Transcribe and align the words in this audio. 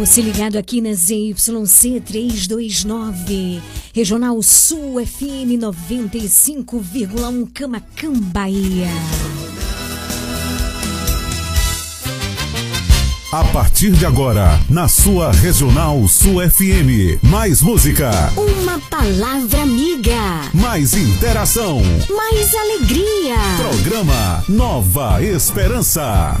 você 0.00 0.22
ligado 0.22 0.56
aqui 0.56 0.80
na 0.80 0.94
ZYC 0.94 2.00
329, 2.00 3.60
Regional 3.94 4.42
Sul 4.42 4.94
FM 5.04 5.60
95,1 5.60 7.46
Camacan, 7.52 8.14
Bahia. 8.14 8.88
A 13.30 13.44
partir 13.52 13.90
de 13.90 14.06
agora, 14.06 14.58
na 14.70 14.88
sua 14.88 15.32
Regional 15.32 16.08
Sul 16.08 16.40
FM. 16.48 17.22
Mais 17.22 17.60
música. 17.60 18.10
Uma 18.38 18.78
palavra 18.88 19.60
amiga. 19.60 20.40
Mais 20.54 20.94
interação. 20.94 21.82
Mais 22.08 22.54
alegria. 22.54 23.36
Programa 23.58 24.42
Nova 24.48 25.22
Esperança. 25.22 26.40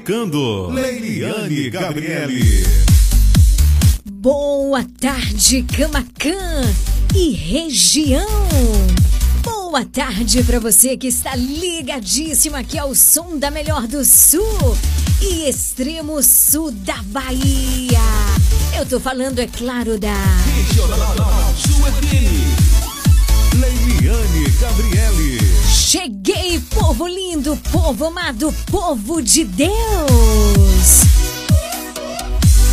Comunicando, 0.00 0.70
Leiliane 0.70 1.68
Gabriele. 1.70 2.64
Boa 4.04 4.84
tarde, 4.98 5.62
Camacan 5.62 6.62
e 7.14 7.32
região. 7.32 8.26
Boa 9.42 9.84
tarde 9.84 10.42
para 10.42 10.58
você 10.58 10.96
que 10.96 11.08
está 11.08 11.36
ligadíssimo 11.36 12.56
aqui 12.56 12.78
ao 12.78 12.94
som 12.94 13.38
da 13.38 13.50
Melhor 13.50 13.86
do 13.86 14.04
Sul 14.04 14.76
e 15.20 15.48
extremo 15.48 16.22
sul 16.22 16.70
da 16.70 17.02
Bahia. 17.04 18.00
Eu 18.76 18.86
tô 18.86 18.98
falando, 18.98 19.38
é 19.38 19.46
claro, 19.46 19.98
da 19.98 20.14
Regional 20.66 21.54
Sul 21.56 21.84
FM. 21.86 23.60
Leiliane 23.60 24.50
Gabriele. 24.60 25.49
Cheguei, 25.90 26.60
povo 26.72 27.04
lindo, 27.04 27.56
povo 27.72 28.06
amado, 28.06 28.54
povo 28.70 29.20
de 29.20 29.42
Deus! 29.42 29.70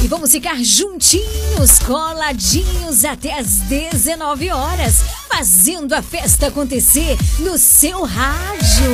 E 0.04 0.08
vamos 0.08 0.32
ficar 0.32 0.64
juntinhos, 0.64 1.80
coladinhos 1.84 3.04
até 3.04 3.40
as 3.40 3.62
19 3.62 4.52
horas, 4.52 4.98
fazendo 5.28 5.94
a 5.94 6.04
festa 6.04 6.50
acontecer 6.50 7.18
no 7.40 7.58
seu 7.58 8.04
rádio. 8.04 8.92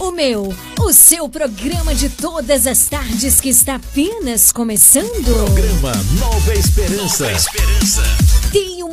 O 0.00 0.10
meu, 0.10 0.52
o 0.80 0.92
seu 0.92 1.28
programa 1.28 1.94
de 1.94 2.08
todas 2.08 2.66
as 2.66 2.86
tardes 2.86 3.40
que 3.40 3.50
está 3.50 3.76
apenas 3.76 4.50
começando. 4.50 5.22
Programa 5.22 5.92
Nova 6.18 6.54
Esperança. 6.54 7.22
Nova 7.22 7.36
Esperança. 7.36 8.02
Tem 8.50 8.77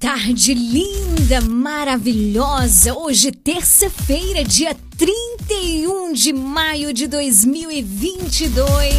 Tarde 0.00 0.54
linda, 0.54 1.42
maravilhosa. 1.42 2.94
Hoje, 2.94 3.30
terça-feira, 3.30 4.42
dia 4.42 4.74
31 4.96 6.14
de 6.14 6.32
maio 6.32 6.90
de 6.94 7.06
2022. 7.06 8.94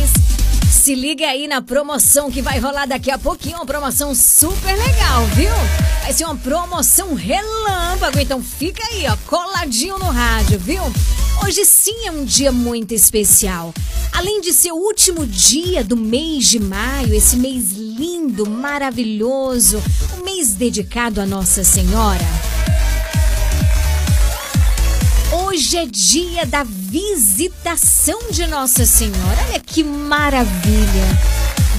Se 0.69 0.93
liga 0.93 1.25
aí 1.25 1.47
na 1.47 1.59
promoção 1.59 2.29
que 2.29 2.39
vai 2.39 2.59
rolar 2.59 2.85
daqui 2.85 3.09
a 3.09 3.17
pouquinho, 3.17 3.55
uma 3.55 3.65
promoção 3.65 4.13
super 4.13 4.77
legal, 4.77 5.25
viu? 5.33 5.49
Vai 6.03 6.13
ser 6.13 6.25
uma 6.25 6.37
promoção 6.37 7.15
relâmpago, 7.15 8.19
então 8.19 8.39
fica 8.41 8.83
aí, 8.91 9.05
ó, 9.07 9.17
coladinho 9.25 9.97
no 9.97 10.05
rádio, 10.05 10.59
viu? 10.59 10.83
Hoje 11.43 11.65
sim 11.65 12.05
é 12.05 12.11
um 12.11 12.23
dia 12.23 12.51
muito 12.51 12.93
especial. 12.93 13.73
Além 14.13 14.41
de 14.41 14.53
ser 14.53 14.71
o 14.71 14.75
último 14.75 15.25
dia 15.25 15.83
do 15.83 15.97
mês 15.97 16.47
de 16.47 16.59
maio, 16.59 17.15
esse 17.15 17.35
mês 17.37 17.71
lindo, 17.71 18.47
maravilhoso, 18.47 19.81
um 20.19 20.20
mês 20.35 20.53
dedicado 20.53 21.19
a 21.19 21.25
Nossa 21.25 21.63
Senhora. 21.63 22.25
Hoje 25.31 25.77
é 25.77 25.85
dia 25.85 26.45
da 26.45 26.63
visitação 26.63 28.17
de 28.31 28.47
Nossa 28.47 28.85
Senhora. 28.85 29.37
Olha 29.49 29.59
que 29.59 29.83
maravilha! 29.83 31.05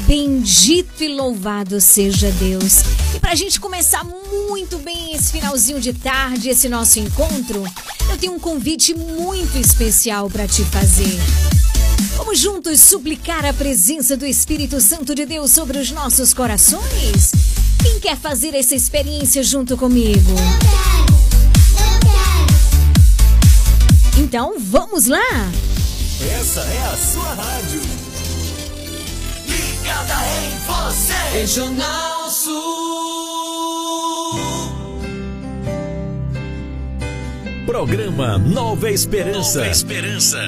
Bendito 0.07 1.03
e 1.03 1.09
louvado 1.09 1.81
seja 1.81 2.31
Deus. 2.33 2.83
E 3.15 3.21
para 3.21 3.33
a 3.33 3.35
gente 3.35 3.59
começar 3.59 4.05
muito 4.05 4.79
bem 4.79 5.15
esse 5.15 5.33
finalzinho 5.33 5.81
de 5.81 5.93
tarde, 5.95 6.51
esse 6.51 6.69
nosso 6.69 6.99
encontro, 6.99 7.65
eu 8.11 8.19
tenho 8.19 8.35
um 8.35 8.41
convite 8.41 8.95
muito 8.95 9.57
especial 9.57 10.29
para 10.29 10.47
te 10.47 10.63
fazer. 10.65 11.19
Vamos 12.17 12.39
juntos 12.39 12.81
suplicar 12.81 13.47
a 13.47 13.53
presença 13.53 14.17
do 14.17 14.27
Espírito 14.27 14.81
Santo 14.81 15.15
de 15.15 15.25
Deus 15.25 15.53
sobre 15.53 15.79
os 15.79 15.91
nossos 15.91 16.35
corações? 16.35 17.33
Quem 17.83 17.99
quer 18.01 18.17
fazer 18.17 18.55
essa 18.55 18.75
experiência 18.75 19.43
junto 19.43 19.77
comigo? 19.77 20.31
Eu 20.31 20.37
quero, 20.61 21.15
eu 21.95 21.99
quero. 24.15 24.23
Então 24.23 24.55
vamos 24.59 25.07
lá! 25.07 25.51
Essa 26.39 26.61
é 26.61 26.83
a 26.93 26.97
sua 26.97 27.35
rádio. 27.35 27.81
Ligada 29.47 30.15
em 30.39 30.51
você. 30.67 31.13
Regional 31.33 32.31
Sul. 32.31 32.53
Programa 37.67 38.39
Nova 38.39 38.91
Esperança. 38.91 39.59
Nova 39.59 39.71
Esperança. 39.71 40.39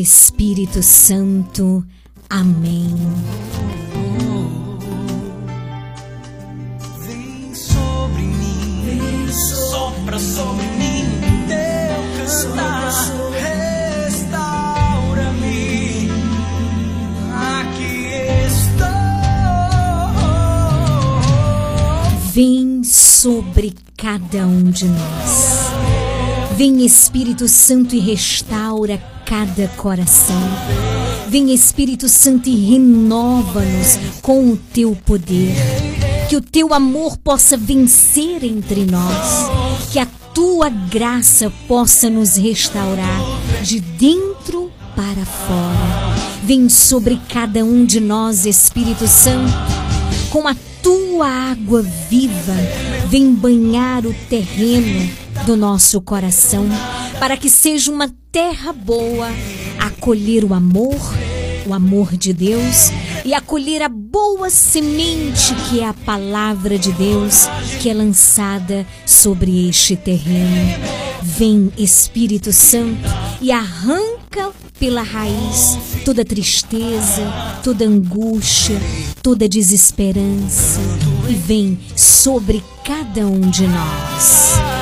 Espírito 0.00 0.82
Santo. 0.82 1.84
Amém. 2.28 2.92
Vem 7.06 7.54
sobre 7.54 8.22
mim, 8.22 8.82
vem 8.84 9.32
sopra 9.32 10.18
sobre 10.18 10.66
mim, 10.66 11.04
teu 11.48 12.26
cantar, 12.26 12.92
restaura-me. 14.10 16.10
Aqui 17.60 18.06
estou. 18.46 18.86
Vem 22.32 22.82
sobre 22.84 23.74
cada 23.96 24.46
um 24.46 24.70
de 24.70 24.84
nós. 24.86 25.49
Vem 26.60 26.84
Espírito 26.84 27.48
Santo 27.48 27.94
e 27.94 27.98
restaura 27.98 28.98
cada 29.24 29.66
coração. 29.78 30.36
Vem 31.26 31.54
Espírito 31.54 32.06
Santo 32.06 32.50
e 32.50 32.54
renova-nos 32.54 33.98
com 34.20 34.50
o 34.50 34.58
teu 34.58 34.94
poder. 34.94 35.54
Que 36.28 36.36
o 36.36 36.42
teu 36.42 36.74
amor 36.74 37.16
possa 37.16 37.56
vencer 37.56 38.44
entre 38.44 38.84
nós. 38.84 39.48
Que 39.90 40.00
a 40.00 40.06
tua 40.34 40.68
graça 40.68 41.50
possa 41.66 42.10
nos 42.10 42.36
restaurar 42.36 43.22
de 43.62 43.80
dentro 43.80 44.70
para 44.94 45.24
fora. 45.24 46.14
Vem 46.44 46.68
sobre 46.68 47.18
cada 47.30 47.64
um 47.64 47.86
de 47.86 48.00
nós, 48.00 48.44
Espírito 48.44 49.08
Santo, 49.08 49.50
com 50.28 50.46
a 50.46 50.54
tua 50.82 51.28
água 51.28 51.82
viva. 52.08 52.54
Vem 53.08 53.32
banhar 53.32 54.04
o 54.06 54.14
terreno 54.28 55.10
do 55.46 55.56
nosso 55.56 56.00
coração 56.00 56.66
para 57.18 57.36
que 57.36 57.50
seja 57.50 57.90
uma 57.90 58.10
terra 58.32 58.72
boa, 58.72 59.28
acolher 59.78 60.44
o 60.44 60.54
amor, 60.54 61.00
o 61.66 61.74
amor 61.74 62.16
de 62.16 62.32
Deus 62.32 62.90
e 63.24 63.34
acolher 63.34 63.82
a 63.82 63.88
boa 63.88 64.50
semente 64.50 65.54
que 65.68 65.80
é 65.80 65.86
a 65.86 65.94
palavra 65.94 66.78
de 66.78 66.92
Deus 66.92 67.46
que 67.80 67.88
é 67.88 67.94
lançada 67.94 68.86
sobre 69.06 69.68
este 69.68 69.96
terreno. 69.96 70.78
Vem 71.22 71.72
Espírito 71.76 72.52
Santo 72.52 73.08
e 73.40 73.52
arranca 73.52 74.50
pela 74.78 75.02
raiz 75.02 75.78
toda 76.04 76.24
tristeza, 76.24 77.60
toda 77.62 77.84
angústia, 77.84 78.80
toda 79.22 79.48
desesperança 79.48 80.80
e 81.28 81.34
vem 81.34 81.78
sobre 81.94 82.64
cada 82.84 83.26
um 83.26 83.40
de 83.50 83.66
nós. 83.66 84.79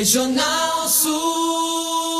Regional 0.00 0.88
Sul. 0.88 2.19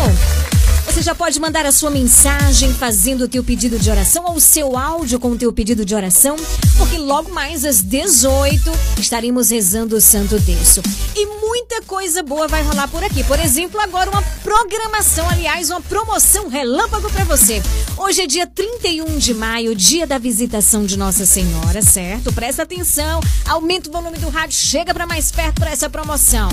Você 0.86 1.02
já 1.02 1.14
pode 1.14 1.40
mandar 1.40 1.66
a 1.66 1.72
sua 1.72 1.90
mensagem 1.90 2.72
fazendo 2.72 3.24
o 3.24 3.28
teu 3.28 3.42
pedido 3.42 3.78
de 3.78 3.90
oração 3.90 4.24
ou 4.26 4.36
o 4.36 4.40
seu 4.40 4.76
áudio 4.76 5.18
com 5.18 5.30
o 5.30 5.36
teu 5.36 5.52
pedido 5.52 5.84
de 5.84 5.94
oração, 5.94 6.36
porque 6.78 6.98
logo 6.98 7.32
mais 7.32 7.64
às 7.64 7.80
18 7.80 8.70
estaremos 8.98 9.50
rezando 9.50 9.96
o 9.96 10.00
Santo 10.00 10.40
Terço. 10.40 10.82
E 11.16 11.26
muita 11.26 11.82
coisa 11.82 12.22
boa 12.22 12.46
vai 12.46 12.62
rolar 12.62 12.88
por 12.88 13.02
aqui. 13.02 13.24
Por 13.24 13.40
exemplo, 13.40 13.80
agora 13.80 14.10
uma 14.10 14.22
programação, 14.42 15.28
aliás, 15.28 15.70
uma 15.70 15.80
promoção 15.80 16.48
relâmpago 16.48 17.10
para 17.10 17.24
você. 17.24 17.62
Hoje 17.96 18.22
é 18.22 18.26
dia 18.26 18.46
31 18.46 19.18
de 19.18 19.34
maio, 19.34 19.74
dia 19.74 20.06
da 20.06 20.18
visitação 20.18 20.84
de 20.84 20.96
Nossa 20.96 21.26
Senhora, 21.26 21.82
certo? 21.82 22.32
Presta 22.32 22.62
atenção, 22.62 23.20
aumenta 23.46 23.88
o 23.88 23.92
volume 23.92 24.18
do 24.18 24.28
rádio, 24.28 24.56
chega 24.56 24.94
para 24.94 25.06
mais 25.06 25.30
perto 25.30 25.60
para 25.60 25.70
essa 25.70 25.90
promoção. 25.90 26.48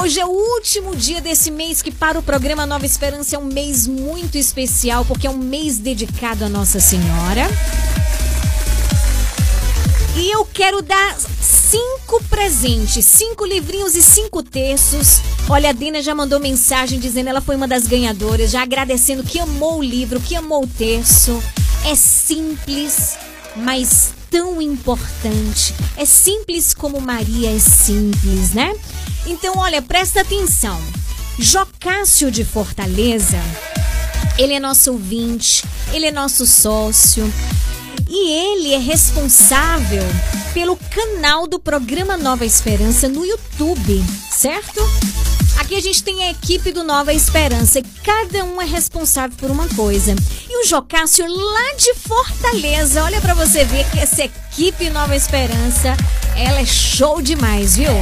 Hoje 0.00 0.18
é 0.18 0.26
o 0.26 0.30
último 0.30 0.96
dia 0.96 1.20
desse 1.20 1.50
mês 1.50 1.82
que 1.82 1.92
para 1.92 2.18
o 2.18 2.22
programa 2.22 2.66
Nova 2.66 2.84
Esperança 2.86 3.36
é 3.36 3.38
um 3.38 3.44
mês 3.44 3.86
muito 3.86 4.36
especial 4.36 5.04
porque 5.04 5.26
é 5.26 5.30
um 5.30 5.38
mês 5.38 5.78
dedicado 5.78 6.44
a 6.44 6.48
Nossa 6.48 6.80
Senhora. 6.80 7.48
E 10.16 10.30
eu 10.30 10.44
quero 10.44 10.82
dar 10.82 11.16
cinco 11.40 12.22
presentes, 12.24 13.04
cinco 13.04 13.46
livrinhos 13.46 13.94
e 13.94 14.02
cinco 14.02 14.42
terços. 14.42 15.20
Olha, 15.48 15.70
a 15.70 15.72
Dina 15.72 16.02
já 16.02 16.14
mandou 16.14 16.40
mensagem 16.40 16.98
dizendo 16.98 17.28
ela 17.28 17.40
foi 17.40 17.54
uma 17.54 17.68
das 17.68 17.86
ganhadoras, 17.86 18.50
já 18.50 18.62
agradecendo 18.62 19.22
que 19.22 19.38
amou 19.38 19.78
o 19.78 19.82
livro, 19.82 20.20
que 20.20 20.34
amou 20.34 20.64
o 20.64 20.66
terço. 20.66 21.40
É 21.84 21.94
simples, 21.94 23.16
mas 23.56 24.14
tão 24.32 24.62
importante. 24.62 25.74
É 25.94 26.06
simples 26.06 26.72
como 26.72 26.98
Maria 27.00 27.54
é 27.54 27.58
simples, 27.58 28.54
né? 28.54 28.74
Então, 29.26 29.58
olha, 29.58 29.82
presta 29.82 30.22
atenção. 30.22 30.80
Jocácio 31.38 32.30
de 32.30 32.42
Fortaleza, 32.42 33.38
ele 34.38 34.54
é 34.54 34.60
nosso 34.60 34.92
ouvinte, 34.92 35.62
ele 35.92 36.06
é 36.06 36.10
nosso 36.10 36.46
sócio 36.46 37.30
e 38.14 38.30
ele 38.30 38.74
é 38.74 38.78
responsável 38.78 40.02
pelo 40.52 40.76
canal 40.76 41.46
do 41.46 41.58
programa 41.58 42.14
Nova 42.18 42.44
Esperança 42.44 43.08
no 43.08 43.24
YouTube, 43.24 44.04
certo? 44.30 44.82
Aqui 45.58 45.74
a 45.74 45.80
gente 45.80 46.02
tem 46.02 46.22
a 46.24 46.30
equipe 46.30 46.72
do 46.72 46.84
Nova 46.84 47.14
Esperança 47.14 47.78
e 47.78 47.82
cada 48.04 48.44
um 48.44 48.60
é 48.60 48.66
responsável 48.66 49.34
por 49.38 49.50
uma 49.50 49.66
coisa. 49.68 50.14
E 50.46 50.62
o 50.62 50.68
Jocácio 50.68 51.26
lá 51.26 51.74
de 51.78 51.94
Fortaleza, 51.94 53.02
olha 53.02 53.18
para 53.18 53.32
você 53.32 53.64
ver 53.64 53.88
que 53.90 53.98
essa 53.98 54.24
equipe 54.24 54.90
Nova 54.90 55.16
Esperança, 55.16 55.96
ela 56.36 56.60
é 56.60 56.66
show 56.66 57.22
demais, 57.22 57.76
viu? 57.76 57.92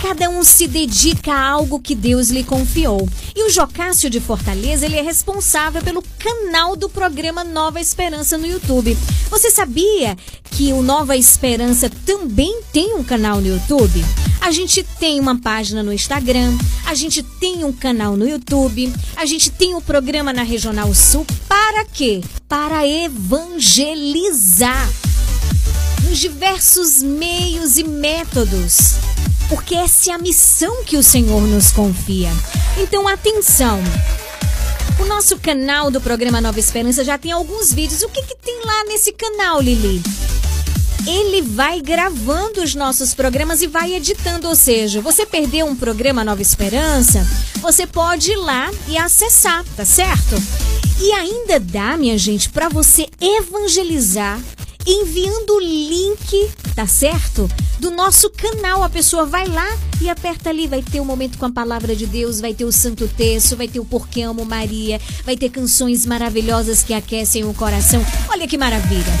Cada 0.00 0.28
um 0.28 0.44
se 0.44 0.66
dedica 0.66 1.32
a 1.32 1.48
algo 1.48 1.80
que 1.80 1.94
Deus 1.94 2.28
lhe 2.30 2.44
confiou. 2.44 3.08
E 3.34 3.46
o 3.46 3.50
Jocácio 3.50 4.10
de 4.10 4.20
Fortaleza, 4.20 4.86
ele 4.86 4.96
é 4.96 5.02
responsável 5.02 5.82
pelo 5.82 6.02
canal 6.18 6.76
do 6.76 6.88
programa 6.88 7.42
Nova 7.42 7.80
Esperança 7.80 8.38
no 8.38 8.46
YouTube. 8.46 8.96
Você 9.30 9.50
sabia 9.50 10.16
que 10.50 10.72
o 10.72 10.82
Nova 10.82 11.16
Esperança 11.16 11.90
também 12.04 12.60
tem 12.72 12.94
um 12.94 13.02
canal 13.02 13.40
no 13.40 13.48
YouTube? 13.48 14.04
A 14.40 14.52
gente 14.52 14.84
tem 15.00 15.18
uma 15.18 15.40
página 15.40 15.82
no 15.82 15.92
Instagram, 15.92 16.56
a 16.86 16.94
gente 16.94 17.22
tem 17.22 17.64
um 17.64 17.72
canal 17.72 18.16
no 18.16 18.28
YouTube, 18.28 18.92
a 19.16 19.26
gente 19.26 19.50
tem 19.50 19.74
um 19.74 19.80
programa 19.80 20.32
na 20.32 20.42
Regional 20.42 20.94
Sul. 20.94 21.26
Para 21.48 21.84
quê? 21.84 22.22
Para 22.48 22.86
evangelizar 22.86 24.88
nos 26.06 26.18
diversos 26.18 27.02
meios 27.02 27.76
e 27.76 27.84
métodos 27.84 28.96
porque 29.48 29.74
essa 29.74 30.10
é 30.10 30.14
a 30.14 30.18
missão 30.18 30.82
que 30.84 30.96
o 30.96 31.02
Senhor 31.02 31.42
nos 31.42 31.70
confia. 31.70 32.30
Então, 32.76 33.06
atenção! 33.06 33.80
O 34.98 35.04
nosso 35.04 35.38
canal 35.38 35.90
do 35.90 36.00
programa 36.00 36.40
Nova 36.40 36.58
Esperança 36.58 37.04
já 37.04 37.18
tem 37.18 37.30
alguns 37.30 37.72
vídeos. 37.72 38.02
O 38.02 38.08
que, 38.08 38.22
que 38.22 38.36
tem 38.38 38.60
lá 38.64 38.84
nesse 38.84 39.12
canal, 39.12 39.60
Lili? 39.60 40.02
Ele 41.06 41.42
vai 41.42 41.80
gravando 41.80 42.62
os 42.62 42.74
nossos 42.74 43.14
programas 43.14 43.62
e 43.62 43.68
vai 43.68 43.94
editando, 43.94 44.48
ou 44.48 44.56
seja, 44.56 45.00
você 45.00 45.24
perdeu 45.24 45.66
um 45.66 45.76
programa 45.76 46.24
Nova 46.24 46.42
Esperança, 46.42 47.24
você 47.60 47.86
pode 47.86 48.32
ir 48.32 48.36
lá 48.36 48.72
e 48.88 48.98
acessar, 48.98 49.64
tá 49.76 49.84
certo? 49.84 50.34
E 51.00 51.12
ainda 51.12 51.60
dá, 51.60 51.96
minha 51.96 52.18
gente, 52.18 52.48
para 52.48 52.68
você 52.68 53.06
evangelizar 53.20 54.40
enviando 54.86 55.50
o 55.50 55.60
link, 55.60 56.50
tá 56.74 56.86
certo? 56.86 57.50
Do 57.78 57.90
nosso 57.90 58.30
canal. 58.30 58.82
A 58.82 58.88
pessoa 58.88 59.26
vai 59.26 59.46
lá 59.46 59.66
e 60.00 60.08
aperta 60.08 60.50
ali. 60.50 60.66
Vai 60.66 60.82
ter 60.82 61.00
o 61.00 61.02
um 61.02 61.06
momento 61.06 61.38
com 61.38 61.46
a 61.46 61.50
palavra 61.50 61.96
de 61.96 62.06
Deus, 62.06 62.40
vai 62.40 62.54
ter 62.54 62.64
o 62.64 62.72
Santo 62.72 63.08
Texto, 63.08 63.56
vai 63.56 63.66
ter 63.66 63.80
o 63.80 63.84
Porquê 63.84 64.22
Amo 64.22 64.44
Maria, 64.44 65.00
vai 65.24 65.36
ter 65.36 65.50
canções 65.50 66.06
maravilhosas 66.06 66.82
que 66.82 66.94
aquecem 66.94 67.44
o 67.44 67.52
coração. 67.52 68.04
Olha 68.28 68.46
que 68.46 68.56
maravilha. 68.56 69.12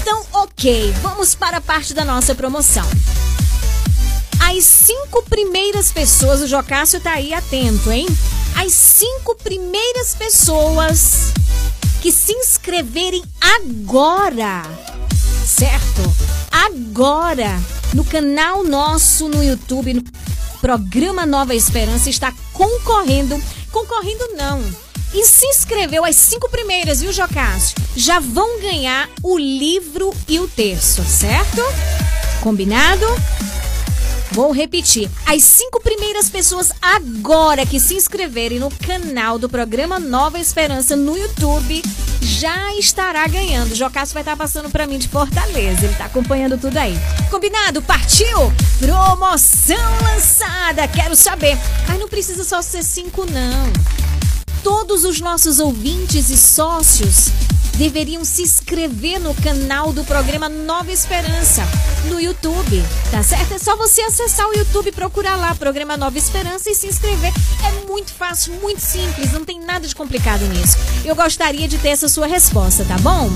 Então, 0.00 0.24
ok, 0.32 0.92
vamos 1.02 1.34
para 1.34 1.56
a 1.56 1.60
parte 1.60 1.92
da 1.92 2.04
nossa 2.04 2.34
promoção. 2.34 2.86
As 4.40 4.64
cinco 4.64 5.22
primeiras 5.24 5.92
pessoas, 5.92 6.40
o 6.40 6.46
Jocássio 6.46 7.00
tá 7.00 7.12
aí 7.12 7.34
atento, 7.34 7.90
hein? 7.90 8.06
As 8.56 8.72
cinco 8.72 9.34
primeiras 9.34 10.14
pessoas 10.14 11.32
que 12.00 12.12
se 12.12 12.32
inscreverem 12.32 13.22
agora 13.40 14.62
certo? 15.48 16.02
Agora, 16.50 17.58
no 17.94 18.04
canal 18.04 18.62
nosso 18.62 19.28
no 19.28 19.42
YouTube, 19.42 19.94
no 19.94 20.04
programa 20.60 21.24
Nova 21.24 21.54
Esperança, 21.54 22.10
está 22.10 22.32
concorrendo. 22.52 23.42
Concorrendo 23.72 24.28
não. 24.36 24.62
E 25.14 25.24
se 25.24 25.46
inscreveu 25.46 26.04
as 26.04 26.16
cinco 26.16 26.50
primeiras, 26.50 27.00
viu, 27.00 27.12
Jocásio? 27.12 27.74
Já 27.96 28.20
vão 28.20 28.60
ganhar 28.60 29.08
o 29.22 29.38
livro 29.38 30.14
e 30.28 30.38
o 30.38 30.46
terço, 30.46 31.02
certo? 31.02 31.62
Combinado? 32.42 33.06
Vou 34.32 34.52
repetir. 34.52 35.10
As 35.26 35.42
cinco 35.42 35.80
primeiras 35.80 36.28
pessoas 36.28 36.72
agora 36.80 37.64
que 37.64 37.80
se 37.80 37.94
inscreverem 37.94 38.58
no 38.58 38.70
canal 38.70 39.38
do 39.38 39.48
programa 39.48 39.98
Nova 39.98 40.38
Esperança 40.38 40.94
no 40.94 41.16
YouTube 41.16 41.82
já 42.20 42.74
estará 42.74 43.26
ganhando. 43.26 43.72
O 43.72 43.76
Jocasso 43.76 44.12
vai 44.12 44.22
estar 44.22 44.36
passando 44.36 44.70
para 44.70 44.86
mim 44.86 44.98
de 44.98 45.08
Fortaleza. 45.08 45.84
Ele 45.84 45.92
está 45.92 46.04
acompanhando 46.04 46.58
tudo 46.58 46.76
aí. 46.76 46.94
Combinado? 47.30 47.82
Partiu? 47.82 48.52
Promoção 48.78 49.76
lançada. 50.02 50.86
Quero 50.86 51.16
saber. 51.16 51.56
Mas 51.86 51.98
não 51.98 52.08
precisa 52.08 52.44
só 52.44 52.60
ser 52.60 52.82
cinco, 52.82 53.24
não. 53.30 53.72
Todos 54.62 55.04
os 55.04 55.20
nossos 55.20 55.58
ouvintes 55.58 56.28
e 56.30 56.36
sócios 56.36 57.30
deveriam 57.78 58.24
se 58.24 58.42
inscrever 58.42 59.20
no 59.20 59.32
canal 59.34 59.92
do 59.92 60.02
programa 60.02 60.48
Nova 60.48 60.90
Esperança 60.90 61.62
no 62.06 62.20
YouTube, 62.20 62.82
tá 63.12 63.22
certo? 63.22 63.54
É 63.54 63.58
só 63.58 63.76
você 63.76 64.02
acessar 64.02 64.48
o 64.48 64.52
YouTube, 64.52 64.90
procurar 64.90 65.36
lá 65.36 65.54
programa 65.54 65.96
Nova 65.96 66.18
Esperança 66.18 66.68
e 66.68 66.74
se 66.74 66.88
inscrever. 66.88 67.32
É 67.64 67.86
muito 67.86 68.12
fácil, 68.12 68.54
muito 68.54 68.80
simples, 68.80 69.32
não 69.32 69.44
tem 69.44 69.60
nada 69.60 69.86
de 69.86 69.94
complicado 69.94 70.40
nisso. 70.48 70.76
Eu 71.04 71.14
gostaria 71.14 71.68
de 71.68 71.78
ter 71.78 71.90
essa 71.90 72.08
sua 72.08 72.26
resposta, 72.26 72.84
tá 72.84 72.98
bom? 72.98 73.30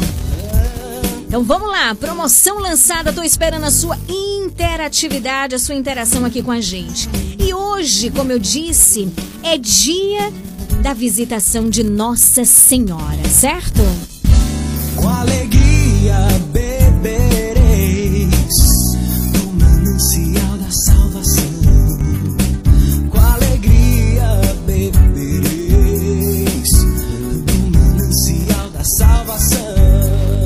Então 1.24 1.44
vamos 1.44 1.70
lá, 1.70 1.94
promoção 1.94 2.58
lançada, 2.58 3.12
tô 3.12 3.22
esperando 3.22 3.64
a 3.64 3.70
sua 3.70 3.96
interatividade, 4.08 5.54
a 5.54 5.58
sua 5.58 5.76
interação 5.76 6.24
aqui 6.24 6.42
com 6.42 6.50
a 6.50 6.60
gente. 6.60 7.08
E 7.38 7.54
hoje, 7.54 8.10
como 8.10 8.32
eu 8.32 8.40
disse, 8.40 9.08
é 9.44 9.56
dia 9.56 10.32
da 10.82 10.92
visitação 10.92 11.70
de 11.70 11.84
Nossa 11.84 12.44
Senhora, 12.44 13.24
certo? 13.30 14.11
com 14.96 15.08
alegria 15.08 16.26
bebereis 16.52 18.30
do 19.32 19.52
manancial 19.60 20.58
da 20.58 20.70
salvação. 20.70 21.98
Com 23.10 23.18
alegria 23.18 24.54
bebereis 24.66 25.92
do 27.46 27.78
manancial 27.78 28.70
da 28.70 28.84
salvação. 28.84 29.74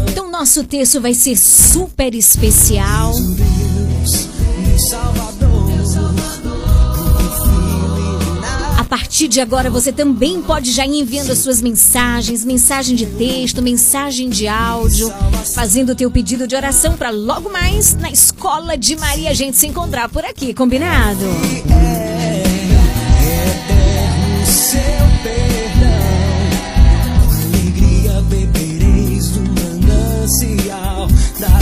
Então, 0.08 0.30
nosso 0.30 0.64
texto 0.64 1.00
vai 1.00 1.14
ser 1.14 1.36
super 1.36 2.14
especial. 2.14 3.12
Deus, 3.12 4.28
me 4.58 4.78
salva 4.78 5.25
partir 8.96 9.28
de 9.28 9.42
agora 9.42 9.68
você 9.68 9.92
também 9.92 10.40
pode 10.40 10.72
já 10.72 10.86
ir 10.86 11.00
enviando 11.00 11.30
as 11.30 11.36
suas 11.40 11.60
mensagens, 11.60 12.42
mensagem 12.46 12.96
de 12.96 13.04
texto, 13.04 13.60
mensagem 13.60 14.30
de 14.30 14.48
áudio, 14.48 15.12
fazendo 15.54 15.90
o 15.90 15.94
teu 15.94 16.10
pedido 16.10 16.46
de 16.46 16.56
oração 16.56 16.96
para 16.96 17.10
logo 17.10 17.50
mais 17.50 17.94
na 17.94 18.10
escola 18.10 18.74
de 18.74 18.96
Maria 18.96 19.28
a 19.28 19.34
gente 19.34 19.58
se 19.58 19.66
encontrar 19.66 20.08
por 20.08 20.24
aqui, 20.24 20.54
combinado? 20.54 21.26
Da 31.38 31.60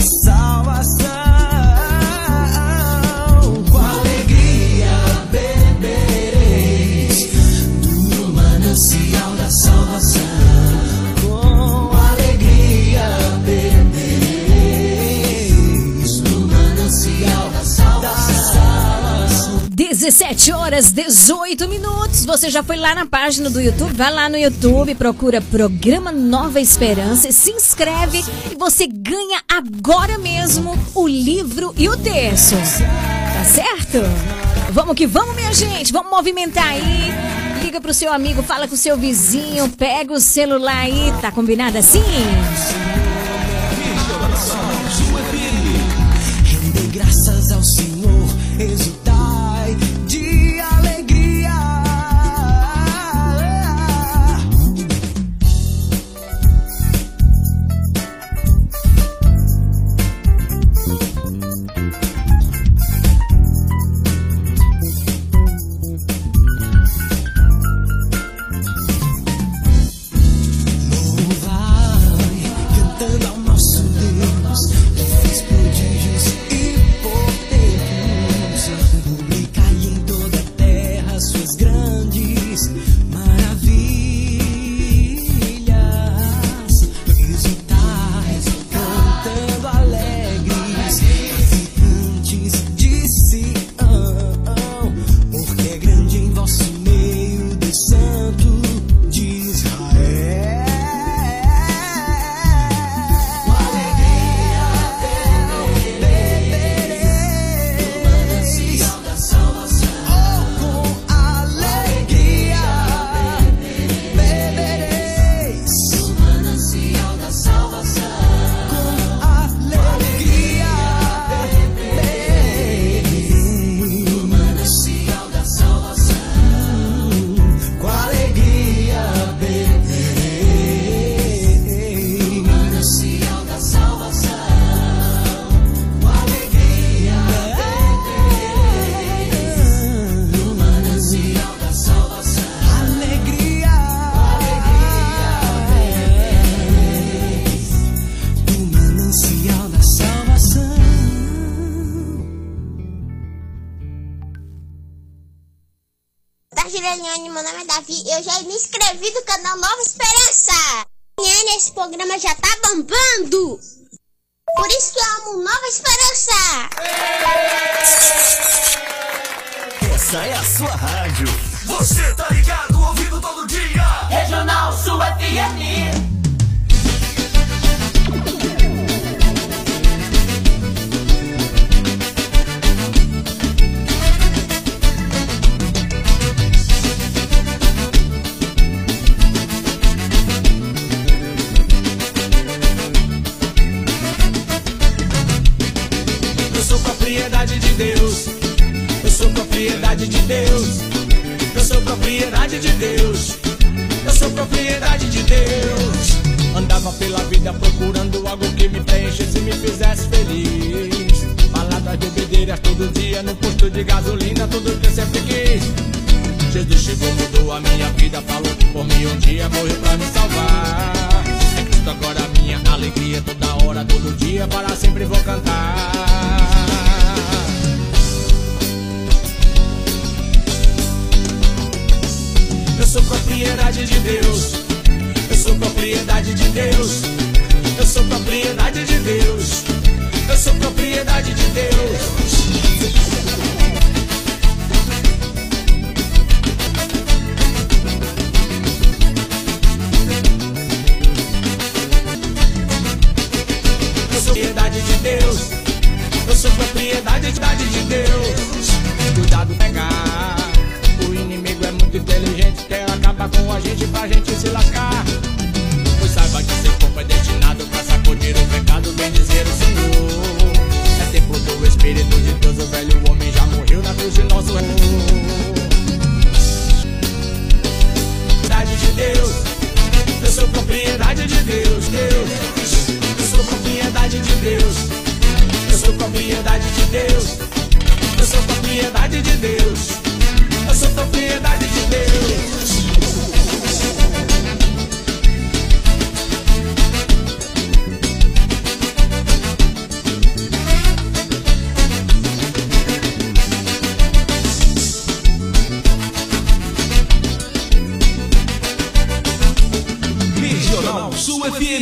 7 20.14 20.52
horas 20.52 20.92
18 20.92 21.68
minutos. 21.68 22.24
Você 22.24 22.48
já 22.48 22.62
foi 22.62 22.76
lá 22.76 22.94
na 22.94 23.04
página 23.04 23.50
do 23.50 23.60
YouTube? 23.60 23.94
Vai 23.94 24.12
lá 24.12 24.28
no 24.28 24.38
YouTube, 24.38 24.94
procura 24.94 25.40
Programa 25.40 26.12
Nova 26.12 26.60
Esperança, 26.60 27.32
se 27.32 27.50
inscreve 27.50 28.24
e 28.52 28.54
você 28.54 28.86
ganha 28.86 29.42
agora 29.48 30.16
mesmo 30.16 30.78
o 30.94 31.08
livro 31.08 31.74
e 31.76 31.88
o 31.88 31.96
texto. 31.96 32.54
Tá 32.54 33.44
certo? 33.44 34.02
Vamos 34.70 34.94
que 34.94 35.04
vamos, 35.04 35.34
minha 35.34 35.52
gente. 35.52 35.92
Vamos 35.92 36.12
movimentar 36.12 36.68
aí. 36.68 37.12
Liga 37.64 37.80
pro 37.80 37.92
seu 37.92 38.12
amigo, 38.12 38.40
fala 38.40 38.68
com 38.68 38.76
o 38.76 38.78
seu 38.78 38.96
vizinho, 38.96 39.68
pega 39.70 40.12
o 40.12 40.20
celular 40.20 40.84
aí. 40.84 41.12
Tá 41.20 41.32
combinado 41.32 41.76
assim? 41.76 42.04
Render 46.44 46.86
graças 46.92 47.50
ao 47.50 47.64
Senhor, 47.64 48.28
exultar. 48.60 49.13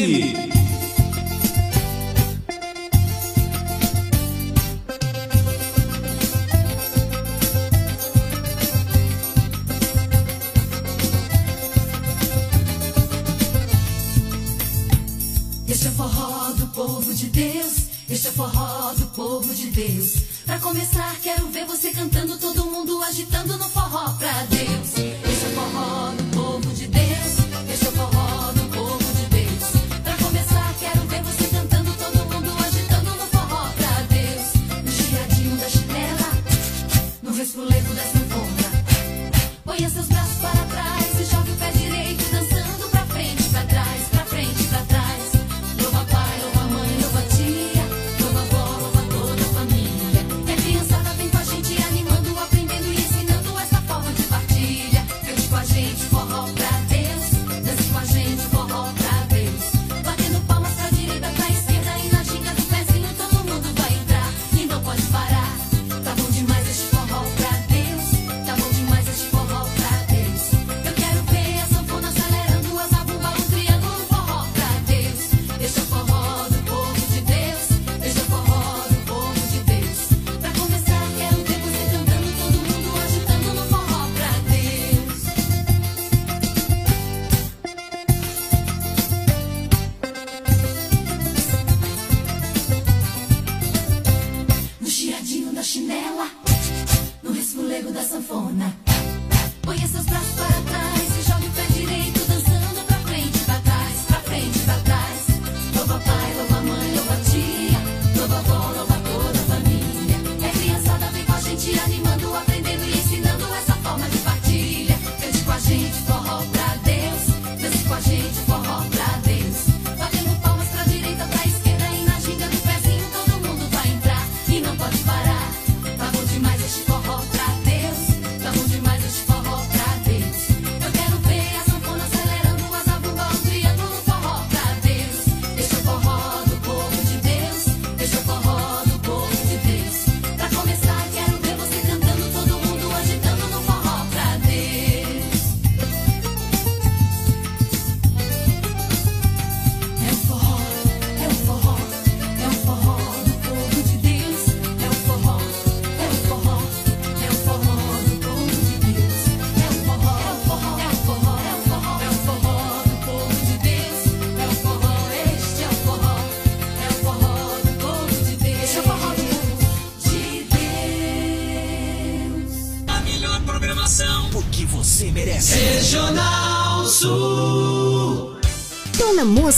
Yeah. 0.02 0.41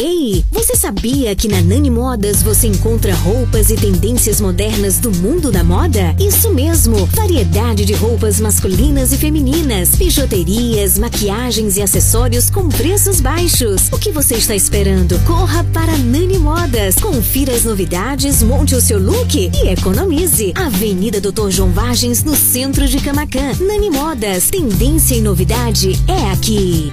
Ei, 0.00 0.44
você 0.52 0.76
sabia 0.76 1.34
que 1.34 1.48
na 1.48 1.60
Nani 1.60 1.90
Modas 1.90 2.40
você 2.40 2.68
encontra 2.68 3.12
roupas 3.16 3.68
e 3.68 3.74
tendências 3.74 4.40
modernas 4.40 4.98
do 5.00 5.10
mundo 5.10 5.50
da 5.50 5.64
moda? 5.64 6.14
Isso 6.20 6.54
mesmo, 6.54 7.04
variedade 7.06 7.84
de 7.84 7.94
roupas 7.94 8.38
masculinas 8.38 9.12
e 9.12 9.16
femininas, 9.18 9.96
bijuterias, 9.96 10.98
maquiagens 10.98 11.76
e 11.76 11.82
acessórios 11.82 12.48
com 12.48 12.68
preços 12.68 13.20
baixos. 13.20 13.88
O 13.90 13.98
que 13.98 14.12
você 14.12 14.36
está 14.36 14.54
esperando? 14.54 15.18
Corra 15.26 15.64
para 15.72 15.98
Nani 15.98 16.38
Modas, 16.38 16.94
confira 16.94 17.52
as 17.52 17.64
novidades, 17.64 18.40
monte 18.40 18.76
o 18.76 18.80
seu 18.80 19.00
look 19.00 19.50
e 19.52 19.68
economize. 19.68 20.52
Avenida 20.54 21.20
Doutor 21.20 21.50
João 21.50 21.72
Vargens, 21.72 22.22
no 22.22 22.36
centro 22.36 22.86
de 22.86 23.00
Camacan. 23.00 23.52
Nani 23.58 23.90
Modas, 23.90 24.48
tendência 24.48 25.16
e 25.16 25.20
novidade 25.20 25.98
é 26.06 26.30
aqui. 26.30 26.92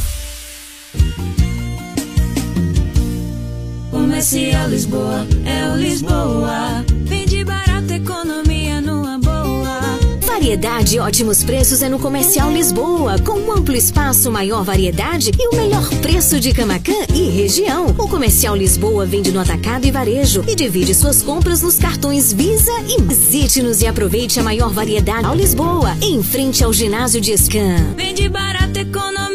Comercial 4.21 4.69
Lisboa, 4.69 5.27
é 5.47 5.73
o 5.73 5.77
Lisboa. 5.77 6.85
Vende 7.05 7.43
barato, 7.43 7.91
economia 7.91 8.79
numa 8.79 9.17
boa. 9.17 9.81
Variedade 10.21 10.95
e 10.95 10.99
ótimos 10.99 11.43
preços 11.43 11.81
é 11.81 11.89
no 11.89 11.97
Comercial 11.97 12.51
Lisboa, 12.51 13.17
com 13.17 13.31
um 13.31 13.51
amplo 13.51 13.75
espaço, 13.75 14.29
maior 14.29 14.63
variedade 14.63 15.31
e 15.39 15.47
o 15.47 15.55
melhor 15.55 15.89
preço 16.03 16.39
de 16.39 16.53
Camacan 16.53 17.07
e 17.15 17.31
região. 17.31 17.87
O 17.97 18.07
Comercial 18.07 18.55
Lisboa 18.55 19.07
vende 19.07 19.31
no 19.31 19.39
atacado 19.39 19.87
e 19.87 19.91
varejo 19.91 20.43
e 20.47 20.53
divide 20.53 20.93
suas 20.93 21.23
compras 21.23 21.63
nos 21.63 21.79
cartões 21.79 22.31
Visa 22.31 22.73
e 22.87 23.01
Visite-nos 23.01 23.81
e 23.81 23.87
aproveite 23.87 24.39
a 24.39 24.43
maior 24.43 24.71
variedade 24.71 25.25
ao 25.25 25.33
Lisboa, 25.33 25.97
em 25.99 26.21
frente 26.21 26.63
ao 26.63 26.71
ginásio 26.71 27.19
de 27.19 27.35
Scan. 27.35 27.95
Vende 27.97 28.29
barato, 28.29 28.77
economia 28.77 29.30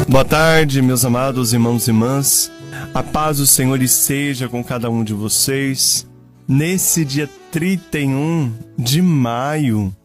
Boa 0.09 0.25
tarde, 0.25 0.81
meus 0.81 1.05
amados 1.05 1.53
irmãos 1.53 1.87
e 1.87 1.91
irmãs. 1.91 2.51
A 2.95 3.03
paz 3.03 3.37
do 3.37 3.45
Senhor 3.45 3.79
esteja 3.79 4.49
com 4.49 4.63
cada 4.63 4.89
um 4.89 5.03
de 5.03 5.13
vocês. 5.13 6.07
Nesse 6.47 7.05
dia 7.05 7.29
31 7.51 8.51
de 8.75 9.03
maio, 9.03 9.95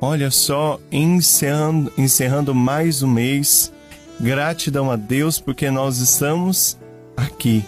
olha 0.00 0.32
só, 0.32 0.80
encerrando, 0.90 1.92
encerrando 1.96 2.52
mais 2.52 3.04
um 3.04 3.06
mês. 3.08 3.72
Gratidão 4.18 4.90
a 4.90 4.96
Deus 4.96 5.38
porque 5.38 5.70
nós 5.70 5.98
estamos 5.98 6.76
aqui, 7.16 7.64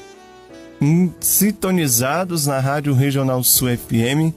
sintonizados 1.20 2.48
na 2.48 2.58
Rádio 2.58 2.92
Regional 2.92 3.44
Sul 3.44 3.68
FM, 3.68 4.34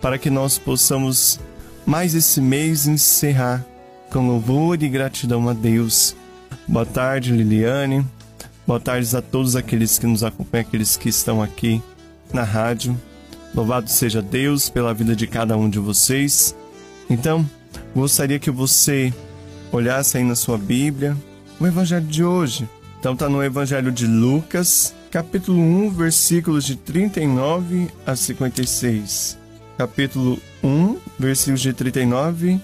para 0.00 0.16
que 0.16 0.30
nós 0.30 0.56
possamos 0.56 1.38
mais 1.84 2.14
esse 2.14 2.40
mês 2.40 2.86
encerrar 2.86 3.62
com 4.10 4.26
louvor 4.26 4.82
e 4.82 4.88
gratidão 4.88 5.46
a 5.50 5.52
Deus. 5.52 6.16
Boa 6.66 6.86
tarde, 6.86 7.30
Liliane. 7.30 8.04
Boa 8.66 8.80
tarde 8.80 9.14
a 9.14 9.20
todos 9.20 9.54
aqueles 9.54 9.98
que 9.98 10.06
nos 10.06 10.24
acompanham, 10.24 10.66
aqueles 10.66 10.96
que 10.96 11.10
estão 11.10 11.42
aqui 11.42 11.82
na 12.32 12.42
rádio. 12.42 12.98
Louvado 13.54 13.90
seja 13.90 14.22
Deus 14.22 14.70
pela 14.70 14.94
vida 14.94 15.14
de 15.14 15.26
cada 15.26 15.56
um 15.56 15.68
de 15.68 15.78
vocês. 15.78 16.56
Então, 17.08 17.48
gostaria 17.94 18.38
que 18.38 18.50
você 18.50 19.12
olhasse 19.70 20.16
aí 20.16 20.24
na 20.24 20.34
sua 20.34 20.56
Bíblia 20.56 21.14
o 21.60 21.66
evangelho 21.66 22.06
de 22.06 22.24
hoje. 22.24 22.68
Então 22.98 23.14
tá 23.14 23.28
no 23.28 23.44
evangelho 23.44 23.92
de 23.92 24.06
Lucas, 24.06 24.94
capítulo 25.10 25.60
1, 25.60 25.90
versículos 25.90 26.64
de 26.64 26.76
39 26.76 27.88
a 28.06 28.16
56. 28.16 29.36
Capítulo 29.76 30.38
1, 30.62 30.96
versículos 31.18 31.60
de 31.60 31.74
39 31.74 32.58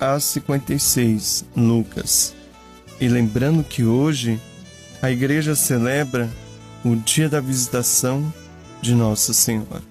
a 0.00 0.18
56, 0.18 1.44
Lucas. 1.56 2.37
E 3.00 3.08
lembrando 3.08 3.62
que 3.62 3.84
hoje 3.84 4.40
a 5.00 5.10
igreja 5.10 5.54
celebra 5.54 6.28
o 6.84 6.96
dia 6.96 7.28
da 7.28 7.40
visitação 7.40 8.32
de 8.80 8.94
Nossa 8.94 9.32
Senhora. 9.32 9.82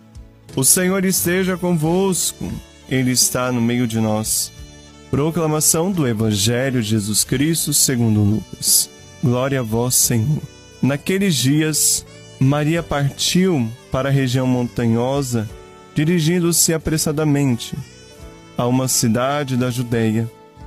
O 0.55 0.63
Senhor 0.63 1.05
esteja 1.05 1.57
convosco, 1.57 2.51
Ele 2.89 3.11
está 3.11 3.51
no 3.51 3.61
meio 3.61 3.87
de 3.87 3.99
nós. 3.99 4.51
Proclamação 5.09 5.91
do 5.91 6.07
Evangelho 6.07 6.81
de 6.81 6.89
Jesus 6.89 7.23
Cristo 7.23 7.73
segundo 7.73 8.21
Lucas. 8.21 8.89
Glória 9.23 9.59
a 9.59 9.63
vós, 9.63 9.95
Senhor. 9.95 10.41
Naqueles 10.81 11.35
dias, 11.35 12.05
Maria 12.39 12.83
partiu 12.83 13.69
para 13.91 14.09
a 14.09 14.11
região 14.11 14.45
montanhosa, 14.45 15.49
dirigindo-se 15.95 16.73
apressadamente 16.73 17.75
a 18.57 18.67
uma 18.67 18.87
cidade 18.87 19.55
da 19.55 19.69
Judéia. 19.69 20.29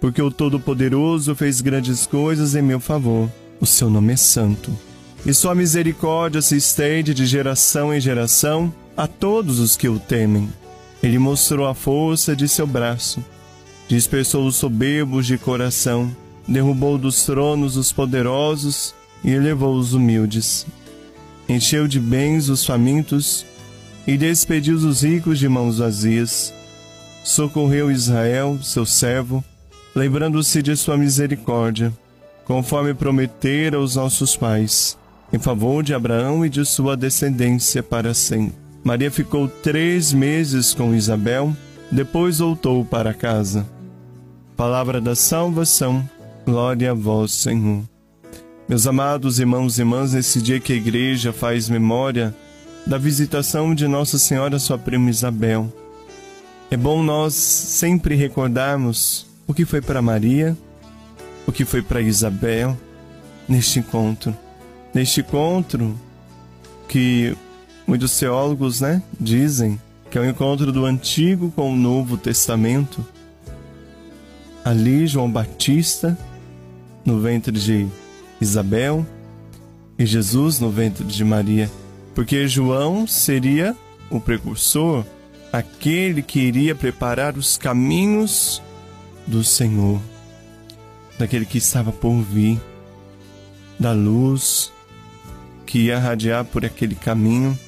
porque 0.00 0.20
o 0.20 0.30
Todo-Poderoso 0.30 1.34
fez 1.34 1.60
grandes 1.60 2.06
coisas 2.06 2.54
em 2.54 2.62
meu 2.62 2.80
favor. 2.80 3.30
O 3.60 3.66
seu 3.66 3.88
nome 3.88 4.12
é 4.12 4.16
santo. 4.16 4.76
E 5.24 5.32
sua 5.32 5.54
misericórdia 5.54 6.40
se 6.40 6.56
estende 6.56 7.12
de 7.14 7.26
geração 7.26 7.92
em 7.92 8.00
geração 8.00 8.72
a 8.96 9.06
todos 9.06 9.58
os 9.58 9.76
que 9.76 9.88
o 9.88 9.98
temem. 9.98 10.48
Ele 11.02 11.18
mostrou 11.18 11.66
a 11.66 11.74
força 11.74 12.34
de 12.34 12.48
seu 12.48 12.66
braço, 12.66 13.24
dispersou 13.88 14.46
os 14.46 14.56
soberbos 14.56 15.26
de 15.26 15.36
coração, 15.36 16.14
derrubou 16.46 16.96
dos 16.96 17.24
tronos 17.24 17.76
os 17.76 17.92
poderosos 17.92 18.94
e 19.24 19.30
elevou 19.30 19.74
os 19.74 19.94
humildes. 19.94 20.66
Encheu 21.48 21.86
de 21.86 22.00
bens 22.00 22.48
os 22.48 22.64
famintos 22.64 23.44
e 24.06 24.16
despediu 24.16 24.76
os 24.76 25.02
ricos 25.02 25.38
de 25.38 25.48
mãos 25.48 25.78
vazias. 25.78 26.52
Socorreu 27.24 27.90
Israel, 27.90 28.58
seu 28.62 28.86
servo, 28.86 29.44
lembrando-se 29.96 30.62
de 30.62 30.76
sua 30.76 30.98
misericórdia, 30.98 31.90
conforme 32.44 32.92
prometera 32.92 33.78
aos 33.78 33.96
nossos 33.96 34.36
pais, 34.36 34.98
em 35.32 35.38
favor 35.38 35.82
de 35.82 35.94
Abraão 35.94 36.44
e 36.44 36.50
de 36.50 36.66
sua 36.66 36.94
descendência 36.94 37.82
para 37.82 38.12
sempre. 38.12 38.54
Maria 38.84 39.10
ficou 39.10 39.48
três 39.48 40.12
meses 40.12 40.74
com 40.74 40.94
Isabel, 40.94 41.56
depois 41.90 42.38
voltou 42.38 42.84
para 42.84 43.14
casa. 43.14 43.66
Palavra 44.54 45.00
da 45.00 45.14
salvação, 45.14 46.06
glória 46.44 46.90
a 46.90 46.94
vós, 46.94 47.32
Senhor. 47.32 47.82
Meus 48.68 48.86
amados 48.86 49.40
irmãos 49.40 49.78
e 49.78 49.80
irmãs, 49.80 50.12
nesse 50.12 50.42
dia 50.42 50.60
que 50.60 50.74
a 50.74 50.76
igreja 50.76 51.32
faz 51.32 51.70
memória 51.70 52.34
da 52.86 52.98
visitação 52.98 53.74
de 53.74 53.88
Nossa 53.88 54.18
Senhora, 54.18 54.58
sua 54.58 54.76
prima 54.76 55.08
Isabel, 55.08 55.72
é 56.70 56.76
bom 56.76 57.02
nós 57.02 57.34
sempre 57.34 58.14
recordarmos 58.14 59.26
o 59.46 59.54
que 59.54 59.64
foi 59.64 59.80
para 59.80 60.02
Maria, 60.02 60.56
o 61.46 61.52
que 61.52 61.64
foi 61.64 61.82
para 61.82 62.00
Isabel 62.00 62.76
neste 63.48 63.78
encontro. 63.78 64.36
Neste 64.92 65.20
encontro 65.20 65.98
que 66.88 67.36
muitos 67.86 68.18
teólogos 68.18 68.80
né, 68.80 69.02
dizem 69.20 69.80
que 70.10 70.18
é 70.18 70.20
o 70.20 70.28
encontro 70.28 70.72
do 70.72 70.84
Antigo 70.84 71.50
com 71.50 71.72
o 71.72 71.76
Novo 71.76 72.16
Testamento. 72.16 73.04
Ali, 74.64 75.06
João 75.06 75.30
Batista, 75.30 76.18
no 77.04 77.20
ventre 77.20 77.52
de 77.52 77.86
Isabel, 78.40 79.06
e 79.98 80.04
Jesus 80.04 80.60
no 80.60 80.70
ventre 80.70 81.04
de 81.04 81.24
Maria, 81.24 81.70
porque 82.14 82.46
João 82.46 83.06
seria 83.06 83.74
o 84.10 84.20
precursor, 84.20 85.04
aquele 85.52 86.22
que 86.22 86.40
iria 86.40 86.74
preparar 86.74 87.36
os 87.36 87.56
caminhos 87.56 88.62
do 89.26 89.42
Senhor, 89.42 90.00
daquele 91.18 91.44
que 91.44 91.58
estava 91.58 91.92
por 91.92 92.14
vir, 92.22 92.60
da 93.78 93.92
luz 93.92 94.72
que 95.66 95.86
ia 95.86 95.98
radiar 95.98 96.44
por 96.44 96.64
aquele 96.64 96.94
caminho 96.94 97.58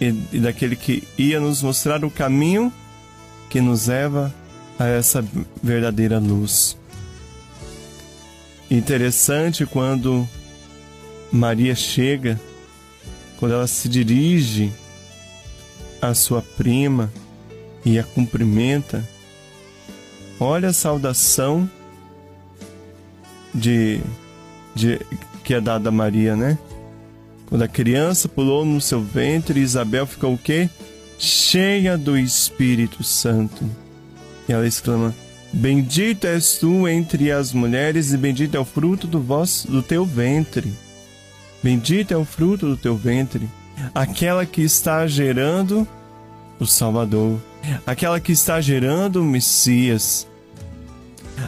e, 0.00 0.14
e 0.32 0.40
daquele 0.40 0.76
que 0.76 1.06
ia 1.16 1.40
nos 1.40 1.62
mostrar 1.62 2.04
o 2.04 2.10
caminho 2.10 2.72
que 3.48 3.60
nos 3.60 3.86
leva 3.86 4.32
a 4.78 4.86
essa 4.86 5.24
verdadeira 5.62 6.18
luz. 6.18 6.76
Interessante 8.70 9.64
quando 9.64 10.28
Maria 11.32 11.74
chega, 11.74 12.38
quando 13.38 13.54
ela 13.54 13.66
se 13.66 13.88
dirige 13.88 14.70
à 16.00 16.14
sua 16.14 16.42
prima 16.42 17.10
e 17.84 17.98
a 17.98 18.04
cumprimenta. 18.04 19.02
Olha 20.40 20.68
a 20.68 20.72
saudação 20.72 21.68
de, 23.54 24.00
de 24.74 25.00
que 25.42 25.54
é 25.54 25.60
dada 25.60 25.88
a 25.88 25.92
Maria, 25.92 26.36
né? 26.36 26.58
Quando 27.46 27.62
a 27.62 27.68
criança 27.68 28.28
pulou 28.28 28.64
no 28.64 28.80
seu 28.80 29.00
ventre, 29.00 29.60
Isabel 29.60 30.06
ficou 30.06 30.34
o 30.34 30.38
quê? 30.38 30.68
Cheia 31.18 31.96
do 31.96 32.16
Espírito 32.16 33.02
Santo. 33.02 33.64
E 34.48 34.52
ela 34.52 34.66
exclama: 34.66 35.14
Bendita 35.52 36.28
és 36.28 36.58
tu 36.58 36.86
entre 36.86 37.32
as 37.32 37.52
mulheres, 37.52 38.12
e 38.12 38.18
bendito 38.18 38.54
é 38.54 38.60
o 38.60 38.64
fruto 38.64 39.06
do, 39.06 39.20
vosso, 39.20 39.66
do 39.68 39.82
teu 39.82 40.04
ventre. 40.04 40.72
Bendito 41.62 42.12
é 42.12 42.16
o 42.16 42.24
fruto 42.24 42.66
do 42.66 42.76
teu 42.76 42.96
ventre, 42.96 43.48
aquela 43.94 44.46
que 44.46 44.62
está 44.62 45.06
gerando 45.06 45.88
o 46.60 46.66
Salvador, 46.66 47.40
aquela 47.86 48.20
que 48.20 48.32
está 48.32 48.60
gerando 48.60 49.20
o 49.20 49.24
Messias, 49.24 50.26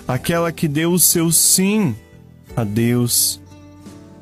aquela 0.06 0.52
que 0.52 0.68
deu 0.68 0.92
o 0.92 0.98
seu 0.98 1.30
sim 1.30 1.94
a 2.56 2.64
Deus, 2.64 3.40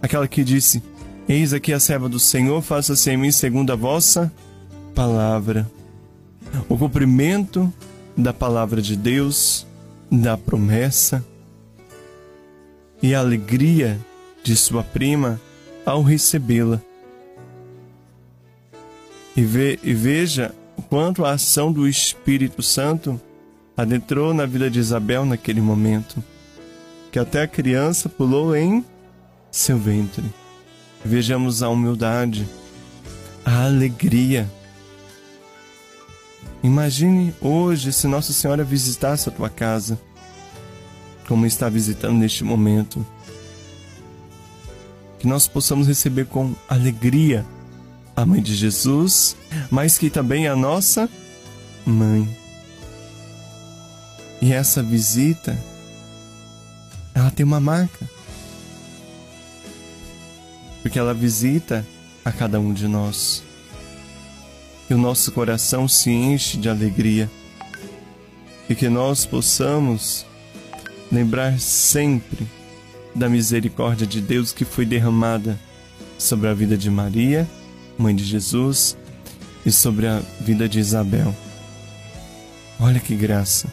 aquela 0.03 0.29
que 0.29 0.45
disse: 0.45 0.83
Eis 1.29 1.53
aqui 1.53 1.73
a 1.73 1.81
serva 1.81 2.09
do 2.09 2.19
Senhor, 2.19 2.61
faça-se 2.63 3.11
em 3.11 3.17
mim 3.17 3.31
segundo 3.31 3.73
a 3.73 3.77
vossa 3.77 4.33
palavra. 4.95 5.71
O 6.69 6.79
cumprimento 6.79 7.73
da 8.17 8.33
palavra 8.33 8.81
de 8.81 8.97
Deus, 8.97 9.67
da 10.11 10.37
promessa 10.37 11.25
e 13.03 13.15
a 13.15 13.21
alegria 13.21 13.99
de 14.43 14.57
sua 14.57 14.83
prima 14.83 15.41
ao 15.85 16.03
recebê-la. 16.03 16.81
E, 19.37 19.43
ve, 19.43 19.79
e 19.85 19.95
veja 19.95 20.53
quanto 20.83 21.25
a 21.25 21.33
ação 21.33 21.73
do 21.73 21.89
Espírito 21.89 22.63
Santo 22.63 23.21
adentrou 23.77 24.35
na 24.35 24.47
vida 24.47 24.71
de 24.71 24.79
Isabel 24.79 25.25
naquele 25.25 25.61
momento, 25.61 26.23
que 27.13 27.19
até 27.19 27.43
a 27.43 27.49
criança 27.49 28.09
pulou 28.09 28.55
em 28.57 28.85
seu 29.51 29.79
ventre. 29.79 30.25
Vejamos 31.05 31.63
a 31.63 31.69
humildade, 31.69 32.47
a 33.45 33.65
alegria. 33.65 34.51
Imagine 36.63 37.33
hoje 37.41 37.93
se 37.93 38.07
Nossa 38.07 38.33
Senhora 38.33 38.65
visitasse 38.65 39.29
a 39.29 39.33
tua 39.33 39.49
casa, 39.49 39.99
como 41.27 41.47
está 41.47 41.69
visitando 41.69 42.19
neste 42.19 42.43
momento. 42.43 43.07
Que 45.19 45.27
nós 45.27 45.49
possamos 45.49 45.87
receber 45.87 46.27
com 46.27 46.55
alegria 46.69 47.45
a 48.15 48.27
mãe 48.27 48.43
de 48.43 48.55
Jesus, 48.57 49.37
mas 49.71 49.99
que 49.99 50.11
também 50.11 50.47
a 50.47 50.57
nossa 50.57 51.09
mãe. 51.87 52.29
E 54.41 54.53
essa 54.53 54.83
visita, 54.83 55.59
ela 57.15 57.31
tem 57.31 57.45
uma 57.45 57.61
marca 57.61 58.07
porque 60.83 60.99
ela 60.99 61.13
visita 61.13 61.85
a 62.25 62.33
cada 62.33 62.59
um 62.59 62.73
de 62.73 62.89
nós. 62.89 63.43
E 64.89 64.95
o 64.95 64.99
nosso 64.99 65.33
coração 65.33 65.87
se 65.87 66.11
enche 66.11 66.57
de 66.57 66.69
alegria 66.69 67.31
e 68.71 68.75
que 68.75 68.89
nós 68.89 69.27
possamos 69.27 70.25
lembrar 71.11 71.59
sempre 71.59 72.47
da 73.15 73.29
misericórdia 73.29 74.07
de 74.07 74.21
Deus 74.21 74.53
que 74.53 74.65
foi 74.65 74.87
derramada 74.87 75.59
sobre 76.19 76.49
a 76.49 76.55
vida 76.55 76.77
de 76.77 76.91
Maria, 76.91 77.47
mãe 77.99 78.15
de 78.15 78.25
Jesus, 78.25 78.97
e 79.69 79.73
sobre 79.73 80.07
a 80.07 80.23
vida 80.41 80.67
de 80.67 80.79
Isabel. 80.79 81.35
Olha 82.81 82.99
que 82.99 83.15
graça, 83.15 83.69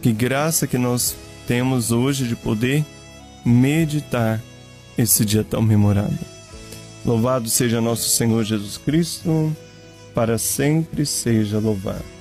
que 0.00 0.12
graça 0.12 0.66
que 0.66 0.78
nós 0.78 1.14
temos 1.46 1.92
hoje 1.92 2.26
de 2.26 2.34
poder 2.34 2.82
meditar 3.44 4.40
esse 4.96 5.22
dia 5.24 5.44
tão 5.44 5.60
memorável. 5.60 6.26
Louvado 7.04 7.50
seja 7.50 7.82
nosso 7.82 8.08
Senhor 8.08 8.44
Jesus 8.44 8.78
Cristo, 8.78 9.54
para 10.14 10.38
sempre 10.38 11.04
seja 11.04 11.58
louvado. 11.58 12.19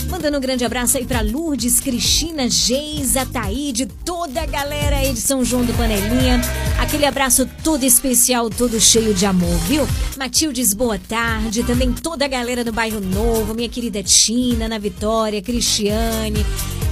Mandando 0.09 0.37
um 0.37 0.41
grande 0.41 0.63
abraço 0.63 0.97
aí 0.97 1.05
pra 1.05 1.21
Lourdes, 1.21 1.79
Cristina, 1.81 2.49
Geisa, 2.49 3.25
Taíde, 3.25 3.85
toda 4.05 4.41
a 4.41 4.45
galera 4.45 4.97
aí 4.97 5.13
de 5.13 5.19
São 5.19 5.43
João 5.43 5.65
do 5.65 5.73
Panelinha. 5.73 6.41
Aquele 6.79 7.05
abraço 7.05 7.47
todo 7.63 7.83
especial, 7.83 8.49
todo 8.49 8.79
cheio 8.79 9.13
de 9.13 9.25
amor, 9.25 9.55
viu? 9.67 9.87
Matildes, 10.17 10.73
boa 10.73 10.97
tarde. 10.97 11.63
Também 11.63 11.91
toda 11.91 12.25
a 12.25 12.27
galera 12.27 12.63
do 12.63 12.71
Bairro 12.71 13.01
Novo, 13.01 13.53
minha 13.53 13.69
querida 13.69 14.01
Tina, 14.01 14.67
na 14.67 14.77
Vitória, 14.77 15.41
Cristiane. 15.41 16.45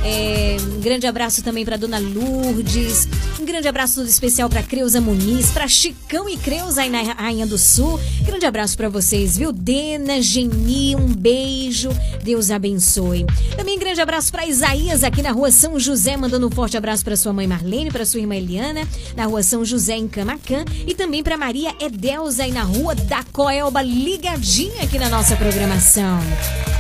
É, 0.08 0.58
um 0.62 0.82
grande 0.82 1.08
abraço 1.08 1.42
também 1.42 1.66
para 1.66 1.78
Dona 1.78 1.98
Lourdes. 1.98 3.08
Um 3.40 3.44
grande 3.44 3.68
abraço 3.68 3.96
todo 3.96 4.08
especial 4.08 4.48
para 4.48 4.62
Creuza 4.62 5.02
Muniz, 5.02 5.50
para 5.50 5.68
Chicão 5.68 6.30
e 6.30 6.38
Creuza 6.38 6.84
aí 6.84 6.92
na 6.92 7.02
Rainha 7.02 7.48
do 7.48 7.58
Sul. 7.58 8.00
Grande 8.22 8.46
abraço 8.46 8.78
para 8.78 8.88
vocês, 8.88 9.36
viu? 9.36 9.52
Dena, 9.52 10.22
Geni, 10.22 10.96
um 10.96 11.08
beijo. 11.08 11.90
Deus 12.24 12.52
abençoe. 12.52 13.26
Também 13.58 13.78
um 13.78 13.80
grande 13.80 14.00
abraço 14.00 14.32
para 14.32 14.46
Isaías 14.46 15.04
aqui 15.04 15.24
na 15.24 15.32
Rua 15.32 15.50
São 15.50 15.80
José, 15.80 16.16
mandando 16.16 16.46
um 16.46 16.52
forte 16.52 16.78
abraço 16.78 17.04
para 17.04 17.18
sua 17.18 17.34
mãe 17.34 17.48
Marlene, 17.48 17.90
para 17.90 18.06
sua 18.06 18.20
irmã 18.20 18.36
Eliana, 18.36 18.88
na 19.16 19.26
Rua 19.26 19.42
São 19.42 19.66
José 19.66 19.96
em 19.96 20.08
Camacan 20.08 20.66
e 20.86 20.94
também 20.94 21.24
para 21.24 21.36
Maria 21.36 21.74
Edelza 21.80 22.44
aí 22.44 22.52
na 22.52 22.62
Rua 22.62 22.94
da 22.94 23.24
Coelba, 23.34 23.82
ligadinha 23.82 24.84
aqui 24.84 25.00
na 25.00 25.10
nossa 25.10 25.36
programação. 25.36 26.20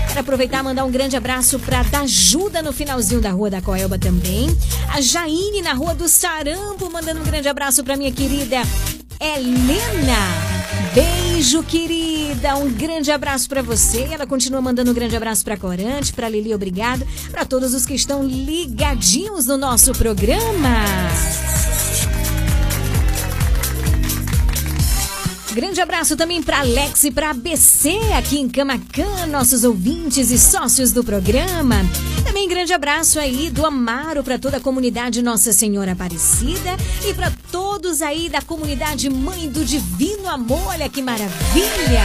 Quero 0.07 0.19
aproveitar 0.19 0.59
e 0.59 0.63
mandar 0.63 0.85
um 0.85 0.91
grande 0.91 1.17
abraço 1.17 1.59
para 1.59 1.83
Dajuda 1.83 2.61
no 2.61 2.71
finalzinho 2.71 3.14
da 3.19 3.31
Rua 3.31 3.49
da 3.49 3.61
Coelba 3.61 3.97
também. 3.97 4.55
A 4.93 5.01
Jaine 5.01 5.61
na 5.61 5.73
Rua 5.73 5.93
do 5.93 6.07
Sarampo, 6.07 6.89
mandando 6.91 7.21
um 7.21 7.23
grande 7.23 7.47
abraço 7.47 7.83
para 7.83 7.97
minha 7.97 8.11
querida 8.11 8.61
Helena. 9.19 10.17
Beijo, 10.93 11.63
querida. 11.63 12.55
Um 12.55 12.71
grande 12.71 13.11
abraço 13.11 13.49
para 13.49 13.61
você. 13.61 14.07
Ela 14.11 14.25
continua 14.25 14.61
mandando 14.61 14.91
um 14.91 14.93
grande 14.93 15.15
abraço 15.15 15.43
para 15.43 15.57
Corante, 15.57 16.13
para 16.13 16.29
Lili, 16.29 16.53
obrigado. 16.53 17.05
Para 17.31 17.45
todos 17.45 17.73
os 17.73 17.85
que 17.85 17.93
estão 17.93 18.23
ligadinhos 18.23 19.45
no 19.45 19.57
nosso 19.57 19.91
programa. 19.93 20.85
Grande 25.55 25.79
abraço 25.79 26.17
também 26.17 26.43
para 26.43 26.59
Alex 26.59 27.05
e 27.05 27.11
para 27.11 27.29
ABC 27.29 27.97
aqui 28.17 28.37
em 28.37 28.49
Camacan, 28.49 29.25
nossos 29.27 29.63
ouvintes 29.63 30.29
e 30.29 30.37
sócios 30.37 30.91
do 30.91 31.01
programa. 31.01 31.77
Também 32.25 32.45
grande 32.45 32.73
abraço 32.73 33.17
aí 33.17 33.49
do 33.49 33.65
Amaro 33.65 34.21
para 34.21 34.37
toda 34.37 34.57
a 34.57 34.59
comunidade 34.59 35.21
Nossa 35.21 35.53
Senhora 35.53 35.93
Aparecida 35.93 36.75
e 37.07 37.13
para 37.13 37.31
todos 37.53 38.01
aí 38.01 38.27
da 38.27 38.41
comunidade 38.41 39.09
Mãe 39.09 39.47
do 39.47 39.63
Divino 39.63 40.27
Amor. 40.27 40.61
Olha 40.67 40.89
que 40.89 41.01
maravilha! 41.01 42.03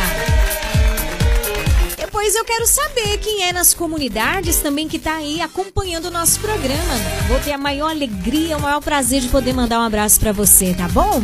Depois 1.97 2.37
eu 2.37 2.45
quero 2.45 2.69
saber 2.69 3.19
quem 3.19 3.49
é 3.49 3.53
nas 3.53 3.75
comunidades 3.75 4.59
também 4.59 4.87
que 4.87 4.97
está 4.97 5.15
aí 5.17 5.41
acompanhando 5.41 6.05
o 6.05 6.11
nosso 6.13 6.39
programa. 6.39 6.95
Vou 7.27 7.41
ter 7.41 7.51
a 7.51 7.59
maior 7.59 7.91
alegria, 7.91 8.57
o 8.57 8.63
maior 8.63 8.81
prazer 8.81 9.21
de 9.21 9.29
poder 9.29 9.53
mandar 9.53 9.81
um 9.81 9.85
abraço 9.85 10.21
para 10.21 10.31
você, 10.31 10.73
tá 10.73 10.87
bom? 10.87 11.21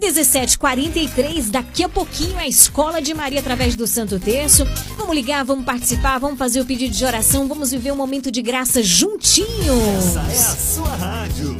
1743, 0.00 1.50
daqui 1.50 1.84
a 1.84 1.88
pouquinho 1.88 2.38
a 2.38 2.46
Escola 2.46 3.00
de 3.02 3.12
Maria 3.12 3.40
através 3.40 3.76
do 3.76 3.86
Santo 3.86 4.18
Terço. 4.18 4.66
Vamos 4.96 5.14
ligar, 5.14 5.44
vamos 5.44 5.64
participar, 5.64 6.18
vamos 6.18 6.38
fazer 6.38 6.60
o 6.60 6.64
pedido 6.64 6.94
de 6.94 7.04
oração, 7.04 7.46
vamos 7.46 7.70
viver 7.70 7.92
um 7.92 7.96
momento 7.96 8.30
de 8.30 8.40
graça 8.40 8.82
juntinhos. 8.82 10.16
Essa 10.16 10.20
é 10.20 10.52
a 10.52 10.56
sua 10.56 10.96
rádio. 10.96 11.56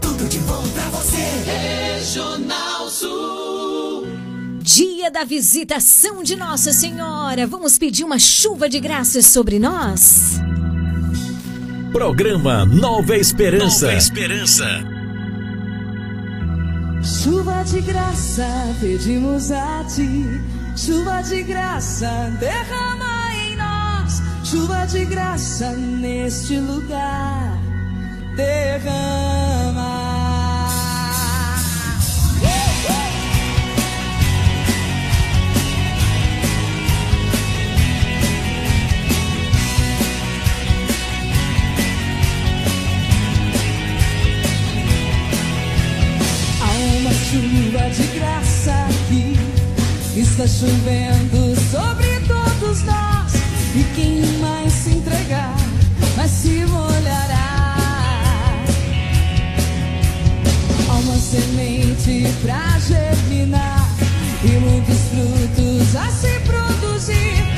Tudo 0.00 0.28
de 0.28 0.38
bom 0.38 0.62
pra 0.68 0.84
você. 0.90 1.22
Regional 1.44 2.88
Sul. 2.88 4.06
Dia 4.60 5.10
da 5.10 5.24
visitação 5.24 6.22
de 6.22 6.36
Nossa 6.36 6.72
Senhora. 6.72 7.46
Vamos 7.46 7.76
pedir 7.78 8.04
uma 8.04 8.18
chuva 8.18 8.68
de 8.68 8.78
graças 8.78 9.26
sobre 9.26 9.58
nós? 9.58 10.40
Programa 11.92 12.64
Nova 12.64 13.16
Esperança. 13.16 13.86
Nova 13.86 13.98
Esperança. 13.98 15.01
Chuva 17.02 17.64
de 17.64 17.80
graça, 17.80 18.46
pedimos 18.80 19.50
a 19.50 19.84
ti. 19.84 20.40
Chuva 20.76 21.20
de 21.22 21.42
graça, 21.42 22.30
derrama 22.38 23.34
em 23.34 23.56
nós. 23.56 24.22
Chuva 24.44 24.86
de 24.86 25.04
graça 25.04 25.72
neste 25.72 26.58
lugar. 26.58 27.58
Derrama. 28.36 30.01
Chuva 47.82 47.90
de 47.90 48.02
graça 48.18 48.72
aqui. 48.88 49.36
Está 50.16 50.46
chovendo 50.46 51.56
sobre 51.70 52.20
todos 52.26 52.82
nós. 52.82 53.32
E 53.74 53.84
quem 53.94 54.22
mais 54.40 54.72
se 54.72 54.90
entregar, 54.90 55.56
vai 56.14 56.28
se 56.28 56.64
molhará. 56.66 57.76
Há 60.88 60.92
uma 60.92 61.16
semente 61.16 62.26
pra 62.42 62.78
germinar. 62.78 63.88
E 64.44 64.50
muitos 64.58 64.98
frutos 65.10 65.96
a 65.96 66.10
se 66.10 66.40
produzir. 66.40 67.51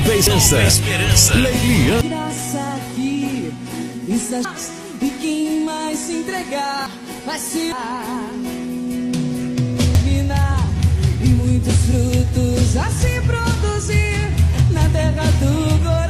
Nova 0.00 0.16
Esperança. 0.16 0.54
Nova 0.56 0.68
Esperança. 0.68 1.34
Leiliane. 1.34 2.08
graça 2.08 2.58
aqui 2.76 3.52
está 4.08 4.40
e 5.02 5.10
quem 5.20 5.64
mais 5.64 5.98
se 5.98 6.12
entregar 6.12 6.90
vai 7.26 7.38
se 7.38 7.72
minar 10.04 10.68
e 11.22 11.28
muitos 11.28 11.74
frutos 11.86 12.76
a 12.76 12.90
se 12.90 13.20
produzir 13.20 14.32
na 14.70 14.88
terra 14.88 15.24
do 15.38 15.84
coração 15.84 16.09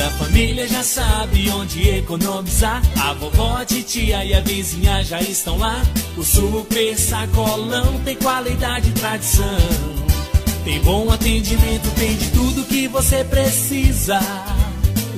Toda 0.00 0.14
a 0.14 0.18
família 0.18 0.66
já 0.66 0.82
sabe 0.82 1.50
onde 1.50 1.86
economizar. 1.90 2.80
A 3.02 3.12
vovó, 3.12 3.58
a 3.58 3.66
titia 3.66 4.24
e 4.24 4.32
a 4.32 4.40
vizinha 4.40 5.04
já 5.04 5.20
estão 5.20 5.58
lá. 5.58 5.82
O 6.16 6.22
super 6.22 6.96
sacolão 6.96 8.00
tem 8.02 8.16
qualidade 8.16 8.88
e 8.88 8.92
tradição. 8.92 9.44
Tem 10.64 10.80
bom 10.80 11.10
atendimento, 11.12 11.90
tem 11.96 12.16
de 12.16 12.30
tudo 12.30 12.64
que 12.64 12.88
você 12.88 13.22
precisa. 13.24 14.18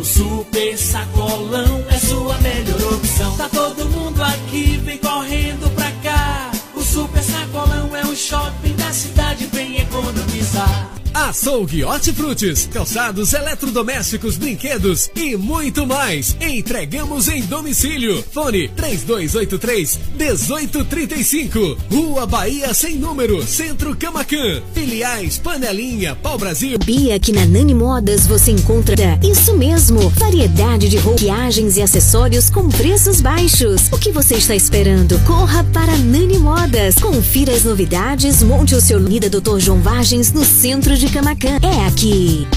O 0.01 0.05
super 0.05 0.77
sacolão 0.77 1.85
é 1.89 1.99
sua 1.99 2.37
melhor 2.39 2.95
opção. 2.95 3.37
Tá 3.37 3.49
todo 3.49 3.89
mundo 3.89 4.21
aqui, 4.21 4.79
vem 4.79 4.99
correndo 4.99 5.73
pra 5.77 5.93
cá. 6.03 6.51
O 6.75 6.83
super 6.83 7.23
sacolão 7.23 7.97
é 7.97 8.05
um 8.05 8.17
shopping 8.17 8.75
da 8.75 8.93
cidade, 8.93 9.47
vem 9.47 9.77
economizar. 9.77 11.02
Açougue 11.29 11.85
Hortifrutis, 11.85 12.69
calçados 12.73 13.33
eletrodomésticos, 13.33 14.37
brinquedos 14.37 15.09
e 15.15 15.37
muito 15.37 15.87
mais. 15.87 16.37
Entregamos 16.41 17.29
em 17.29 17.43
domicílio. 17.43 18.25
Fone 18.33 18.69
3283 18.71 20.01
1835. 20.19 21.79
Rua 21.89 22.27
Bahia 22.27 22.75
sem 22.75 22.97
número, 22.97 23.47
Centro 23.47 23.97
Camacan. 23.97 24.63
Filiais 24.75 25.39
Panelinha, 25.39 26.17
Pau 26.17 26.37
Brasil. 26.37 26.77
Bia, 26.85 27.15
aqui 27.15 27.31
na 27.31 27.47
Nani 27.47 27.75
Modas 27.75 28.27
você 28.27 28.51
encontra 28.51 29.17
isso 29.23 29.57
mesmo, 29.57 30.11
variedade 30.11 30.89
de 30.89 30.97
roupiagens 30.97 31.77
e 31.77 31.83
acessórios 31.83 32.51
com 32.51 32.69
preços 32.69 33.21
baixos. 33.21 33.83
O 33.93 33.97
que 33.97 34.11
você 34.11 34.35
está 34.35 34.57
esperando? 34.57 35.21
Corra 35.21 35.63
para 35.73 35.97
Nani 35.99 36.39
Modas. 36.39 36.97
Confira 36.97 37.53
as 37.53 37.63
novidades, 37.63 38.43
monte 38.43 38.75
o 38.75 38.81
seu 38.81 38.99
Lida 38.99 39.31
Dr. 39.31 39.61
João 39.61 39.81
Vargens 39.81 40.33
no 40.33 40.45
centro 40.45 40.97
de 40.97 41.12
Camacan. 41.13 41.59
É 41.63 41.87
aqui. 41.87 42.49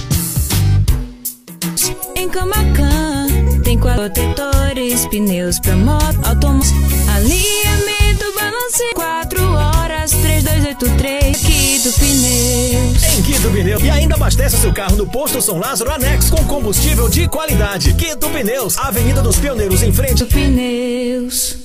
Em 2.16 2.30
Camacan 2.30 3.28
tem 3.66 3.78
quatro 3.78 4.04
protetores, 4.04 5.06
pneus 5.08 5.60
pra 5.60 5.76
moto, 5.76 6.18
automóvel, 6.24 6.72
alinhamento, 7.14 8.34
balance, 8.34 8.94
4 8.94 9.44
horas, 9.44 10.12
3, 10.12 10.44
2, 10.44 10.94
3 10.98 11.38
Quito 11.38 11.92
Pneus. 12.00 13.04
Em 13.18 13.22
Quito 13.24 13.50
Pneus. 13.50 13.84
E 13.84 13.90
ainda 13.90 14.16
abastece 14.16 14.56
seu 14.56 14.72
carro 14.72 14.96
no 14.96 15.06
posto 15.06 15.42
São 15.42 15.60
Lázaro 15.60 15.92
Anexo 15.92 16.32
com 16.32 16.46
combustível 16.46 17.10
de 17.10 17.28
qualidade. 17.28 17.94
Quito 17.96 18.30
Pneus, 18.30 18.78
Avenida 18.78 19.22
dos 19.22 19.36
Pioneiros 19.36 19.84
em 19.84 19.92
frente. 19.92 20.24
Pneus. 20.24 21.65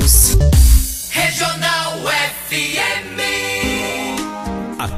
Regional 0.00 2.00
FM. 2.08 3.49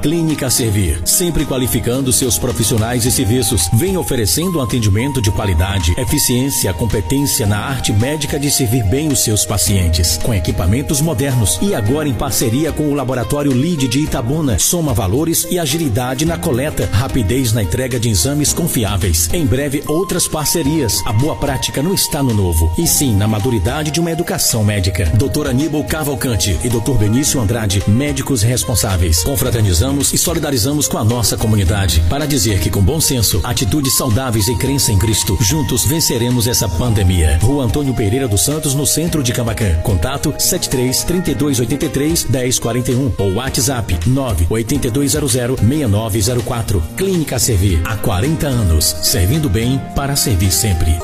Clínica 0.03 0.51
Servir, 0.51 1.01
sempre 1.05 1.47
qualificando 1.47 2.13
seus 2.13 2.37
profissionais 2.37 3.07
e 3.07 3.13
serviços, 3.13 3.71
vem 3.73 3.97
oferecendo 3.97 4.59
um 4.59 4.61
atendimento 4.61 5.23
de 5.23 5.31
qualidade, 5.31 5.95
eficiência, 5.97 6.75
competência 6.75 7.47
na 7.47 7.59
arte 7.59 7.93
médica 7.93 8.37
de 8.37 8.51
servir 8.51 8.83
bem 8.87 9.13
os 9.13 9.21
seus 9.21 9.45
pacientes, 9.45 10.19
com 10.21 10.35
equipamentos 10.35 11.01
modernos 11.01 11.57
e 11.63 11.73
agora 11.73 12.09
em 12.09 12.15
parceria 12.15 12.73
com 12.73 12.89
o 12.89 12.95
Laboratório 12.95 13.53
LID 13.53 13.87
de 13.87 14.01
Itabuna, 14.01 14.59
soma 14.59 14.93
valores 14.93 15.47
e 15.49 15.57
agilidade 15.57 16.25
na 16.25 16.37
coleta, 16.37 16.89
rapidez 16.93 17.53
na 17.53 17.63
entrega 17.63 18.01
de 18.01 18.09
exames 18.09 18.53
confiáveis. 18.53 19.31
Em 19.33 19.47
breve, 19.47 19.85
outras 19.87 20.27
parcerias. 20.27 21.01
A 21.07 21.13
boa 21.13 21.37
prática 21.37 21.81
não 21.81 21.95
está 21.95 22.21
no 22.25 22.35
novo, 22.35 22.73
e 22.77 22.89
sim 22.89 23.15
na 23.15 23.29
maturidade 23.29 23.93
de 23.93 24.01
uma 24.01 24.11
educação 24.11 24.65
médica. 24.65 25.05
Dr. 25.15 25.47
Aníbal 25.47 25.85
Cavalcante 25.85 26.59
e 26.65 26.69
Dr. 26.69 26.99
Benício 26.99 27.41
Andrade, 27.41 27.85
médicos 27.87 28.43
responsáveis. 28.43 29.23
Confraternizamos 29.23 29.92
e 30.01 30.19
solidarizamos 30.19 30.89
com 30.89 30.97
a 30.97 31.05
nossa 31.05 31.37
comunidade 31.37 32.03
para 32.09 32.27
dizer 32.27 32.61
que 32.61 32.71
com 32.71 32.83
bom 32.83 33.01
senso, 33.01 33.41
atitudes 33.45 33.97
saudáveis 33.97 34.49
e 34.49 34.57
crença 34.57 34.91
em 34.91 34.99
Cristo, 34.99 35.37
juntos 35.41 35.85
venceremos 35.85 36.47
essa 36.47 36.69
pandemia. 36.69 37.39
Rua 37.43 37.65
Antônio 37.65 37.95
Pereira 37.95 38.27
dos 38.27 38.43
Santos, 38.43 38.75
no 38.75 38.87
centro 38.87 39.23
de 39.23 39.33
Camacan. 39.33 39.75
Contato 39.83 40.35
73 40.39 41.05
3283 41.05 42.25
1041 42.25 43.13
ou 43.19 43.35
WhatsApp 43.35 43.99
98200 44.07 45.61
6904. 45.61 46.83
Clínica 46.97 47.39
Servir 47.39 47.83
há 47.85 47.97
40 47.97 48.47
anos, 48.47 48.97
servindo 49.03 49.51
bem 49.51 49.81
para 49.95 50.17
servir 50.17 50.51
sempre. 50.51 50.97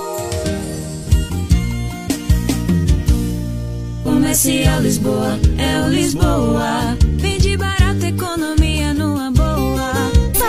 Comercial 4.03 4.80
Lisboa, 4.80 5.39
é 5.59 5.80
o 5.84 5.89
Lisboa. 5.89 6.97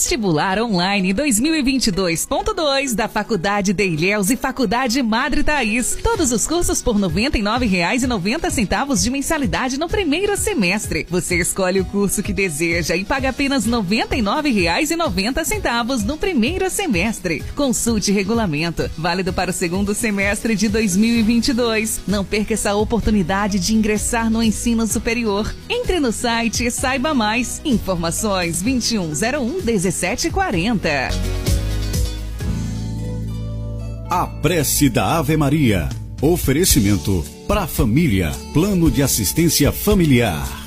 Vestibular 0.00 0.58
Online 0.58 1.12
2022.2 1.12 2.94
da 2.94 3.06
Faculdade 3.06 3.74
de 3.74 3.84
Ilhéus 3.84 4.30
e 4.30 4.36
Faculdade 4.36 5.02
Madre 5.02 5.44
Thaís. 5.44 5.98
Todos 6.02 6.32
os 6.32 6.46
cursos 6.46 6.80
por 6.80 6.96
R$ 6.96 7.02
99,90 7.02 9.02
de 9.02 9.10
mensalidade 9.10 9.78
no 9.78 9.90
primeiro 9.90 10.38
semestre. 10.38 11.06
Você 11.10 11.36
escolhe 11.36 11.80
o 11.80 11.84
curso 11.84 12.22
que 12.22 12.32
deseja 12.32 12.96
e 12.96 13.04
paga 13.04 13.28
apenas 13.28 13.66
R$ 13.66 13.72
99,90 13.72 16.06
no 16.06 16.16
primeiro 16.16 16.70
semestre. 16.70 17.44
Consulte 17.54 18.10
regulamento. 18.10 18.90
Válido 18.96 19.34
para 19.34 19.50
o 19.50 19.54
segundo 19.54 19.94
semestre 19.94 20.56
de 20.56 20.68
2022. 20.68 22.00
Não 22.08 22.24
perca 22.24 22.54
essa 22.54 22.74
oportunidade 22.74 23.58
de 23.58 23.74
ingressar 23.74 24.30
no 24.30 24.42
ensino 24.42 24.86
superior. 24.86 25.54
Entre 25.68 26.00
no 26.00 26.10
site 26.10 26.64
e 26.64 26.70
saiba 26.70 27.12
mais. 27.12 27.60
Informações 27.66 28.62
2101 28.62 29.60
1740. 29.90 31.08
A 34.08 34.26
prece 34.26 34.88
da 34.88 35.18
Ave 35.18 35.36
Maria. 35.36 35.88
Oferecimento 36.22 37.24
para 37.46 37.66
família. 37.66 38.32
Plano 38.52 38.90
de 38.90 39.02
assistência 39.02 39.72
familiar. 39.72 40.59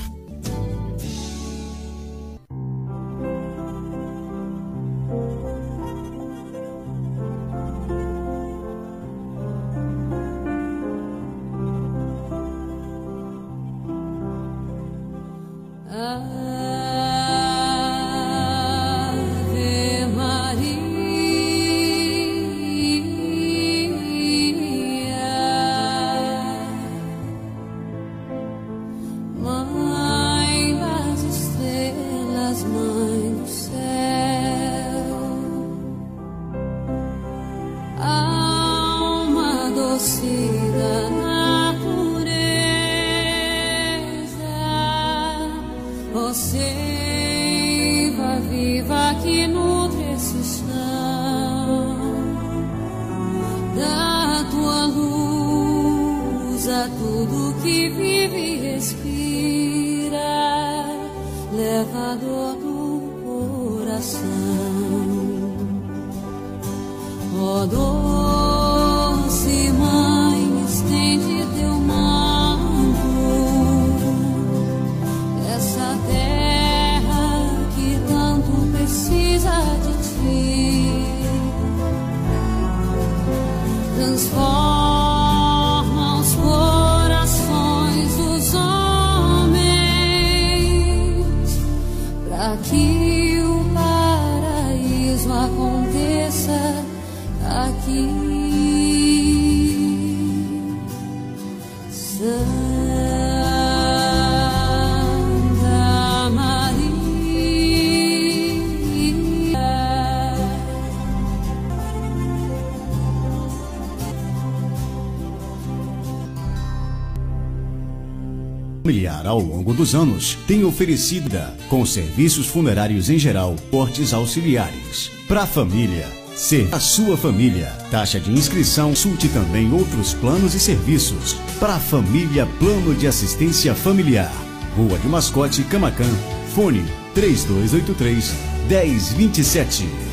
Longo 119.74 119.76
dos 119.76 119.95
anos 119.95 120.38
tem 120.47 120.63
oferecida 120.63 121.53
com 121.67 121.86
serviços 121.86 122.47
funerários 122.47 123.09
em 123.09 123.17
geral, 123.17 123.55
cortes 123.71 124.13
auxiliares. 124.13 125.11
Para 125.28 125.43
a 125.43 125.47
família, 125.47 126.07
ser 126.36 126.69
a 126.71 126.80
sua 126.80 127.17
família. 127.17 127.67
Taxa 127.89 128.19
de 128.19 128.32
inscrição, 128.32 128.89
consulte 128.89 129.28
também 129.30 129.71
outros 129.74 130.13
planos 130.13 130.53
e 130.53 130.59
serviços. 130.59 131.36
Para 131.59 131.76
a 131.76 131.80
família, 131.80 132.45
plano 132.59 132.93
de 132.93 133.07
assistência 133.07 133.74
familiar. 133.74 134.32
Rua 134.78 134.97
de 134.99 135.07
Mascote, 135.07 135.63
Camacan. 135.63 136.13
Fone 136.53 136.86
3283 137.15 138.34
1027. 138.69 140.12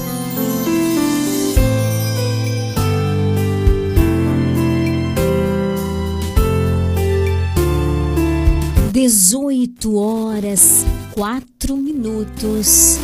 Dezoito 9.81 9.95
horas, 9.95 10.85
quatro 11.11 11.75
minutos. 11.75 12.99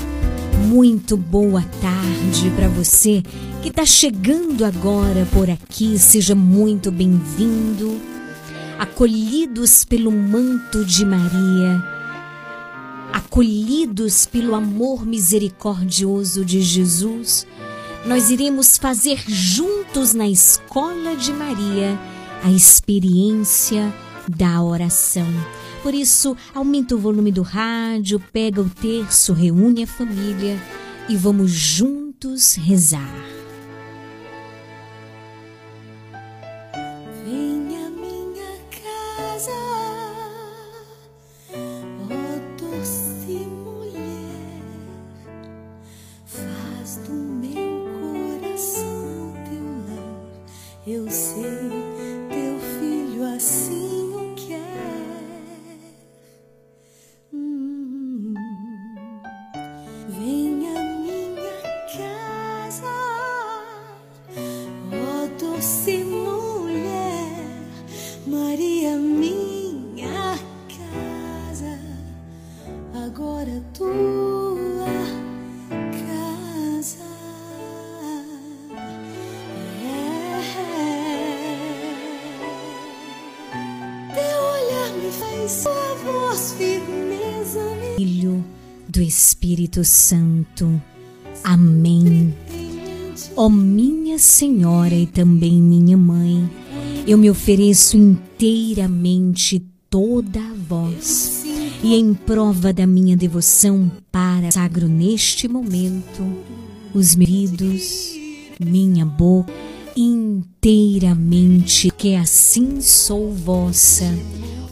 Muito 0.67 1.17
boa 1.17 1.63
tarde 1.81 2.51
para 2.55 2.67
você 2.67 3.23
que 3.63 3.69
está 3.69 3.83
chegando 3.83 4.63
agora 4.63 5.27
por 5.33 5.49
aqui. 5.49 5.97
Seja 5.97 6.35
muito 6.35 6.91
bem-vindo. 6.91 7.99
Acolhidos 8.77 9.85
pelo 9.85 10.11
manto 10.11 10.85
de 10.85 11.03
Maria, 11.03 11.83
acolhidos 13.11 14.27
pelo 14.27 14.53
amor 14.53 15.03
misericordioso 15.03 16.45
de 16.45 16.61
Jesus, 16.61 17.47
nós 18.05 18.29
iremos 18.29 18.77
fazer 18.77 19.19
juntos 19.27 20.13
na 20.13 20.27
Escola 20.27 21.15
de 21.15 21.33
Maria 21.33 21.99
a 22.43 22.51
experiência 22.51 23.91
da 24.27 24.61
oração. 24.61 25.25
Por 25.87 25.95
isso, 25.95 26.35
aumenta 26.53 26.95
o 26.95 26.97
volume 26.97 27.31
do 27.31 27.41
rádio, 27.41 28.21
pega 28.33 28.59
o 28.59 28.69
terço, 28.69 29.31
reúne 29.31 29.83
a 29.83 29.87
família 29.87 30.61
e 31.07 31.15
vamos 31.15 31.49
juntos 31.49 32.55
rezar. 32.55 33.36
Espírito 89.77 89.83
Santo. 89.83 90.81
Amém. 91.43 92.33
Ó 93.35 93.49
minha 93.49 94.17
Senhora 94.17 94.95
e 94.95 95.05
também 95.05 95.61
minha 95.61 95.97
Mãe, 95.97 96.49
eu 97.05 97.17
me 97.17 97.29
ofereço 97.29 97.97
inteiramente 97.97 99.63
toda 99.89 100.39
a 100.39 100.53
vós 100.67 101.43
e 101.83 101.95
em 101.95 102.13
prova 102.13 102.73
da 102.73 102.87
minha 102.87 103.15
devoção 103.15 103.91
para 104.11 104.51
sagro 104.51 104.87
neste 104.87 105.47
momento 105.47 106.23
os 106.93 107.15
medidos, 107.15 108.13
minha 108.59 109.05
boca 109.05 109.53
inteiramente, 109.95 111.91
que 111.91 112.15
assim 112.15 112.81
sou 112.81 113.31
vossa, 113.31 114.05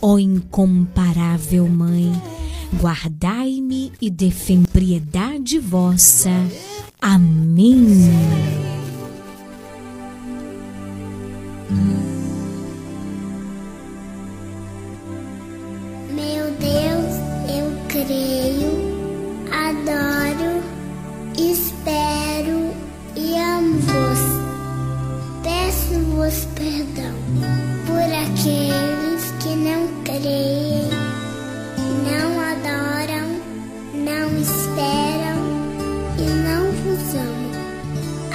ó 0.01 0.17
incomparável 0.19 1.67
Mãe, 1.67 2.11
guardai-me 2.73 3.91
e 4.01 4.09
defendei 4.09 4.65
piedade 4.73 5.57
vossa. 5.57 6.29
Amém. 7.01 8.11
Meu 16.11 16.51
Deus, 16.59 17.15
eu 17.49 17.71
creio, 17.87 18.71
adoro, 19.51 20.61
espero 21.37 22.73
e 23.15 23.37
amo-vos. 23.37 24.19
Peço-vos 25.41 26.45
perdão 26.55 27.15
por 27.85 28.01
aqueles 28.01 29.31
que 29.41 29.55
não 29.55 29.87
creem, 30.03 30.89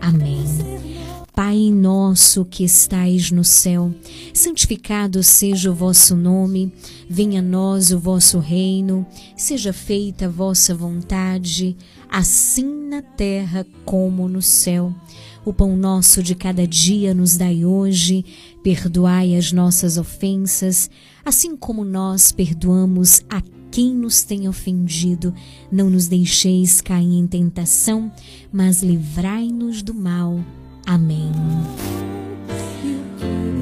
Amém. 0.00 0.44
Pai 1.38 1.70
nosso 1.70 2.44
que 2.44 2.64
estais 2.64 3.30
no 3.30 3.44
céu, 3.44 3.94
santificado 4.34 5.22
seja 5.22 5.70
o 5.70 5.74
vosso 5.74 6.16
nome, 6.16 6.72
venha 7.08 7.38
a 7.38 7.42
nós 7.42 7.92
o 7.92 7.98
vosso 8.00 8.40
reino, 8.40 9.06
seja 9.36 9.72
feita 9.72 10.26
a 10.26 10.28
vossa 10.28 10.74
vontade, 10.74 11.76
assim 12.10 12.88
na 12.88 13.02
terra 13.02 13.64
como 13.84 14.28
no 14.28 14.42
céu. 14.42 14.92
O 15.44 15.52
pão 15.52 15.76
nosso 15.76 16.24
de 16.24 16.34
cada 16.34 16.66
dia 16.66 17.14
nos 17.14 17.36
dai 17.36 17.64
hoje, 17.64 18.24
perdoai 18.60 19.36
as 19.36 19.52
nossas 19.52 19.96
ofensas, 19.96 20.90
assim 21.24 21.56
como 21.56 21.84
nós 21.84 22.32
perdoamos 22.32 23.22
a 23.30 23.40
quem 23.70 23.94
nos 23.94 24.22
tem 24.22 24.48
ofendido. 24.48 25.34
Não 25.70 25.90
nos 25.90 26.08
deixeis 26.08 26.80
cair 26.80 27.18
em 27.18 27.26
tentação, 27.26 28.10
mas 28.52 28.82
livrai-nos 28.82 29.82
do 29.82 29.94
mal. 29.94 30.38
Amém. 30.86 31.30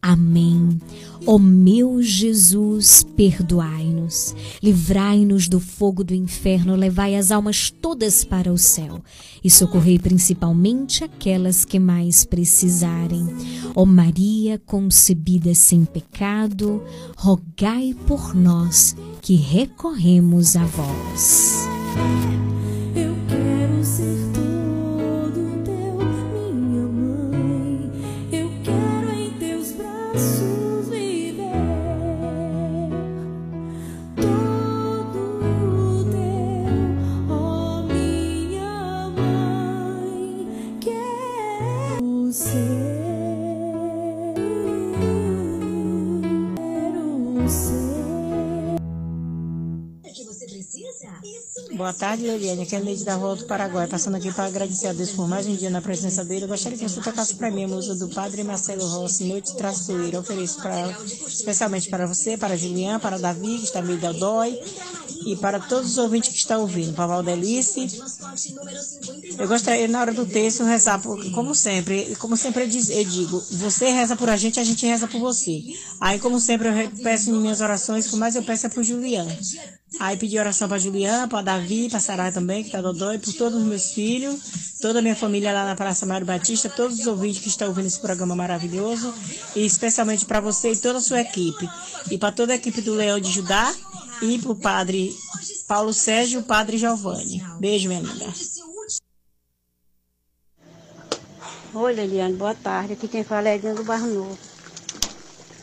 Amém. 0.00 0.80
Ó 1.26 1.38
meu 1.38 2.02
Jesus, 2.02 3.04
perdoai-nos, 3.16 4.34
livrai-nos 4.62 5.48
do 5.48 5.60
fogo 5.60 6.02
do 6.02 6.14
inferno, 6.14 6.74
levai 6.74 7.16
as 7.16 7.30
almas 7.30 7.70
todas 7.70 8.24
para 8.24 8.52
o 8.52 8.56
céu 8.56 9.02
e 9.42 9.50
socorrei 9.50 9.98
principalmente 9.98 11.04
aquelas 11.04 11.64
que 11.64 11.78
mais 11.78 12.24
precisarem. 12.24 13.26
Ó 13.74 13.84
Maria, 13.84 14.60
concebida 14.64 15.54
sem 15.54 15.84
pecado, 15.84 16.82
rogai 17.16 17.94
por 18.06 18.34
nós 18.34 18.96
que 19.20 19.34
recorremos 19.34 20.56
a 20.56 20.64
vós. 20.64 21.68
Boa 51.78 51.92
tarde, 51.92 52.24
Leliane. 52.24 52.64
Aqui 52.64 52.74
é 52.74 52.78
a 52.78 52.80
Neide 52.80 53.04
da 53.04 53.16
Volta 53.16 53.42
do 53.42 53.46
Paraguai, 53.46 53.86
passando 53.86 54.16
aqui 54.16 54.32
para 54.32 54.46
agradecer 54.46 54.88
a 54.88 54.92
Deus 54.92 55.12
por 55.12 55.28
mais 55.28 55.46
um 55.46 55.54
dia 55.54 55.70
na 55.70 55.80
presença 55.80 56.24
dele. 56.24 56.42
Eu 56.42 56.48
gostaria 56.48 56.76
que 56.76 56.82
você 56.82 57.00
tocasse 57.00 57.36
para 57.36 57.52
mim 57.52 57.66
a 57.66 57.68
música 57.68 57.94
do 57.94 58.08
Padre 58.08 58.42
Marcelo 58.42 58.84
Rossi, 58.84 59.22
Noite 59.22 59.54
Traçoeira. 59.54 60.18
Ofereço 60.18 60.60
pra, 60.60 60.90
especialmente 61.28 61.88
para 61.88 62.04
você, 62.04 62.36
para 62.36 62.56
Julián, 62.56 62.98
para 62.98 63.16
Davi, 63.16 63.58
que 63.58 63.64
está 63.64 63.80
meio 63.80 64.00
dói, 64.14 64.60
e 65.24 65.36
para 65.36 65.60
todos 65.60 65.92
os 65.92 65.98
ouvintes 65.98 66.30
que 66.30 66.38
estão 66.38 66.62
ouvindo, 66.62 66.94
para 66.94 67.06
Valdelice. 67.06 67.86
Eu 69.38 69.46
gostaria, 69.46 69.86
na 69.86 70.00
hora 70.00 70.12
do 70.12 70.26
texto, 70.26 70.64
rezar, 70.64 71.00
por, 71.00 71.30
como 71.30 71.54
sempre, 71.54 72.16
como 72.16 72.36
sempre 72.36 72.64
eu, 72.64 73.04
digo, 73.04 73.40
você 73.52 73.92
reza 73.92 74.16
por 74.16 74.28
a 74.28 74.36
gente, 74.36 74.58
a 74.58 74.64
gente 74.64 74.84
reza 74.84 75.06
por 75.06 75.20
você. 75.20 75.62
Aí, 76.00 76.18
como 76.18 76.40
sempre, 76.40 76.66
eu 76.66 76.90
peço 77.04 77.30
minhas 77.30 77.60
orações, 77.60 78.12
o 78.12 78.16
mais 78.16 78.34
eu 78.34 78.42
peço 78.42 78.66
é 78.66 78.68
para 78.68 78.80
o 78.80 78.84
Julián. 78.84 79.28
Aí 79.98 80.16
pedi 80.16 80.38
oração 80.38 80.68
para 80.68 80.78
Julián, 80.78 81.28
para 81.28 81.42
Davi, 81.42 81.88
para 81.88 81.98
Sarai 81.98 82.30
também, 82.30 82.62
que 82.62 82.68
está 82.68 82.80
dodói, 82.80 83.18
por 83.18 83.32
todos 83.32 83.58
os 83.58 83.64
meus 83.64 83.92
filhos, 83.92 84.78
toda 84.80 84.98
a 84.98 85.02
minha 85.02 85.16
família 85.16 85.52
lá 85.52 85.64
na 85.64 85.74
Praça 85.74 86.04
Mário 86.04 86.26
Batista, 86.26 86.68
todos 86.68 87.00
os 87.00 87.06
ouvintes 87.06 87.40
que 87.40 87.48
estão 87.48 87.68
ouvindo 87.68 87.86
esse 87.86 87.98
programa 87.98 88.36
maravilhoso, 88.36 89.12
e 89.56 89.64
especialmente 89.64 90.26
para 90.26 90.40
você 90.40 90.72
e 90.72 90.76
toda 90.76 90.98
a 90.98 91.02
sua 91.02 91.20
equipe. 91.20 91.68
E 92.10 92.18
para 92.18 92.32
toda 92.32 92.52
a 92.52 92.56
equipe 92.56 92.80
do 92.82 92.94
Leão 92.94 93.18
de 93.18 93.32
Judá, 93.32 93.74
e 94.20 94.38
para 94.38 94.52
o 94.52 94.56
padre 94.56 95.16
Paulo 95.66 95.92
Sérgio 95.92 96.40
e 96.40 96.42
o 96.42 96.46
padre 96.46 96.76
Giovanni. 96.76 97.42
Beijo, 97.58 97.88
minha 97.88 98.00
linda. 98.00 98.26
Oi, 101.74 101.92
Leliane, 101.92 102.34
boa 102.34 102.54
tarde. 102.54 102.94
Aqui 102.94 103.06
quem 103.06 103.22
fala 103.22 103.48
é 103.48 103.54
Edna 103.54 103.74
do 103.74 103.84
Barro 103.84 104.06
Novo. 104.06 104.57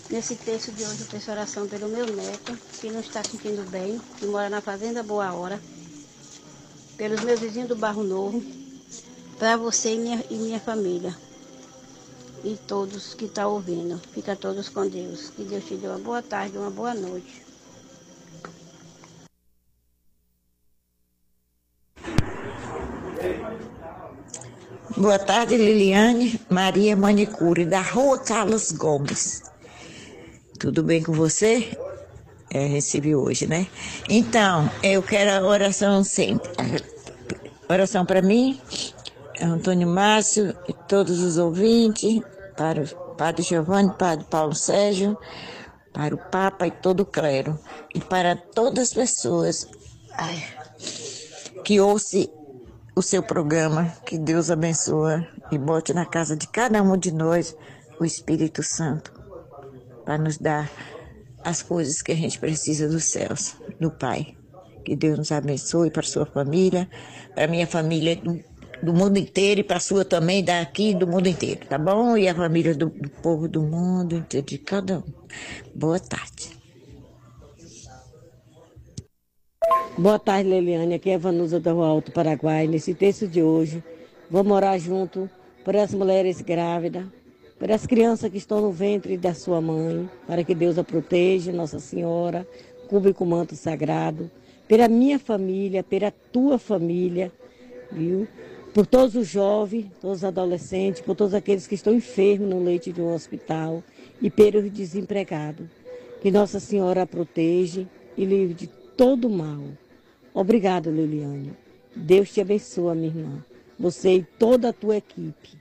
Nesse 0.09 0.35
texto 0.35 0.71
de 0.71 0.83
hoje 0.83 1.01
eu 1.01 1.07
peço 1.07 1.31
oração 1.31 1.67
pelo 1.67 1.87
meu 1.87 2.05
neto, 2.05 2.55
que 2.79 2.91
não 2.91 2.99
está 2.99 3.23
se 3.23 3.31
sentindo 3.31 3.67
bem, 3.71 3.99
que 4.17 4.27
mora 4.27 4.49
na 4.49 4.61
Fazenda 4.61 5.01
Boa 5.01 5.33
Hora. 5.33 5.59
Pelos 6.95 7.21
meus 7.21 7.39
vizinhos 7.39 7.67
do 7.67 7.75
Barro 7.75 8.03
Novo, 8.03 8.41
para 9.39 9.57
você 9.57 9.95
e 9.95 9.97
minha, 9.97 10.23
e 10.29 10.35
minha 10.35 10.59
família. 10.59 11.15
E 12.43 12.55
todos 12.67 13.15
que 13.15 13.25
estão 13.25 13.51
ouvindo. 13.51 13.99
Fica 14.13 14.35
todos 14.35 14.69
com 14.69 14.87
Deus. 14.87 15.31
Que 15.31 15.43
Deus 15.43 15.65
te 15.65 15.75
dê 15.75 15.87
uma 15.87 15.97
boa 15.97 16.21
tarde, 16.21 16.55
uma 16.55 16.69
boa 16.69 16.93
noite. 16.93 17.43
Boa 24.95 25.19
tarde, 25.19 25.57
Liliane 25.57 26.39
Maria 26.49 26.95
Manicure, 26.95 27.65
da 27.65 27.81
Rua 27.81 28.19
Carlos 28.19 28.71
Gomes. 28.71 29.54
Tudo 30.59 30.83
bem 30.83 31.03
com 31.03 31.11
você? 31.11 31.77
É, 32.49 32.65
recebi 32.65 33.13
hoje, 33.13 33.45
né? 33.45 33.67
Então, 34.07 34.69
eu 34.81 35.03
quero 35.03 35.31
a 35.31 35.47
oração 35.47 36.03
sempre. 36.03 36.49
Oração 37.67 38.05
para 38.05 38.21
mim, 38.21 38.59
Antônio 39.41 39.87
Márcio 39.87 40.55
e 40.67 40.73
todos 40.73 41.21
os 41.21 41.37
ouvintes, 41.37 42.21
para 42.55 42.83
o 42.83 43.15
Padre 43.15 43.43
Giovanni, 43.43 43.91
Padre 43.97 44.25
Paulo 44.29 44.55
Sérgio, 44.55 45.17
para 45.91 46.15
o 46.15 46.17
Papa 46.17 46.67
e 46.67 46.71
todo 46.71 47.01
o 47.01 47.05
clero, 47.05 47.59
e 47.93 47.99
para 47.99 48.35
todas 48.35 48.89
as 48.89 48.93
pessoas 48.93 49.67
ai, 50.13 50.41
que 51.65 51.81
ouçam 51.81 52.29
o 52.95 53.01
seu 53.01 53.21
programa. 53.21 53.91
Que 54.05 54.17
Deus 54.17 54.49
abençoe 54.49 55.27
e 55.51 55.57
bote 55.57 55.93
na 55.93 56.05
casa 56.05 56.37
de 56.37 56.47
cada 56.47 56.81
um 56.81 56.95
de 56.95 57.11
nós 57.11 57.55
o 57.99 58.05
Espírito 58.05 58.63
Santo 58.63 59.14
para 60.05 60.17
nos 60.17 60.37
dar 60.37 60.71
as 61.43 61.61
coisas 61.61 62.01
que 62.01 62.11
a 62.11 62.15
gente 62.15 62.39
precisa 62.39 62.87
dos 62.87 63.05
céus, 63.05 63.55
do 63.79 63.91
Pai. 63.91 64.35
Que 64.83 64.95
Deus 64.95 65.17
nos 65.17 65.31
abençoe 65.31 65.89
para 65.89 66.03
sua 66.03 66.25
família, 66.25 66.87
para 67.33 67.47
minha 67.47 67.65
família 67.65 68.15
do, 68.15 68.39
do 68.81 68.93
mundo 68.93 69.17
inteiro 69.17 69.61
e 69.61 69.63
para 69.63 69.79
sua 69.79 70.05
também, 70.05 70.43
daqui 70.43 70.93
do 70.93 71.07
mundo 71.07 71.27
inteiro, 71.27 71.65
tá 71.67 71.77
bom? 71.77 72.15
E 72.15 72.27
a 72.27 72.35
família 72.35 72.75
do, 72.75 72.89
do 72.89 73.09
povo 73.09 73.47
do 73.47 73.63
mundo 73.63 74.15
inteiro, 74.15 74.45
de 74.45 74.59
cada 74.59 74.99
um. 74.99 75.03
Boa 75.73 75.99
tarde. 75.99 76.55
Boa 79.97 80.19
tarde, 80.19 80.49
Leliane. 80.49 80.95
Aqui 80.95 81.09
é 81.09 81.17
Vanusa 81.17 81.59
do 81.59 81.81
Alto 81.81 82.11
Paraguai. 82.11 82.67
Nesse 82.67 82.93
texto 82.93 83.27
de 83.27 83.41
hoje, 83.41 83.83
vamos 84.29 84.51
orar 84.51 84.77
junto 84.77 85.29
por 85.63 85.75
as 85.75 85.93
mulheres 85.93 86.41
grávidas, 86.41 87.05
por 87.57 87.71
as 87.71 87.85
crianças 87.85 88.29
que 88.29 88.37
estão 88.37 88.61
no 88.61 88.71
ventre 88.71 89.17
da 89.17 89.33
sua 89.33 89.61
mãe, 89.61 90.09
para 90.27 90.43
que 90.43 90.53
Deus 90.53 90.77
a 90.77 90.83
proteja, 90.83 91.51
Nossa 91.51 91.79
Senhora, 91.79 92.47
cubra 92.87 93.13
com 93.13 93.23
o 93.23 93.27
manto 93.27 93.55
sagrado, 93.55 94.29
pela 94.67 94.87
minha 94.87 95.19
família, 95.19 95.83
pela 95.83 96.11
tua 96.11 96.57
família, 96.57 97.31
viu? 97.91 98.27
por 98.75 98.85
todos 98.85 99.15
os 99.15 99.29
jovens, 99.29 99.85
todos 100.01 100.17
os 100.17 100.23
adolescentes, 100.25 101.01
por 101.01 101.15
todos 101.15 101.33
aqueles 101.33 101.65
que 101.65 101.75
estão 101.75 101.93
enfermos 101.93 102.49
no 102.49 102.61
leite 102.61 102.91
de 102.91 103.01
um 103.01 103.13
hospital 103.13 103.81
e 104.21 104.29
pelos 104.29 104.69
desempregados. 104.69 105.65
Que 106.21 106.29
Nossa 106.29 106.59
Senhora 106.59 107.03
a 107.03 107.07
proteja 107.07 107.87
e 108.17 108.25
livre 108.25 108.53
de 108.53 108.67
todo 108.97 109.29
mal. 109.29 109.63
Obrigada, 110.33 110.89
Liliane. 110.91 111.53
Deus 111.95 112.33
te 112.33 112.41
abençoe, 112.41 112.97
minha 112.97 113.07
irmã. 113.07 113.45
Você 113.79 114.15
e 114.17 114.23
toda 114.23 114.69
a 114.69 114.73
tua 114.73 114.97
equipe. 114.97 115.57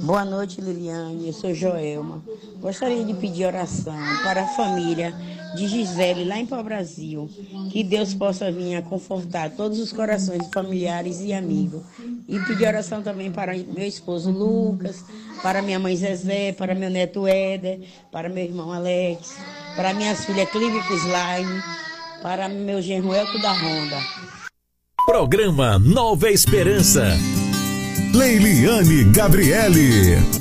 Boa 0.00 0.24
noite, 0.24 0.60
Liliane. 0.60 1.28
Eu 1.28 1.32
sou 1.32 1.54
Joelma. 1.54 2.22
Gostaria 2.60 3.04
de 3.04 3.14
pedir 3.14 3.46
oração 3.46 3.94
para 4.24 4.42
a 4.42 4.48
família 4.48 5.14
de 5.54 5.68
Gisele, 5.68 6.24
lá 6.24 6.38
em 6.38 6.46
Pau 6.46 6.62
Brasil. 6.62 7.30
Que 7.70 7.84
Deus 7.84 8.14
possa 8.14 8.50
vir 8.50 8.76
a 8.76 8.82
confortar 8.82 9.50
todos 9.50 9.78
os 9.78 9.92
corações 9.92 10.46
familiares 10.52 11.20
e 11.20 11.32
amigos. 11.32 11.82
E 12.28 12.38
pedir 12.40 12.66
oração 12.66 13.02
também 13.02 13.30
para 13.30 13.52
meu 13.52 13.86
esposo 13.86 14.30
Lucas, 14.30 15.04
para 15.42 15.62
minha 15.62 15.78
mãe 15.78 15.96
Zezé, 15.96 16.52
para 16.52 16.74
meu 16.74 16.90
neto 16.90 17.26
Éder, 17.26 17.80
para 18.10 18.28
meu 18.28 18.44
irmão 18.44 18.72
Alex, 18.72 19.36
para 19.76 19.94
minha 19.94 20.14
filha 20.16 20.46
Clívica 20.46 20.94
Slime, 20.94 21.62
para 22.22 22.48
meu 22.48 22.82
genro 22.82 23.14
Elco 23.14 23.40
da 23.40 23.52
Ronda. 23.52 23.96
Programa 25.06 25.78
Nova 25.78 26.28
Esperança. 26.28 27.16
Leiliane 28.12 29.10
Gabriele. 29.10 30.37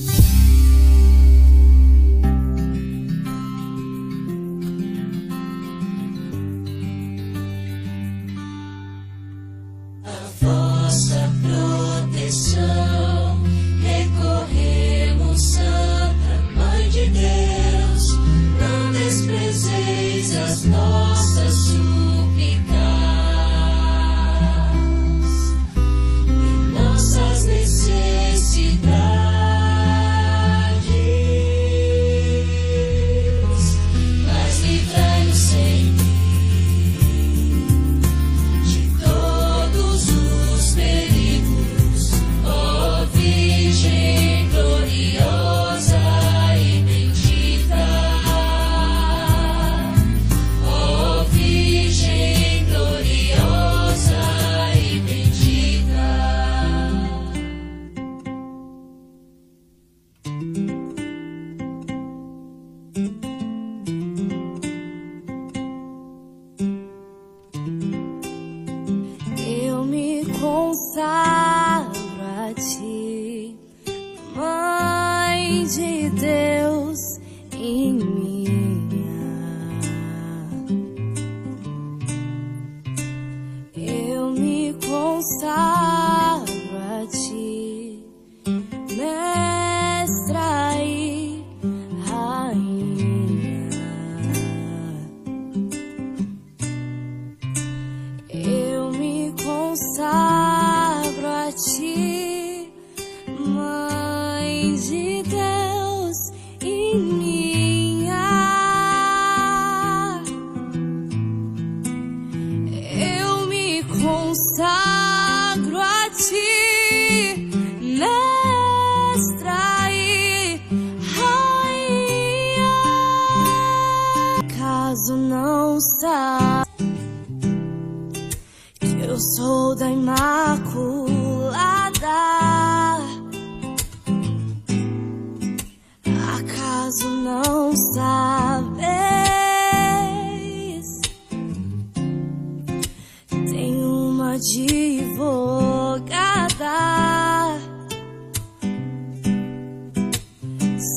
Advogada. 144.38 145.98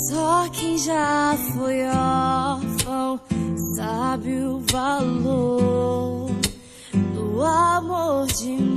Só 0.08 0.48
quem 0.52 0.76
já 0.76 1.36
foi 1.54 1.86
órfão 1.86 3.20
sabe 3.76 4.34
o 4.44 4.62
valor 4.70 6.30
do 7.14 7.42
amor 7.42 8.26
de 8.26 8.50
mãe. 8.50 8.69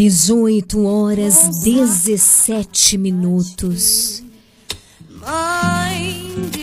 18 0.00 0.82
horas 0.86 1.60
17 1.62 2.96
minutos. 2.96 4.22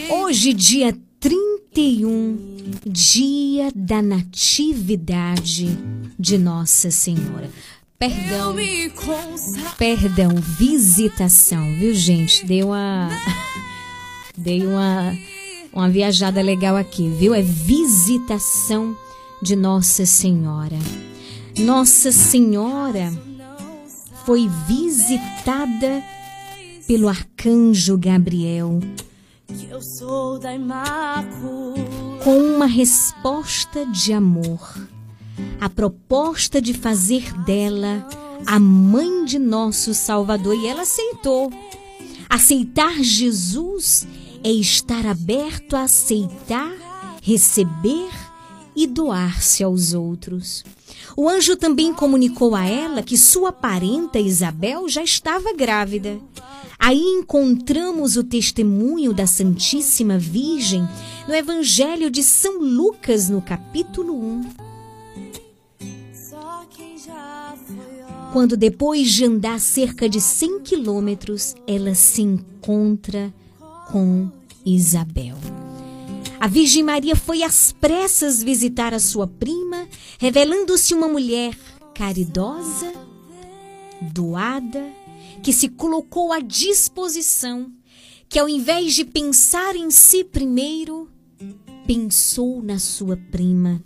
Hoje, 0.10 0.54
dia 0.54 0.98
31, 1.20 2.36
dia 2.84 3.72
da 3.76 4.02
Natividade 4.02 5.78
de 6.18 6.36
Nossa 6.40 6.90
Senhora. 6.90 7.48
Perdão, 8.00 8.56
perdão, 9.78 10.30
visitação, 10.58 11.64
viu, 11.78 11.94
gente? 11.94 12.44
Deu 12.44 12.70
uma. 12.70 13.10
Dei 14.36 14.66
uma, 14.66 15.16
uma 15.72 15.88
viajada 15.88 16.42
legal 16.42 16.76
aqui, 16.76 17.08
viu? 17.08 17.36
É 17.36 17.44
visitação 17.44 18.98
de 19.44 19.56
Nossa 19.56 20.08
Senhora. 20.08 20.80
Nossa 21.56 22.12
Senhora 22.12 23.27
foi 24.28 24.50
visitada 24.68 26.04
pelo 26.86 27.08
arcanjo 27.08 27.98
Gabriel 27.98 28.82
com 32.22 32.38
uma 32.38 32.66
resposta 32.66 33.86
de 33.86 34.12
amor. 34.12 34.86
A 35.62 35.70
proposta 35.70 36.62
de 36.62 36.74
fazer 36.74 37.32
dela 37.46 38.06
a 38.46 38.60
mãe 38.60 39.24
de 39.24 39.40
nosso 39.40 39.94
Salvador 39.94 40.58
e 40.58 40.68
ela 40.68 40.82
aceitou. 40.82 41.50
Aceitar 42.30 43.02
Jesus 43.02 44.06
é 44.44 44.52
estar 44.52 45.06
aberto 45.06 45.74
a 45.74 45.84
aceitar, 45.84 46.74
receber 47.24 48.10
e 48.76 48.86
doar-se 48.86 49.64
aos 49.64 49.94
outros. 49.94 50.66
O 51.20 51.28
anjo 51.28 51.58
também 51.58 51.92
comunicou 51.96 52.54
a 52.54 52.64
ela 52.64 53.02
que 53.02 53.18
sua 53.18 53.52
parenta 53.52 54.20
Isabel 54.20 54.88
já 54.88 55.02
estava 55.02 55.52
grávida. 55.52 56.20
Aí 56.78 57.00
encontramos 57.00 58.16
o 58.16 58.24
testemunho 58.24 59.16
da 59.16 59.26
Santíssima 59.26 60.20
Virgem 60.20 60.88
no 61.28 61.34
Evangelho 61.34 62.12
de 62.12 62.22
São 62.22 62.60
Lucas, 62.62 63.30
no 63.30 63.42
capítulo 63.42 64.14
1. 64.14 64.50
Quando 68.32 68.56
depois 68.56 69.12
de 69.12 69.26
andar 69.26 69.60
cerca 69.60 70.08
de 70.08 70.22
100 70.22 70.60
quilômetros, 70.60 71.56
ela 71.66 71.96
se 71.96 72.22
encontra 72.22 73.34
com 73.92 74.30
Isabel. 74.64 75.67
A 76.40 76.48
Virgem 76.48 76.84
Maria 76.84 77.16
foi 77.16 77.42
às 77.42 77.72
pressas 77.72 78.44
visitar 78.44 78.94
a 78.94 79.00
sua 79.00 79.26
prima, 79.26 79.88
revelando-se 80.20 80.94
uma 80.94 81.08
mulher 81.08 81.58
caridosa, 81.96 82.94
doada, 84.02 84.86
que 85.42 85.52
se 85.52 85.68
colocou 85.68 86.32
à 86.32 86.40
disposição, 86.40 87.72
que 88.30 88.38
ao 88.38 88.48
invés 88.48 88.94
de 88.94 89.04
pensar 89.04 89.76
em 89.76 89.90
si 89.90 90.24
primeiro, 90.24 91.10
pensou 91.88 92.62
na 92.62 92.78
sua 92.78 93.18
prima 93.18 93.84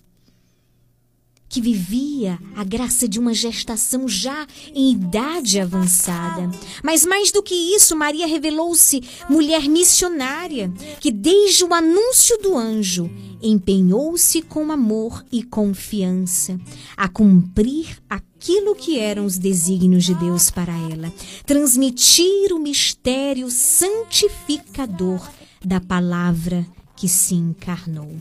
que 1.52 1.60
vivia 1.60 2.40
a 2.56 2.64
graça 2.64 3.10
de 3.10 3.20
uma 3.20 3.34
gestação 3.34 4.08
já 4.08 4.48
em 4.74 4.94
idade 4.94 5.60
avançada. 5.60 6.50
Mas 6.82 7.06
mais 7.06 7.30
do 7.30 7.44
que 7.44 7.54
isso, 7.54 7.94
Maria 7.94 8.26
revelou-se 8.26 9.04
mulher 9.30 9.68
missionária, 9.68 10.72
que 11.02 11.12
desde 11.12 11.66
o 11.66 11.74
anúncio 11.74 12.38
do 12.38 12.58
anjo 12.58 13.12
empenhou-se 13.42 14.42
com 14.44 14.72
amor 14.72 15.26
e 15.30 15.44
confiança 15.44 16.58
a 16.96 17.10
cumprir 17.10 17.98
aquilo 18.10 18.74
que 18.74 18.98
eram 18.98 19.26
os 19.26 19.38
desígnios 19.38 20.06
de 20.06 20.16
Deus 20.16 20.50
para 20.50 20.74
ela, 20.74 21.12
transmitir 21.46 22.54
o 22.54 22.60
mistério 22.60 23.52
santificador 23.52 25.30
da 25.66 25.82
palavra 25.82 26.66
que 26.96 27.10
se 27.10 27.36
encarnou. 27.36 28.16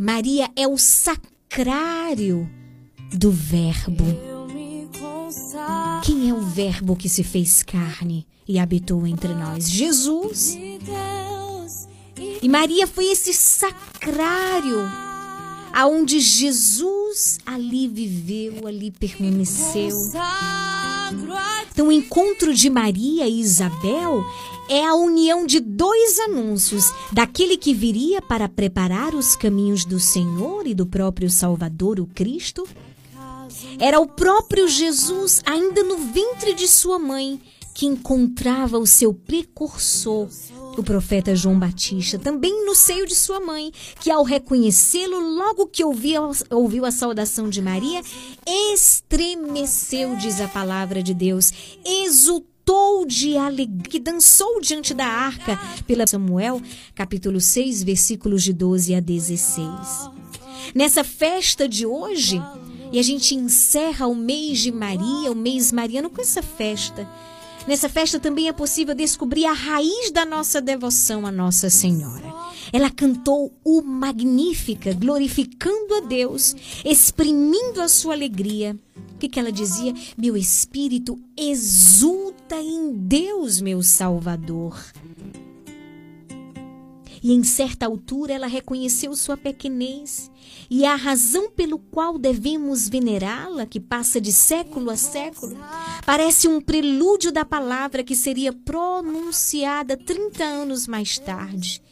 Maria 0.00 0.48
é 0.56 0.66
o 0.66 0.78
sacramento 0.78 1.37
sacrário 1.48 2.48
do 3.12 3.30
Verbo. 3.30 4.04
Quem 6.04 6.28
é 6.28 6.34
o 6.34 6.40
Verbo 6.40 6.94
que 6.94 7.08
se 7.08 7.24
fez 7.24 7.62
carne 7.62 8.26
e 8.46 8.58
habitou 8.58 9.06
entre 9.06 9.32
nós? 9.34 9.68
Jesus. 9.68 10.58
E 12.42 12.48
Maria 12.48 12.86
foi 12.86 13.06
esse 13.10 13.32
sacrário 13.32 14.78
aonde 15.72 16.20
Jesus 16.20 17.38
ali 17.46 17.88
viveu, 17.88 18.66
ali 18.66 18.90
permaneceu. 18.90 19.96
Então, 21.72 21.88
o 21.88 21.92
encontro 21.92 22.54
de 22.54 22.68
Maria 22.68 23.26
e 23.26 23.40
Isabel 23.40 24.22
é 24.68 24.84
a 24.84 24.94
união 24.94 25.46
de 25.46 25.60
dois 25.60 26.18
anúncios: 26.20 26.92
daquele 27.12 27.56
que 27.56 27.74
viria 27.74 28.20
para 28.20 28.48
preparar 28.48 29.14
os 29.14 29.34
caminhos 29.34 29.84
do 29.84 29.98
Senhor 29.98 30.66
e 30.66 30.74
do 30.74 30.86
próprio 30.86 31.30
Salvador, 31.30 31.98
o 31.98 32.06
Cristo. 32.06 32.66
Era 33.78 33.98
o 33.98 34.06
próprio 34.06 34.68
Jesus, 34.68 35.42
ainda 35.46 35.82
no 35.82 35.96
ventre 35.96 36.52
de 36.52 36.68
sua 36.68 36.98
mãe, 36.98 37.40
que 37.74 37.86
encontrava 37.86 38.78
o 38.78 38.86
seu 38.86 39.14
precursor, 39.14 40.28
o 40.76 40.82
profeta 40.82 41.34
João 41.34 41.58
Batista, 41.58 42.18
também 42.18 42.66
no 42.66 42.74
seio 42.74 43.06
de 43.06 43.14
sua 43.14 43.40
mãe, 43.40 43.72
que 44.00 44.10
ao 44.10 44.22
reconhecê-lo, 44.22 45.18
logo 45.18 45.66
que 45.66 45.82
ouviu, 45.82 46.84
a 46.84 46.90
saudação 46.90 47.48
de 47.48 47.62
Maria, 47.62 48.02
estremeceu, 48.46 50.14
diz 50.16 50.40
a 50.40 50.48
palavra 50.48 51.02
de 51.02 51.14
Deus, 51.14 51.52
exultou 51.84 52.57
saltou 52.68 53.06
de 53.06 53.34
alegria, 53.38 53.88
que 53.88 53.98
dançou 53.98 54.60
diante 54.60 54.92
da 54.92 55.06
arca, 55.06 55.58
pela 55.86 56.06
Samuel, 56.06 56.60
capítulo 56.94 57.40
6, 57.40 57.82
versículos 57.82 58.42
de 58.42 58.52
12 58.52 58.94
a 58.94 59.00
16. 59.00 60.10
Nessa 60.74 61.02
festa 61.02 61.66
de 61.66 61.86
hoje, 61.86 62.42
e 62.92 62.98
a 62.98 63.02
gente 63.02 63.34
encerra 63.34 64.06
o 64.06 64.14
mês 64.14 64.58
de 64.58 64.70
Maria, 64.70 65.32
o 65.32 65.34
mês 65.34 65.72
mariano, 65.72 66.10
com 66.10 66.20
essa 66.20 66.42
festa. 66.42 67.08
Nessa 67.68 67.86
festa 67.86 68.18
também 68.18 68.48
é 68.48 68.52
possível 68.54 68.94
descobrir 68.94 69.44
a 69.44 69.52
raiz 69.52 70.10
da 70.10 70.24
nossa 70.24 70.58
devoção 70.58 71.26
à 71.26 71.30
Nossa 71.30 71.68
Senhora. 71.68 72.24
Ela 72.72 72.88
cantou 72.88 73.52
o 73.62 73.82
Magnífica, 73.82 74.94
glorificando 74.94 75.96
a 75.96 76.00
Deus, 76.00 76.56
exprimindo 76.82 77.82
a 77.82 77.86
sua 77.86 78.14
alegria. 78.14 78.74
O 79.14 79.18
que, 79.18 79.28
que 79.28 79.38
ela 79.38 79.52
dizia? 79.52 79.92
Meu 80.16 80.34
espírito 80.34 81.20
exulta 81.36 82.56
em 82.56 82.90
Deus, 82.90 83.60
meu 83.60 83.82
Salvador. 83.82 84.82
E 87.22 87.32
em 87.32 87.42
certa 87.42 87.86
altura 87.86 88.32
ela 88.32 88.46
reconheceu 88.46 89.14
sua 89.14 89.36
pequenez 89.36 90.30
e 90.70 90.84
a 90.84 90.94
razão 90.94 91.50
pelo 91.50 91.78
qual 91.78 92.18
devemos 92.18 92.88
venerá-la, 92.88 93.66
que 93.66 93.80
passa 93.80 94.20
de 94.20 94.32
século 94.32 94.90
a 94.90 94.96
século, 94.96 95.56
parece 96.04 96.46
um 96.46 96.60
prelúdio 96.60 97.32
da 97.32 97.44
palavra 97.44 98.04
que 98.04 98.14
seria 98.14 98.52
pronunciada 98.52 99.96
30 99.96 100.44
anos 100.44 100.86
mais 100.86 101.18
tarde. 101.18 101.82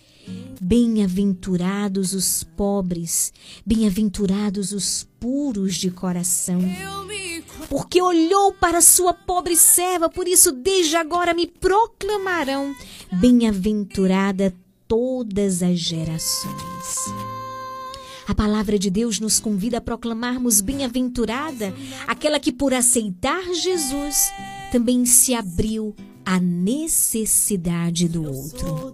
Bem-aventurados 0.60 2.12
os 2.12 2.42
pobres, 2.42 3.32
bem-aventurados 3.64 4.72
os 4.72 5.06
puros 5.20 5.76
de 5.76 5.90
coração. 5.90 6.60
Porque 7.68 8.02
olhou 8.02 8.52
para 8.52 8.80
sua 8.80 9.14
pobre 9.14 9.56
serva, 9.56 10.08
por 10.08 10.26
isso 10.26 10.52
desde 10.52 10.96
agora 10.96 11.32
me 11.32 11.46
proclamarão 11.46 12.74
bem-aventurada 13.12 14.52
todas 14.86 15.62
as 15.62 15.78
gerações. 15.78 17.12
A 18.26 18.34
palavra 18.34 18.78
de 18.78 18.90
Deus 18.90 19.20
nos 19.20 19.38
convida 19.38 19.78
a 19.78 19.80
proclamarmos 19.80 20.60
bem-aventurada 20.60 21.72
aquela 22.06 22.40
que, 22.40 22.50
por 22.50 22.74
aceitar 22.74 23.42
Jesus, 23.54 24.32
também 24.72 25.06
se 25.06 25.32
abriu 25.32 25.94
à 26.24 26.40
necessidade 26.40 28.08
do 28.08 28.24
outro. 28.24 28.92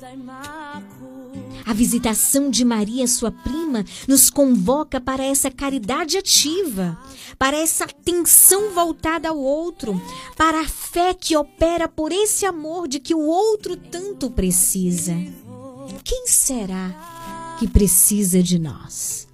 A 1.64 1.72
visitação 1.72 2.50
de 2.50 2.62
Maria, 2.62 3.06
sua 3.06 3.30
prima, 3.30 3.84
nos 4.06 4.28
convoca 4.28 5.00
para 5.00 5.24
essa 5.24 5.50
caridade 5.50 6.18
ativa, 6.18 6.98
para 7.38 7.56
essa 7.56 7.84
atenção 7.84 8.70
voltada 8.74 9.30
ao 9.30 9.38
outro, 9.38 9.98
para 10.36 10.60
a 10.60 10.68
fé 10.68 11.14
que 11.14 11.34
opera 11.34 11.88
por 11.88 12.12
esse 12.12 12.44
amor 12.44 12.86
de 12.86 13.00
que 13.00 13.14
o 13.14 13.26
outro 13.26 13.76
tanto 13.76 14.30
precisa. 14.30 15.16
Quem 16.04 16.26
será 16.26 17.56
que 17.58 17.66
precisa 17.66 18.42
de 18.42 18.58
nós? 18.58 19.28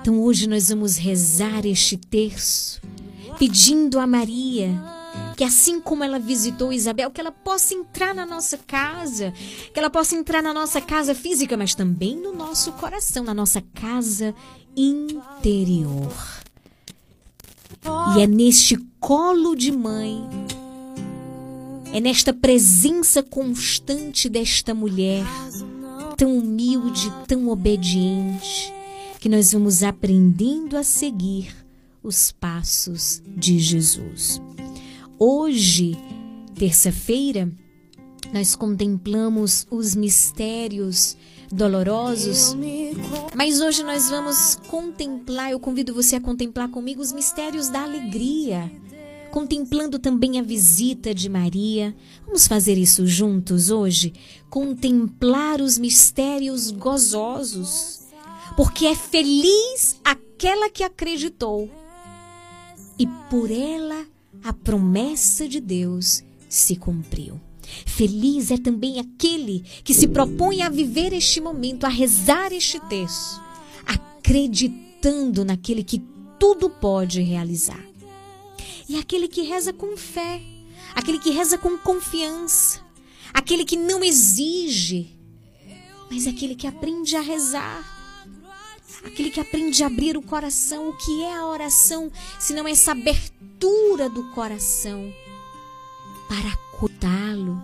Então 0.00 0.22
hoje 0.22 0.46
nós 0.46 0.68
vamos 0.68 0.96
rezar 0.96 1.66
este 1.66 1.96
terço, 1.96 2.80
pedindo 3.38 3.98
a 3.98 4.06
Maria 4.06 4.98
que 5.38 5.44
assim 5.44 5.80
como 5.80 6.02
ela 6.02 6.18
visitou 6.18 6.72
Isabel, 6.72 7.12
que 7.12 7.20
ela 7.20 7.30
possa 7.30 7.72
entrar 7.72 8.12
na 8.12 8.26
nossa 8.26 8.58
casa, 8.58 9.32
que 9.72 9.78
ela 9.78 9.88
possa 9.88 10.16
entrar 10.16 10.42
na 10.42 10.52
nossa 10.52 10.80
casa 10.80 11.14
física, 11.14 11.56
mas 11.56 11.76
também 11.76 12.16
no 12.16 12.34
nosso 12.34 12.72
coração, 12.72 13.22
na 13.22 13.32
nossa 13.32 13.62
casa 13.72 14.34
interior. 14.76 16.12
E 18.16 18.20
é 18.20 18.26
neste 18.26 18.76
colo 18.98 19.54
de 19.54 19.70
mãe, 19.70 20.28
é 21.92 22.00
nesta 22.00 22.32
presença 22.32 23.22
constante 23.22 24.28
desta 24.28 24.74
mulher, 24.74 25.24
tão 26.16 26.36
humilde, 26.36 27.12
tão 27.26 27.48
obediente, 27.48 28.72
que 29.18 29.28
nós 29.28 29.52
vamos 29.52 29.82
aprendendo 29.82 30.76
a 30.76 30.82
seguir 30.82 31.54
os 32.02 32.30
passos 32.32 33.22
de 33.26 33.58
Jesus. 33.58 34.40
Hoje, 35.18 35.96
terça-feira, 36.54 37.50
nós 38.32 38.54
contemplamos 38.54 39.66
os 39.70 39.94
mistérios 39.94 41.16
dolorosos, 41.50 42.54
mas 43.34 43.60
hoje 43.60 43.82
nós 43.82 44.10
vamos 44.10 44.56
contemplar, 44.68 45.50
eu 45.50 45.58
convido 45.58 45.94
você 45.94 46.16
a 46.16 46.20
contemplar 46.20 46.68
comigo 46.68 47.00
os 47.00 47.12
mistérios 47.12 47.68
da 47.68 47.82
alegria, 47.82 48.70
contemplando 49.30 49.98
também 49.98 50.38
a 50.38 50.42
visita 50.42 51.14
de 51.14 51.28
Maria. 51.28 51.94
Vamos 52.24 52.46
fazer 52.46 52.76
isso 52.76 53.06
juntos 53.06 53.70
hoje? 53.70 54.12
Contemplar 54.50 55.60
os 55.60 55.78
mistérios 55.78 56.70
gozosos, 56.70 58.00
porque 58.56 58.86
é 58.86 58.94
feliz 58.94 60.00
aquela 60.04 60.70
que 60.70 60.82
acreditou 60.82 61.70
e 62.98 63.06
por 63.30 63.50
ela 63.50 64.06
a 64.42 64.52
promessa 64.52 65.48
de 65.48 65.60
Deus 65.60 66.22
se 66.48 66.76
cumpriu. 66.76 67.40
Feliz 67.86 68.50
é 68.50 68.56
também 68.56 68.98
aquele 68.98 69.60
que 69.84 69.92
se 69.92 70.08
propõe 70.08 70.62
a 70.62 70.68
viver 70.68 71.12
este 71.12 71.40
momento, 71.40 71.84
a 71.84 71.88
rezar 71.88 72.52
este 72.52 72.80
texto, 72.88 73.40
acreditando 73.86 75.44
naquele 75.44 75.84
que 75.84 76.02
tudo 76.38 76.70
pode 76.70 77.20
realizar. 77.20 77.87
E 78.88 78.98
aquele 78.98 79.28
que 79.28 79.42
reza 79.42 79.72
com 79.72 79.96
fé, 79.96 80.40
aquele 80.94 81.18
que 81.18 81.30
reza 81.30 81.58
com 81.58 81.76
confiança, 81.76 82.80
aquele 83.34 83.64
que 83.64 83.76
não 83.76 84.02
exige, 84.02 85.18
mas 86.10 86.26
é 86.26 86.30
aquele 86.30 86.54
que 86.54 86.66
aprende 86.66 87.14
a 87.16 87.20
rezar. 87.20 87.96
Aquele 89.04 89.30
que 89.30 89.38
aprende 89.38 89.84
a 89.84 89.86
abrir 89.86 90.16
o 90.16 90.22
coração. 90.22 90.88
O 90.88 90.96
que 90.96 91.22
é 91.22 91.36
a 91.36 91.46
oração 91.46 92.10
se 92.40 92.52
não 92.52 92.66
essa 92.66 92.92
abertura 92.92 94.08
do 94.08 94.30
coração 94.30 95.12
para 96.28 96.48
acordá-lo, 96.52 97.62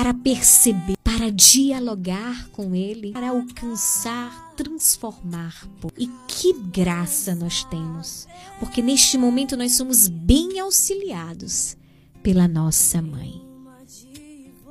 para 0.00 0.14
perceber, 0.14 0.96
para 1.04 1.30
dialogar 1.30 2.48
com 2.52 2.74
ele, 2.74 3.12
para 3.12 3.28
alcançar, 3.28 4.54
transformar. 4.56 5.68
E 5.98 6.08
que 6.26 6.54
graça 6.54 7.34
nós 7.34 7.64
temos, 7.64 8.26
porque 8.58 8.80
neste 8.80 9.18
momento 9.18 9.58
nós 9.58 9.72
somos 9.72 10.08
bem 10.08 10.58
auxiliados 10.58 11.76
pela 12.22 12.48
nossa 12.48 13.02
mãe. 13.02 13.42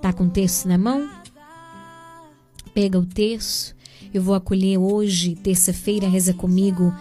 Tá 0.01 0.11
com 0.11 0.23
o 0.23 0.29
texto 0.31 0.67
na 0.67 0.79
mão? 0.79 1.07
Pega 2.73 2.97
o 2.97 3.05
terço. 3.05 3.75
Eu 4.11 4.23
vou 4.23 4.33
acolher 4.33 4.79
hoje, 4.79 5.35
terça-feira, 5.35 6.09
reza 6.09 6.33
comigo, 6.33 6.91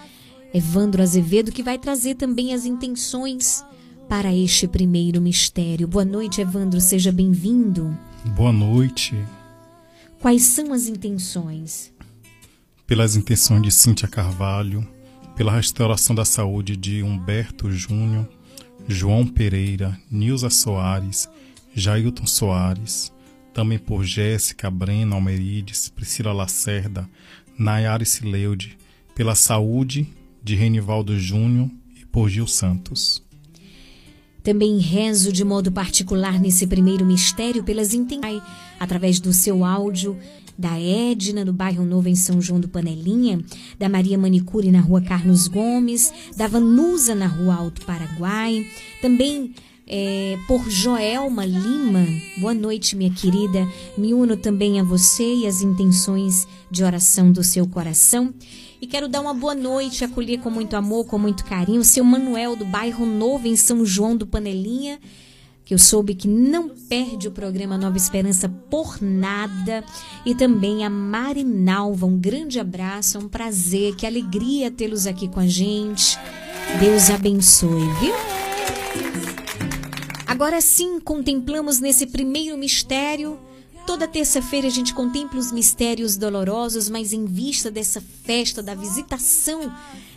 Evandro 0.53 1.03
Azevedo, 1.03 1.51
que 1.51 1.63
vai 1.63 1.79
trazer 1.79 2.17
também 2.17 2.53
as 2.53 2.67
intenções 2.67 3.65
para 4.07 4.35
este 4.35 4.69
primeiro 4.69 5.19
mistério. 5.19 5.89
Boa 5.89 6.05
noite, 6.05 6.43
Evandro, 6.43 6.79
seja 6.79 7.11
bem-vindo. 7.11 7.97
Boa 8.35 8.53
noite. 8.53 9.15
Quais 10.21 10.43
são 10.43 10.73
as 10.73 10.87
intenções? 10.87 11.93
Pelas 12.87 13.17
intenções 13.17 13.63
de 13.63 13.71
Cíntia 13.71 14.07
Carvalho, 14.07 14.87
pela 15.35 15.53
restauração 15.53 16.15
da 16.15 16.25
saúde 16.25 16.77
de 16.77 17.03
Humberto 17.03 17.71
Júnior, 17.71 18.29
João 18.87 19.27
Pereira, 19.27 19.99
Nilza 20.11 20.51
Soares, 20.51 21.29
Jailton 21.75 22.27
Soares, 22.27 23.13
também 23.53 23.79
por 23.79 24.05
Jéssica, 24.05 24.71
Breno 24.71 25.15
Almerides, 25.15 25.89
Priscila 25.89 26.33
Lacerda, 26.33 27.09
Nayara 27.59 28.05
Sileude, 28.05 28.79
pela 29.15 29.35
saúde 29.35 30.07
de 30.43 30.55
Renivaldo 30.55 31.19
Júnior 31.19 31.71
e 31.97 32.05
por 32.07 32.29
Gil 32.29 32.47
Santos. 32.47 33.27
Também 34.49 34.79
rezo 34.79 35.31
de 35.31 35.45
modo 35.45 35.71
particular 35.71 36.41
nesse 36.41 36.67
primeiro 36.67 37.05
mistério 37.05 37.63
pelas 37.63 37.93
intenções, 37.93 38.41
através 38.81 39.21
do 39.21 39.31
seu 39.31 39.63
áudio, 39.63 40.17
da 40.57 40.81
Edna, 40.81 41.45
no 41.45 41.53
bairro 41.53 41.85
Novo, 41.85 42.09
em 42.09 42.15
São 42.15 42.41
João 42.41 42.59
do 42.59 42.67
Panelinha, 42.67 43.45
da 43.79 43.91
Maria 43.91 44.17
Manicure, 44.17 44.73
na 44.73 44.81
rua 44.81 45.03
Carlos 45.03 45.49
Gomes, 45.49 46.11
da 46.35 46.47
Vanusa, 46.47 47.15
na 47.15 47.27
rua 47.27 47.57
Alto 47.57 47.85
Paraguai, 47.85 48.67
também 49.03 49.53
é, 49.87 50.39
por 50.47 50.71
Joelma 50.71 51.45
Lima. 51.45 52.07
Boa 52.39 52.55
noite, 52.55 52.97
minha 52.97 53.11
querida. 53.11 53.69
Me 53.99 54.15
uno 54.15 54.35
também 54.35 54.81
a 54.81 54.83
você 54.83 55.43
e 55.43 55.47
as 55.47 55.61
intenções 55.61 56.49
de 56.71 56.83
oração 56.83 57.31
do 57.31 57.45
seu 57.45 57.67
coração. 57.67 58.33
E 58.81 58.87
quero 58.87 59.09
dar 59.09 59.21
uma 59.21 59.35
boa 59.35 59.57
noite, 59.57 60.05
acolher 60.05 60.39
com 60.39 60.51
muito 60.51 60.77
amor, 60.77 61.05
com 61.07 61.19
muito 61.19 61.45
carinho, 61.45 61.81
o 61.81 61.85
seu 61.85 62.05
Manuel 62.05 62.55
do 62.55 62.65
bairro 62.65 63.05
Novo, 63.05 63.49
em 63.49 63.57
São 63.57 63.85
João 63.85 64.17
do 64.17 64.25
Panelinha, 64.25 65.01
que 65.65 65.75
eu 65.75 65.79
soube 65.79 66.15
que 66.15 66.29
não 66.29 66.69
perde 66.69 67.27
o 67.27 67.33
programa 67.33 67.77
Nova 67.77 67.97
Esperança 67.97 68.49
por 68.49 69.03
nada. 69.03 69.85
E 70.25 70.33
também 70.33 70.85
a 70.85 70.91
Marinalva, 70.91 72.07
um 72.07 72.17
grande 72.17 72.61
abraço, 72.61 73.19
é 73.19 73.21
um 73.21 73.29
prazer, 73.29 73.97
que 73.97 74.07
alegria 74.07 74.71
tê-los 74.71 75.09
aqui 75.09 75.27
com 75.27 75.41
a 75.41 75.47
gente. 75.47 76.17
Deus 76.79 77.11
abençoe, 77.11 77.83
viu? 78.01 78.15
Agora 80.25 80.61
sim, 80.61 81.01
contemplamos 81.01 81.81
nesse 81.81 82.07
primeiro 82.07 82.57
mistério. 82.57 83.39
Toda 83.89 84.07
terça-feira 84.07 84.67
a 84.67 84.71
gente 84.71 84.93
contempla 84.93 85.41
os 85.41 85.51
mistérios 85.51 86.15
dolorosos, 86.15 86.91
mas 86.91 87.15
em 87.15 87.25
vista 87.25 87.71
dessa 87.71 88.03
festa 88.03 88.63
da 88.63 88.75
visitação, 88.75 89.73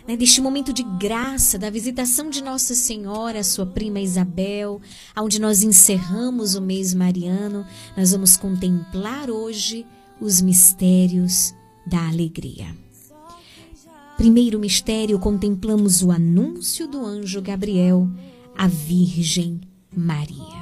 né, 0.06 0.14
deste 0.14 0.42
momento 0.42 0.74
de 0.74 0.82
graça, 0.82 1.58
da 1.58 1.70
visitação 1.70 2.28
de 2.28 2.42
Nossa 2.42 2.74
Senhora, 2.74 3.42
sua 3.42 3.64
prima 3.64 3.98
Isabel, 3.98 4.78
onde 5.16 5.40
nós 5.40 5.62
encerramos 5.62 6.54
o 6.54 6.60
mês 6.60 6.92
mariano, 6.92 7.64
nós 7.96 8.12
vamos 8.12 8.36
contemplar 8.36 9.30
hoje 9.30 9.86
os 10.20 10.42
mistérios 10.42 11.54
da 11.86 12.08
alegria. 12.08 12.76
Primeiro 14.18 14.58
mistério, 14.58 15.18
contemplamos 15.18 16.02
o 16.02 16.10
anúncio 16.10 16.86
do 16.86 17.02
anjo 17.02 17.40
Gabriel 17.40 18.06
à 18.54 18.68
Virgem 18.68 19.62
Maria. 19.96 20.61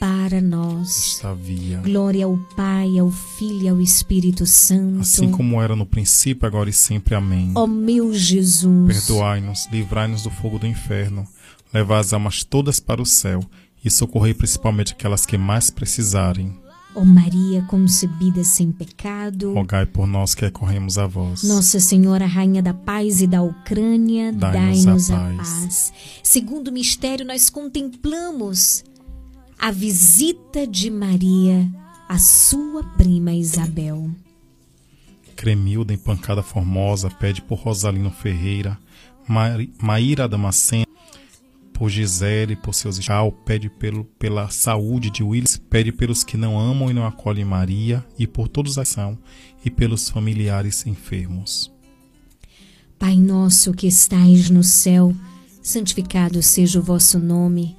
para 0.00 0.40
nós. 0.40 1.20
Glória 1.84 2.24
ao 2.24 2.36
Pai, 2.56 2.98
ao 2.98 3.10
Filho 3.10 3.62
e 3.62 3.68
ao 3.68 3.80
Espírito 3.80 4.46
Santo. 4.46 5.00
Assim 5.00 5.30
como 5.30 5.60
era 5.60 5.76
no 5.76 5.84
princípio, 5.84 6.46
agora 6.46 6.70
e 6.70 6.72
sempre. 6.72 7.14
Amém. 7.14 7.52
Ó 7.54 7.66
meu 7.66 8.12
Jesus, 8.14 9.06
Perdoai-nos, 9.06 9.68
livrai-nos 9.70 10.22
do 10.22 10.30
fogo 10.30 10.58
do 10.58 10.66
inferno, 10.66 11.26
levai 11.72 12.00
as 12.00 12.12
almas 12.14 12.42
todas 12.42 12.80
para 12.80 13.02
o 13.02 13.06
céu 13.06 13.40
e 13.84 13.90
socorrei 13.90 14.32
principalmente 14.32 14.92
aquelas 14.94 15.26
que 15.26 15.36
mais 15.36 15.70
precisarem. 15.70 16.58
ó 16.94 17.04
Maria 17.04 17.62
concebida 17.68 18.42
sem 18.42 18.72
pecado, 18.72 19.52
Rogai 19.54 19.84
por 19.86 20.06
nós 20.06 20.34
que 20.34 20.44
recorremos 20.46 20.96
a 20.98 21.06
vós. 21.06 21.42
Nossa 21.42 21.78
Senhora, 21.78 22.26
Rainha 22.26 22.62
da 22.62 22.72
Paz 22.74 23.20
e 23.20 23.26
da 23.26 23.42
Ucrânia, 23.42 24.32
Dai-nos 24.32 24.84
dai-nos 24.84 25.10
a 25.10 25.16
a 25.16 25.36
paz. 25.36 25.48
paz. 25.60 25.92
Segundo 26.22 26.72
mistério, 26.72 27.24
nós 27.26 27.48
contemplamos 27.50 28.82
a 29.60 29.70
visita 29.70 30.66
de 30.66 30.90
Maria 30.90 31.70
à 32.08 32.18
sua 32.18 32.82
prima 32.96 33.32
Isabel. 33.32 34.10
Cremilda, 35.36 35.92
Empancada 35.92 36.42
Formosa, 36.42 37.10
pede 37.10 37.40
por 37.42 37.58
Rosalino 37.58 38.10
Ferreira, 38.10 38.78
Mari- 39.26 39.72
Maíra 39.80 40.28
Damasceno, 40.28 40.86
por 41.72 41.88
Gisele, 41.88 42.56
por 42.56 42.74
seus 42.74 43.02
Chau, 43.02 43.32
pede 43.32 43.70
pelo, 43.70 44.04
pela 44.04 44.50
saúde 44.50 45.10
de 45.10 45.22
Willis, 45.22 45.56
pede 45.56 45.92
pelos 45.92 46.22
que 46.22 46.36
não 46.36 46.58
amam 46.58 46.90
e 46.90 46.94
não 46.94 47.06
acolhem 47.06 47.44
Maria, 47.44 48.04
e 48.18 48.26
por 48.26 48.48
todos 48.48 48.76
a 48.76 48.84
são, 48.84 49.18
e 49.64 49.70
pelos 49.70 50.10
familiares 50.10 50.86
enfermos. 50.86 51.72
Pai 52.98 53.16
nosso 53.16 53.72
que 53.72 53.86
estais 53.86 54.50
no 54.50 54.62
céu, 54.62 55.14
santificado 55.62 56.42
seja 56.42 56.80
o 56.80 56.82
vosso 56.82 57.18
nome, 57.18 57.78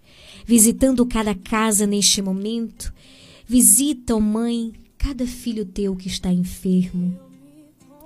visitando 0.51 1.05
cada 1.05 1.33
casa 1.33 1.87
neste 1.87 2.21
momento. 2.21 2.93
Visita, 3.47 4.13
ó 4.13 4.19
Mãe, 4.19 4.73
cada 4.97 5.25
filho 5.25 5.63
teu 5.63 5.95
que 5.95 6.09
está 6.09 6.29
enfermo. 6.29 7.17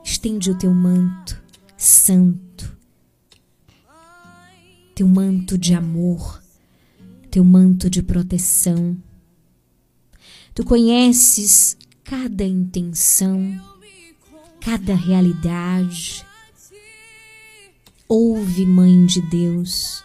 Estende 0.03 0.51
o 0.51 0.55
teu 0.55 0.71
manto 0.71 1.43
santo, 1.75 2.77
teu 4.93 5.07
manto 5.07 5.57
de 5.57 5.73
amor, 5.73 6.39
teu 7.31 7.43
manto 7.43 7.89
de 7.89 8.03
proteção. 8.03 8.95
Tu 10.53 10.63
conheces 10.63 11.75
cada 12.03 12.43
intenção, 12.43 13.59
cada 14.61 14.93
realidade. 14.93 16.23
Ouve, 18.07 18.67
Mãe 18.67 19.03
de 19.07 19.19
Deus, 19.31 20.04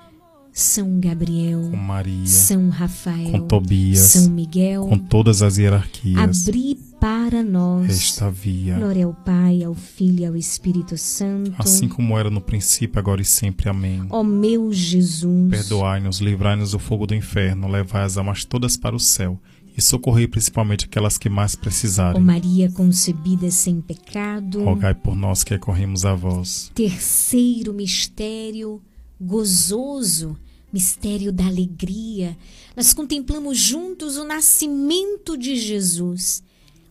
São 0.53 0.99
Gabriel, 0.99 1.69
Com 1.71 1.77
Maria, 1.77 2.25
São 2.25 2.69
Rafael, 2.69 3.31
com 3.31 3.47
Tobias, 3.47 3.99
São 3.99 4.29
Miguel, 4.29 4.85
com 4.85 4.97
todas 4.97 5.41
as 5.41 5.57
hierarquias, 5.57 6.47
abri 6.47 6.77
para 6.99 7.41
nós 7.41 7.89
esta 7.89 8.29
via. 8.29 8.77
Glória 8.77 9.05
ao 9.05 9.13
Pai, 9.13 9.63
ao 9.63 9.73
Filho 9.73 10.19
e 10.19 10.25
ao 10.25 10.35
Espírito 10.35 10.97
Santo. 10.97 11.53
Assim 11.57 11.87
como 11.87 12.17
era 12.17 12.29
no 12.29 12.41
princípio, 12.41 12.99
agora 12.99 13.21
e 13.21 13.25
sempre. 13.25 13.69
Amém. 13.69 14.05
Ó 14.09 14.23
meu 14.23 14.73
Jesus, 14.73 15.49
Perdoai-nos, 15.49 16.19
livrai-nos 16.19 16.71
do 16.71 16.79
fogo 16.79 17.07
do 17.07 17.15
inferno, 17.15 17.67
levai 17.69 18.03
as 18.03 18.17
almas 18.17 18.43
todas 18.43 18.75
para 18.75 18.95
o 18.95 18.99
céu 18.99 19.39
e 19.75 19.81
socorrei 19.81 20.27
principalmente 20.27 20.85
aquelas 20.85 21.17
que 21.17 21.29
mais 21.29 21.55
Ó 21.55 21.59
precisarem. 21.59 22.21
Maria 22.21 22.69
concebida 22.71 23.49
sem 23.49 23.79
pecado. 23.79 24.63
Rogai 24.63 24.93
por 24.93 25.15
nós 25.15 25.43
que 25.43 25.53
recorremos 25.53 26.05
a 26.05 26.13
vós. 26.13 26.69
Terceiro 26.75 27.73
mistério 27.73 28.81
gozoso, 29.21 30.35
mistério 30.73 31.31
da 31.31 31.45
alegria. 31.45 32.35
Nós 32.75 32.93
contemplamos 32.93 33.57
juntos 33.57 34.17
o 34.17 34.23
nascimento 34.23 35.37
de 35.37 35.55
Jesus, 35.55 36.43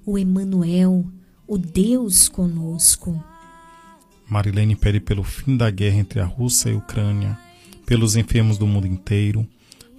o 0.06 0.16
Emanuel, 0.16 1.04
o 1.46 1.58
Deus 1.58 2.28
conosco. 2.28 3.22
Marilene 4.28 4.76
pede 4.76 5.00
pelo 5.00 5.24
fim 5.24 5.56
da 5.56 5.68
guerra 5.70 5.98
entre 5.98 6.20
a 6.20 6.24
Rússia 6.24 6.70
e 6.70 6.74
a 6.74 6.78
Ucrânia, 6.78 7.36
pelos 7.84 8.14
enfermos 8.14 8.56
do 8.56 8.66
mundo 8.66 8.86
inteiro, 8.86 9.44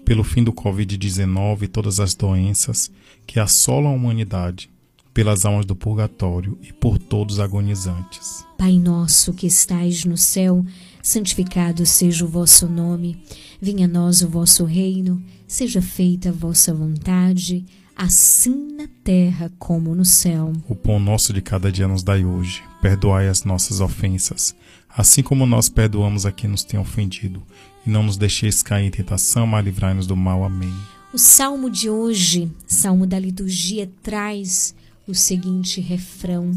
pelo 0.05 0.23
fim 0.23 0.41
do 0.41 0.53
Covid-19 0.53 1.63
e 1.63 1.67
todas 1.67 1.99
as 1.99 2.15
doenças 2.15 2.89
que 3.27 3.39
assolam 3.39 3.91
a 3.91 3.95
humanidade, 3.95 4.69
pelas 5.13 5.45
almas 5.45 5.65
do 5.65 5.75
purgatório 5.75 6.57
e 6.61 6.71
por 6.71 6.97
todos 6.97 7.35
os 7.35 7.39
agonizantes. 7.41 8.45
Pai 8.57 8.77
nosso 8.77 9.33
que 9.33 9.47
estais 9.47 10.05
no 10.05 10.15
céu, 10.15 10.65
santificado 11.01 11.85
seja 11.85 12.25
o 12.25 12.27
vosso 12.27 12.67
nome. 12.67 13.23
Venha 13.61 13.85
a 13.85 13.87
nós 13.87 14.21
o 14.21 14.29
vosso 14.29 14.65
reino, 14.65 15.23
seja 15.47 15.81
feita 15.81 16.29
a 16.29 16.31
vossa 16.31 16.73
vontade, 16.73 17.65
assim 17.95 18.75
na 18.75 18.87
terra 19.03 19.51
como 19.59 19.93
no 19.93 20.05
céu. 20.05 20.53
O 20.67 20.75
pão 20.75 20.99
nosso 20.99 21.33
de 21.33 21.41
cada 21.41 21.71
dia 21.71 21.87
nos 21.87 22.03
dai 22.03 22.25
hoje. 22.25 22.63
Perdoai 22.81 23.27
as 23.27 23.43
nossas 23.43 23.79
ofensas, 23.79 24.55
assim 24.89 25.21
como 25.21 25.45
nós 25.45 25.69
perdoamos 25.69 26.25
a 26.25 26.31
quem 26.31 26.49
nos 26.49 26.63
tem 26.63 26.79
ofendido. 26.79 27.43
E 27.85 27.89
não 27.89 28.03
nos 28.03 28.17
deixeis 28.17 28.63
cair 28.63 28.85
em 28.85 28.91
tentação, 28.91 29.45
mas 29.45 29.65
livrai-nos 29.65 30.07
do 30.07 30.15
mal. 30.15 30.43
Amém. 30.43 30.73
O 31.13 31.17
salmo 31.17 31.69
de 31.69 31.89
hoje, 31.89 32.49
salmo 32.65 33.05
da 33.05 33.19
liturgia, 33.19 33.91
traz 34.01 34.73
o 35.07 35.13
seguinte 35.13 35.81
refrão: 35.81 36.51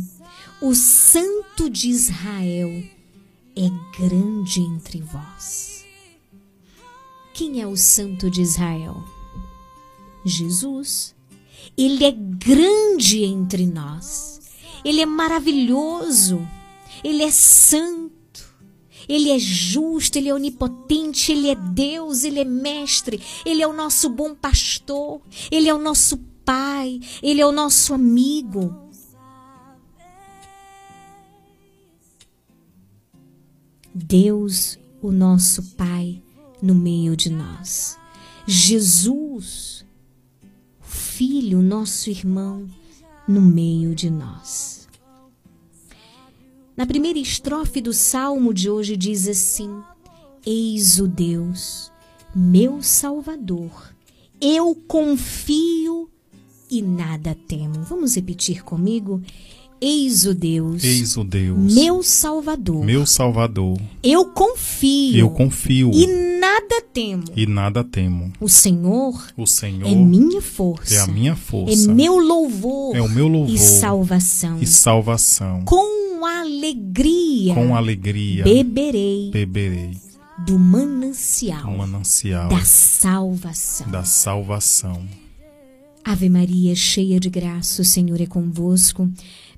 O 0.61 0.75
Santo 0.75 1.69
de 1.69 1.89
Israel 1.89 2.71
é 3.57 3.71
grande 3.99 4.61
entre 4.61 5.01
vós. 5.01 5.85
Quem 7.33 7.61
é 7.61 7.67
o 7.67 7.77
Santo 7.77 8.31
de 8.31 8.43
Israel? 8.43 9.03
Jesus. 10.25 11.15
Ele 11.77 12.05
é 12.05 12.13
grande 12.13 13.25
entre 13.25 13.67
nós. 13.67 14.41
Ele 14.85 15.01
é 15.01 15.07
maravilhoso. 15.07 16.47
Ele 17.03 17.23
é 17.23 17.31
santo. 17.31 18.15
Ele 19.09 19.31
é 19.31 19.39
justo, 19.39 20.17
ele 20.17 20.29
é 20.29 20.35
onipotente, 20.35 21.33
ele 21.33 21.51
é 21.51 21.55
Deus, 21.55 22.25
ele 22.25 22.41
é 22.41 22.45
mestre, 22.45 23.21
ele 23.45 23.63
é 23.63 23.67
o 23.67 23.73
nosso 23.73 24.09
bom 24.09 24.35
pastor, 24.35 25.21
ele 25.51 25.69
é 25.69 25.75
o 25.75 25.79
nosso 25.79 26.17
pai, 26.43 27.01
ele 27.23 27.41
é 27.41 27.47
o 27.47 27.53
nosso 27.53 27.93
amigo. 27.93 28.84
Deus, 33.95 34.77
o 35.01 35.13
nosso 35.13 35.63
Pai, 35.77 36.21
no 36.61 36.75
meio 36.75 37.17
de 37.17 37.31
nós. 37.31 37.97
Jesus, 38.45 39.85
Filho, 40.81 41.63
nosso 41.63 42.11
irmão, 42.11 42.69
no 43.29 43.41
meio 43.41 43.95
de 43.95 44.11
nós. 44.11 44.89
Na 46.77 46.85
primeira 46.85 47.21
estrofe 47.21 47.81
do 47.81 47.93
salmo 47.93 48.53
de 48.53 48.69
hoje 48.69 48.97
diz 48.97 49.29
assim: 49.29 49.81
Eis 50.45 50.99
o 50.99 51.07
Deus, 51.07 51.93
meu 52.35 52.83
Salvador, 52.83 53.95
eu 54.41 54.75
confio 54.89 56.11
e 56.69 56.83
nada 56.83 57.37
temo. 57.47 57.85
Vamos 57.85 58.17
repetir 58.17 58.65
comigo? 58.65 59.23
Eis 59.87 60.25
o 60.25 60.33
Deus, 60.33 60.83
Eis 60.83 61.15
o 61.19 61.23
Deus, 61.25 61.75
meu 61.75 62.03
Salvador, 62.03 62.83
meu 62.83 63.05
Salvador. 63.05 63.79
eu 64.03 64.25
confio 64.27 65.15
Eu 65.19 65.29
confio 65.29 65.91
e 65.93 66.07
nada 66.41 66.81
temo. 66.91 67.25
e 67.37 67.47
nada 67.47 67.85
temo. 67.85 68.33
O 68.41 68.49
Senhor 68.49 69.23
O 69.37 69.47
Senhor 69.47 69.87
é 69.87 69.95
minha 69.95 70.41
força, 70.41 70.95
é 70.95 71.01
a 71.01 71.07
minha 71.07 71.33
é 71.33 71.37
força, 71.37 71.93
meu 71.93 72.19
louvor, 72.19 72.97
é 72.97 73.03
o 73.03 73.09
meu 73.11 73.29
louvor 73.29 73.55
e 73.55 73.59
salvação. 73.59 74.59
e 74.59 74.67
salvação. 74.67 75.63
Com 75.67 76.25
alegria, 76.25 77.53
Com 77.55 77.77
alegria 77.77 78.43
beberei 78.45 79.31
beberei 79.31 79.91
do 80.47 80.59
manancial 80.59 81.69
o 81.71 81.77
manancial 81.79 82.49
da 82.49 82.65
salvação. 82.65 83.91
da 83.91 84.03
salvação. 84.03 85.03
Ave 86.07 86.29
Maria, 86.29 86.75
cheia 86.75 87.19
de 87.19 87.31
graça, 87.31 87.81
o 87.81 87.85
Senhor 87.85 88.21
é 88.21 88.27
convosco. 88.27 89.11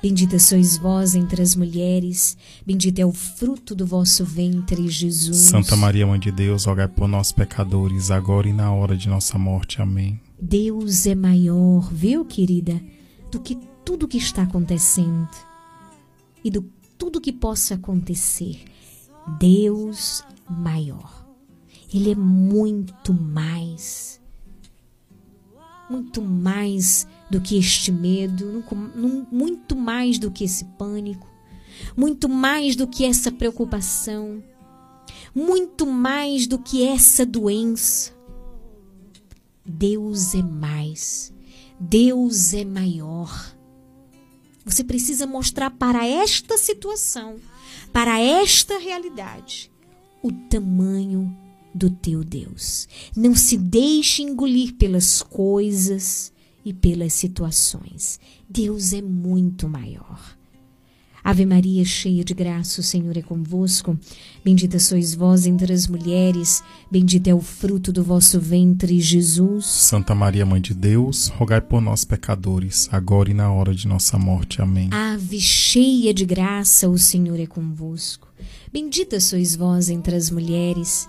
Bendita 0.00 0.38
sois 0.38 0.76
vós 0.76 1.16
entre 1.16 1.42
as 1.42 1.56
mulheres, 1.56 2.36
bendito 2.64 3.00
é 3.00 3.06
o 3.06 3.12
fruto 3.12 3.74
do 3.74 3.84
vosso 3.84 4.24
ventre, 4.24 4.88
Jesus. 4.88 5.36
Santa 5.36 5.74
Maria, 5.74 6.06
Mãe 6.06 6.20
de 6.20 6.30
Deus, 6.30 6.66
rogai 6.66 6.86
por 6.86 7.08
nós 7.08 7.32
pecadores, 7.32 8.10
agora 8.10 8.48
e 8.48 8.52
na 8.52 8.72
hora 8.72 8.96
de 8.96 9.08
nossa 9.08 9.36
morte. 9.36 9.82
Amém. 9.82 10.20
Deus 10.40 11.04
é 11.04 11.16
maior, 11.16 11.92
viu, 11.92 12.24
querida, 12.24 12.80
do 13.30 13.40
que 13.40 13.58
tudo 13.84 14.06
que 14.06 14.18
está 14.18 14.42
acontecendo 14.42 15.28
e 16.44 16.50
do 16.50 16.62
tudo 16.96 17.20
que 17.20 17.32
possa 17.32 17.74
acontecer. 17.74 18.64
Deus 19.38 20.22
maior. 20.48 21.26
Ele 21.92 22.12
é 22.12 22.14
muito 22.14 23.12
mais. 23.12 24.20
Muito 25.90 26.22
mais 26.22 27.08
do 27.30 27.40
que 27.40 27.58
este 27.58 27.92
medo, 27.92 28.64
muito 29.30 29.76
mais 29.76 30.18
do 30.18 30.30
que 30.30 30.44
esse 30.44 30.64
pânico, 30.64 31.28
muito 31.96 32.28
mais 32.28 32.74
do 32.74 32.86
que 32.86 33.04
essa 33.04 33.30
preocupação, 33.30 34.42
muito 35.34 35.86
mais 35.86 36.46
do 36.46 36.58
que 36.58 36.86
essa 36.86 37.24
doença. 37.26 38.12
Deus 39.64 40.34
é 40.34 40.42
mais. 40.42 41.32
Deus 41.78 42.54
é 42.54 42.64
maior. 42.64 43.54
Você 44.64 44.82
precisa 44.82 45.26
mostrar 45.26 45.70
para 45.70 46.06
esta 46.06 46.58
situação, 46.58 47.36
para 47.92 48.20
esta 48.20 48.78
realidade, 48.78 49.70
o 50.22 50.32
tamanho 50.32 51.34
do 51.74 51.88
teu 51.88 52.24
Deus. 52.24 52.88
Não 53.16 53.34
se 53.34 53.56
deixe 53.56 54.22
engolir 54.22 54.74
pelas 54.74 55.22
coisas 55.22 56.32
e 56.68 56.72
pelas 56.74 57.14
situações. 57.14 58.20
Deus 58.48 58.92
é 58.92 59.00
muito 59.00 59.66
maior. 59.68 60.36
Ave 61.24 61.44
Maria, 61.44 61.84
cheia 61.84 62.22
de 62.22 62.32
graça, 62.32 62.80
o 62.80 62.84
Senhor 62.84 63.16
é 63.16 63.22
convosco. 63.22 63.98
Bendita 64.44 64.78
sois 64.78 65.14
vós 65.14 65.46
entre 65.46 65.72
as 65.72 65.86
mulheres, 65.86 66.62
bendito 66.90 67.28
é 67.28 67.34
o 67.34 67.40
fruto 67.40 67.90
do 67.92 68.04
vosso 68.04 68.38
ventre, 68.38 69.00
Jesus. 69.00 69.66
Santa 69.66 70.14
Maria, 70.14 70.46
Mãe 70.46 70.60
de 70.60 70.72
Deus, 70.74 71.28
rogai 71.28 71.60
por 71.60 71.80
nós 71.80 72.04
pecadores, 72.04 72.88
agora 72.92 73.30
e 73.30 73.34
na 73.34 73.50
hora 73.50 73.74
de 73.74 73.88
nossa 73.88 74.18
morte. 74.18 74.62
Amém. 74.62 74.88
Ave 74.92 75.40
cheia 75.40 76.14
de 76.14 76.24
graça, 76.24 76.88
o 76.88 76.98
Senhor 76.98 77.40
é 77.40 77.46
convosco. 77.46 78.28
Bendita 78.72 79.18
sois 79.20 79.56
vós 79.56 79.88
entre 79.88 80.14
as 80.14 80.30
mulheres, 80.30 81.08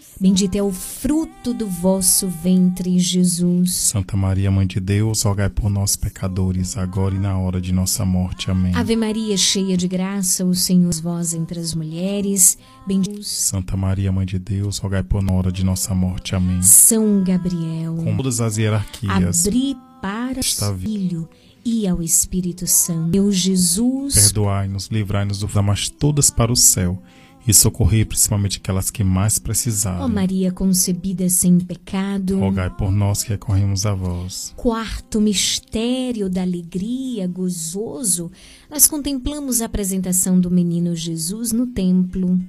Bendito 0.21 0.55
é 0.55 0.61
o 0.61 0.71
fruto 0.71 1.51
do 1.51 1.65
vosso 1.65 2.27
ventre, 2.27 2.99
Jesus. 2.99 3.73
Santa 3.73 4.15
Maria, 4.15 4.51
Mãe 4.51 4.67
de 4.67 4.79
Deus, 4.79 5.23
rogai 5.23 5.49
por 5.49 5.67
nós, 5.67 5.95
pecadores, 5.95 6.77
agora 6.77 7.15
e 7.15 7.17
na 7.17 7.39
hora 7.39 7.59
de 7.59 7.73
nossa 7.73 8.05
morte. 8.05 8.51
Amém. 8.51 8.71
Ave 8.75 8.95
Maria, 8.95 9.35
cheia 9.35 9.75
de 9.75 9.87
graça, 9.87 10.45
o 10.45 10.53
Senhor 10.53 10.93
é 10.93 11.01
vós 11.01 11.33
entre 11.33 11.59
as 11.59 11.73
mulheres. 11.73 12.55
Bendito 12.85 13.23
Santa 13.23 13.75
Maria, 13.75 14.11
Mãe 14.11 14.27
de 14.27 14.37
Deus, 14.37 14.77
rogai 14.77 15.01
por 15.01 15.23
nós, 15.23 15.31
na 15.31 15.37
hora 15.39 15.51
de 15.51 15.65
nossa 15.65 15.95
morte. 15.95 16.35
Amém. 16.35 16.61
São 16.61 17.23
Gabriel. 17.23 17.95
Com 17.95 18.15
todas 18.15 18.39
as 18.39 18.57
hierarquias. 18.57 19.47
Abri 19.47 19.75
para 19.99 20.39
o 20.39 20.77
Filho 20.77 21.27
e 21.65 21.87
ao 21.87 21.99
Espírito 21.99 22.67
Santo. 22.67 23.09
Meu 23.09 23.31
Jesus. 23.31 24.13
Perdoai-nos, 24.13 24.85
livrai-nos 24.85 25.39
do 25.39 25.63
mas 25.63 25.89
todas 25.89 26.29
para 26.29 26.51
o 26.51 26.55
céu 26.55 27.01
e 27.47 27.53
socorrer 27.53 28.05
principalmente 28.05 28.57
aquelas 28.57 28.91
que 28.91 29.03
mais 29.03 29.39
precisarem. 29.39 30.01
Ó 30.01 30.07
Maria 30.07 30.51
concebida 30.51 31.27
sem 31.29 31.59
pecado, 31.59 32.39
rogai 32.39 32.69
por 32.69 32.91
nós 32.91 33.23
que 33.23 33.29
recorremos 33.29 33.85
a 33.85 33.93
vós. 33.93 34.53
Quarto 34.55 35.19
mistério 35.19 36.29
da 36.29 36.41
alegria, 36.41 37.27
gozoso, 37.27 38.31
nós 38.69 38.87
contemplamos 38.87 39.61
a 39.61 39.65
apresentação 39.65 40.39
do 40.39 40.51
menino 40.51 40.95
Jesus 40.95 41.51
no 41.51 41.67
templo. 41.67 42.39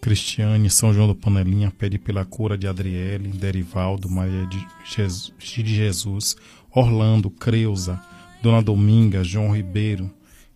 Cristiane, 0.00 0.70
São 0.70 0.94
João 0.94 1.08
do 1.08 1.14
Panelinha 1.14 1.72
pede 1.76 1.98
pela 1.98 2.24
cura 2.24 2.56
de 2.56 2.68
Adriele, 2.68 3.28
Derivaldo, 3.28 4.08
Maria 4.08 4.46
de 4.46 4.64
Jesus, 4.84 5.32
de 5.38 5.74
Jesus 5.74 6.36
Orlando, 6.70 7.30
Creuza, 7.30 8.00
Dona 8.42 8.62
Dominga, 8.62 9.24
João 9.24 9.54
Ribeiro, 9.54 10.10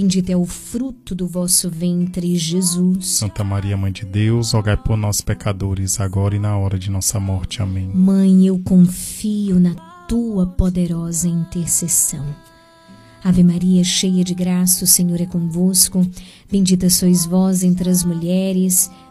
Bendito 0.00 0.30
é 0.30 0.36
o 0.36 0.46
fruto 0.46 1.12
do 1.12 1.26
vosso 1.26 1.68
ventre, 1.68 2.36
Jesus. 2.36 3.04
Santa 3.04 3.42
Maria, 3.42 3.76
Mãe 3.76 3.90
de 3.90 4.04
Deus, 4.06 4.52
rogai 4.52 4.76
por 4.76 4.96
nós, 4.96 5.20
pecadores, 5.20 5.98
agora 5.98 6.36
e 6.36 6.38
na 6.38 6.56
hora 6.56 6.78
de 6.78 6.88
nossa 6.88 7.18
morte. 7.18 7.60
Amém. 7.60 7.90
Mãe, 7.92 8.46
eu 8.46 8.56
confio 8.60 9.58
na 9.58 9.74
tua 10.06 10.46
poderosa 10.46 11.26
intercessão. 11.26 12.24
Ave 13.24 13.42
Maria, 13.42 13.82
cheia 13.82 14.22
de 14.22 14.34
graça, 14.34 14.84
o 14.84 14.86
Senhor 14.86 15.20
é 15.20 15.26
convosco. 15.26 16.08
Bendita 16.48 16.88
sois 16.88 17.26
vós 17.26 17.64
entre 17.64 17.90
as 17.90 18.04
mulheres. 18.04 18.88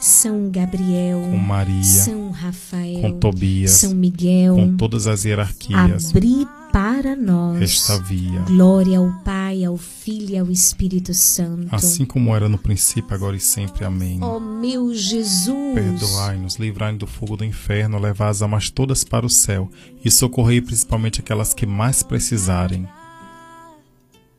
São 0.00 0.50
Gabriel, 0.50 1.20
com 1.20 1.36
Maria, 1.36 1.84
São 1.84 2.30
Rafael, 2.30 3.02
com 3.02 3.18
Tobias, 3.18 3.72
São 3.72 3.94
Miguel, 3.94 4.56
com 4.56 4.74
todas 4.74 5.06
as 5.06 5.26
hierarquias, 5.26 6.08
abri 6.08 6.48
para 6.72 7.14
nós 7.14 7.60
esta 7.60 7.98
via. 7.98 8.40
Glória 8.46 8.96
ao 8.96 9.12
Pai, 9.22 9.62
ao 9.62 9.76
Filho 9.76 10.30
e 10.30 10.38
ao 10.38 10.50
Espírito 10.50 11.12
Santo. 11.12 11.68
Assim 11.70 12.06
como 12.06 12.34
era 12.34 12.48
no 12.48 12.56
princípio, 12.56 13.14
agora 13.14 13.36
e 13.36 13.40
sempre. 13.40 13.84
Amém. 13.84 14.18
Ó 14.22 14.38
oh, 14.38 14.40
meu 14.40 14.94
Jesus, 14.94 15.74
perdoai-nos, 15.74 16.56
livrai-nos 16.56 17.00
do 17.00 17.06
fogo 17.06 17.36
do 17.36 17.44
inferno, 17.44 17.98
levai 17.98 18.30
as 18.30 18.40
almas 18.40 18.70
todas 18.70 19.04
para 19.04 19.26
o 19.26 19.30
céu 19.30 19.68
e 20.02 20.10
socorrei 20.10 20.62
principalmente 20.62 21.20
aquelas 21.20 21.52
que 21.52 21.66
mais 21.66 22.02
precisarem. 22.02 22.88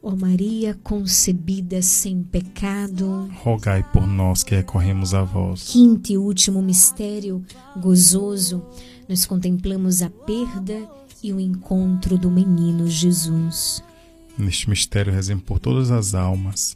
Ó 0.04 0.16
Maria 0.16 0.74
concebida 0.84 1.80
sem 1.84 2.24
pecado, 2.24 3.30
rogai 3.44 3.84
por 3.94 4.08
nós 4.08 4.44
que 4.44 4.56
recorremos 4.56 5.14
a 5.14 5.22
vós. 5.22 5.70
Quinto 5.72 6.12
e 6.12 6.18
último 6.18 6.60
mistério 6.60 7.46
gozoso, 7.80 8.66
nós 9.08 9.28
contemplamos 9.28 10.02
a 10.02 10.10
perda 10.10 10.90
e 11.22 11.32
o 11.32 11.40
encontro 11.40 12.18
do 12.18 12.32
menino 12.32 12.88
Jesus. 12.88 13.84
Neste 14.36 14.72
mistério 14.72 15.14
rezemos 15.14 15.44
por 15.44 15.60
todas 15.60 15.92
as 15.92 16.16
almas, 16.16 16.76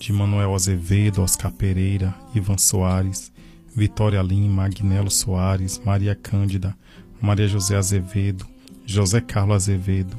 de 0.00 0.12
Manuel 0.12 0.52
Azevedo, 0.52 1.22
Oscar 1.22 1.52
Pereira, 1.52 2.12
Ivan 2.34 2.58
Soares, 2.58 3.32
Vitória 3.72 4.20
Lima, 4.20 4.64
Agnelo 4.64 5.12
Soares, 5.12 5.80
Maria 5.84 6.16
Cândida, 6.16 6.76
Maria 7.22 7.46
José 7.46 7.76
Azevedo, 7.76 8.44
José 8.84 9.20
Carlos 9.20 9.54
Azevedo, 9.54 10.18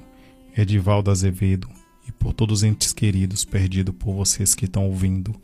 Edivaldo 0.55 1.11
Azevedo, 1.11 1.74
por 2.19 2.33
todos 2.33 2.59
os 2.59 2.63
entes 2.63 2.93
queridos 2.93 3.45
perdidos 3.45 3.95
por 3.97 4.13
vocês 4.13 4.55
que 4.55 4.65
estão 4.65 4.85
ouvindo 4.87 5.35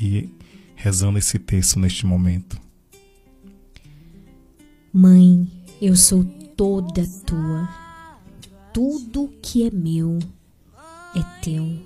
e 0.00 0.28
rezando 0.74 1.18
esse 1.18 1.38
texto 1.38 1.78
neste 1.78 2.06
momento. 2.06 2.60
Mãe, 4.92 5.50
eu 5.80 5.96
sou 5.96 6.24
toda 6.56 7.06
tua. 7.26 7.68
Tudo 8.72 9.32
que 9.42 9.66
é 9.66 9.70
meu 9.70 10.18
é 11.14 11.22
teu. 11.42 11.78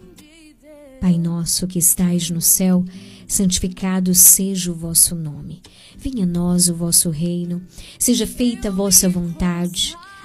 Pai 1.01 1.17
nosso 1.17 1.67
que 1.67 1.79
estais 1.79 2.29
no 2.29 2.41
céu, 2.41 2.85
santificado 3.27 4.15
seja 4.15 4.73
o 4.73 4.75
vosso 4.75 5.15
nome. 5.15 5.63
Venha 5.97 6.25
a 6.25 6.27
nós 6.27 6.69
o 6.69 6.75
vosso 6.75 7.11
reino, 7.11 7.63
seja 7.99 8.27
feita 8.27 8.69
a 8.69 8.73
vossa 8.73 9.09
vontade 9.09 9.97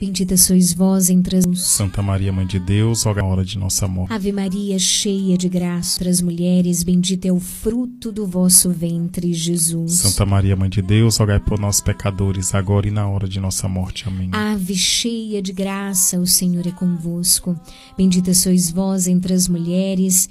Bendita 0.00 0.36
sois 0.36 0.72
vós 0.72 1.10
entre 1.10 1.38
as 1.38 1.44
Santa 1.58 2.00
Maria, 2.00 2.32
Mãe 2.32 2.46
de 2.46 2.60
Deus, 2.60 3.02
rogai 3.02 3.24
na 3.24 3.28
hora 3.28 3.44
de 3.44 3.58
nossa 3.58 3.88
morte. 3.88 4.12
Ave 4.12 4.30
Maria, 4.30 4.78
cheia 4.78 5.36
de 5.36 5.48
graça, 5.48 5.96
entre 5.96 6.08
as 6.08 6.22
mulheres, 6.22 6.84
bendito 6.84 7.26
é 7.26 7.32
o 7.32 7.40
fruto 7.40 8.12
do 8.12 8.24
vosso 8.24 8.70
ventre, 8.70 9.34
Jesus. 9.34 9.94
Santa 9.94 10.24
Maria, 10.24 10.54
Mãe 10.54 10.70
de 10.70 10.80
Deus, 10.80 11.16
rogai 11.16 11.40
por 11.40 11.58
nós 11.58 11.80
pecadores, 11.80 12.54
agora 12.54 12.86
e 12.86 12.92
na 12.92 13.08
hora 13.08 13.28
de 13.28 13.40
nossa 13.40 13.68
morte. 13.68 14.06
Amém. 14.06 14.30
Ave 14.30 14.76
cheia 14.76 15.42
de 15.42 15.52
graça, 15.52 16.16
o 16.20 16.26
Senhor 16.28 16.64
é 16.64 16.70
convosco. 16.70 17.58
Bendita 17.96 18.32
sois 18.34 18.70
vós 18.70 19.08
entre 19.08 19.34
as 19.34 19.48
mulheres, 19.48 20.30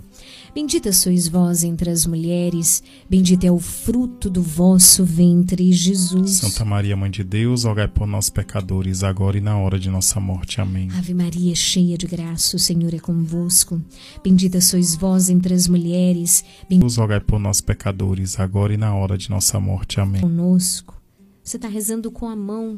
Bendita 0.53 0.91
sois 0.91 1.29
vós 1.29 1.63
entre 1.63 1.89
as 1.89 2.05
mulheres, 2.05 2.83
bendito 3.09 3.45
é 3.45 3.51
o 3.51 3.57
fruto 3.57 4.29
do 4.29 4.41
vosso 4.41 5.05
ventre, 5.05 5.71
Jesus. 5.71 6.31
Santa 6.31 6.65
Maria, 6.65 6.97
Mãe 6.97 7.09
de 7.09 7.23
Deus, 7.23 7.63
rogai 7.63 7.87
por 7.87 8.05
nós 8.05 8.29
pecadores, 8.29 9.01
agora 9.01 9.37
e 9.37 9.41
na 9.41 9.57
hora 9.57 9.79
de 9.79 9.89
nossa 9.89 10.19
morte. 10.19 10.59
Amém. 10.59 10.89
Ave 10.97 11.13
Maria, 11.13 11.55
cheia 11.55 11.97
de 11.97 12.05
graça, 12.05 12.57
o 12.57 12.59
Senhor 12.59 12.93
é 12.93 12.99
convosco. 12.99 13.81
Bendita 14.21 14.59
sois 14.59 14.93
vós 14.93 15.29
entre 15.29 15.53
as 15.53 15.69
mulheres, 15.69 16.43
bendito 16.63 16.81
Deus, 16.81 16.97
rogai 16.97 17.21
por 17.21 17.39
nós 17.39 17.61
pecadores, 17.61 18.37
agora 18.37 18.73
e 18.73 18.77
na 18.77 18.93
hora 18.93 19.17
de 19.17 19.29
nossa 19.29 19.57
morte. 19.57 20.01
Amém. 20.01 20.19
conosco. 20.19 21.01
Você 21.41 21.55
está 21.55 21.69
rezando 21.69 22.11
com 22.11 22.27
a 22.27 22.35
mão 22.35 22.77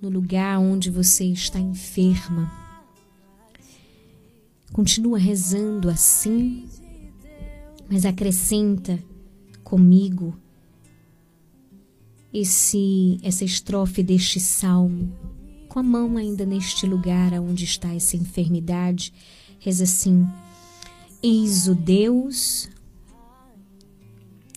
no 0.00 0.08
lugar 0.08 0.60
onde 0.60 0.90
você 0.90 1.24
está 1.24 1.58
enferma. 1.58 2.50
Continua 4.72 5.18
rezando 5.18 5.88
assim, 5.88 6.66
mas 7.90 8.04
acrescenta 8.04 8.98
comigo 9.62 10.34
esse 12.32 13.18
essa 13.22 13.44
estrofe 13.44 14.02
deste 14.02 14.40
salmo, 14.40 15.12
com 15.68 15.78
a 15.78 15.82
mão 15.82 16.16
ainda 16.16 16.44
neste 16.44 16.86
lugar 16.86 17.32
onde 17.34 17.64
está 17.64 17.94
essa 17.94 18.16
enfermidade, 18.16 19.12
reza 19.58 19.84
assim: 19.84 20.26
Eis 21.22 21.68
o 21.68 21.74
Deus, 21.74 22.68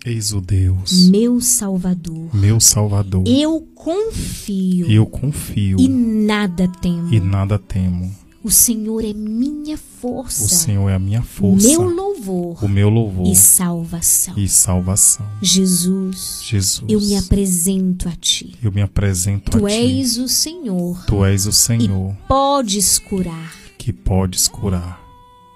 Eis 0.06 0.32
o 0.32 0.40
Deus, 0.42 1.08
meu 1.10 1.40
Salvador. 1.42 2.34
meu 2.36 2.60
Salvador. 2.60 3.24
Eu 3.28 3.62
confio 3.76 4.90
Eu 4.90 5.06
confio 5.06 5.80
e 5.80 5.88
nada 5.88 6.68
temo. 6.82 7.14
e 7.14 7.20
nada 7.20 7.60
temo. 7.60 8.14
O 8.48 8.52
Senhor 8.52 9.04
é 9.04 9.12
minha 9.12 9.78
força. 9.78 10.46
O 10.46 10.48
Senhor 10.48 10.88
é 10.90 10.96
a 10.96 11.00
minha 11.00 11.22
força, 11.22 11.68
Meu 11.68 11.82
louvor. 11.84 12.64
o 12.64 12.70
meu 12.70 12.88
louvor 12.90 13.28
e 13.28 13.36
salvação. 13.36 14.34
e 14.38 14.48
salvação. 14.48 15.26
Jesus, 15.42 16.40
Jesus, 16.46 16.86
eu 16.88 17.02
me 17.02 17.18
apresento 17.18 18.08
a 18.08 18.14
ti. 18.14 18.56
eu 18.64 18.72
me 18.72 18.82
apresento 18.82 19.52
Tu 19.52 19.66
a 19.66 19.70
ti. 19.70 19.76
és 19.76 20.18
o 20.18 20.30
Senhor. 20.30 21.04
Tu 21.06 21.26
és 21.26 21.46
o 21.46 21.52
Senhor 21.52 22.16
Podes 22.26 22.98
curar. 23.00 23.54
que 23.78 23.92
podes 23.92 24.48
curar. 24.48 24.98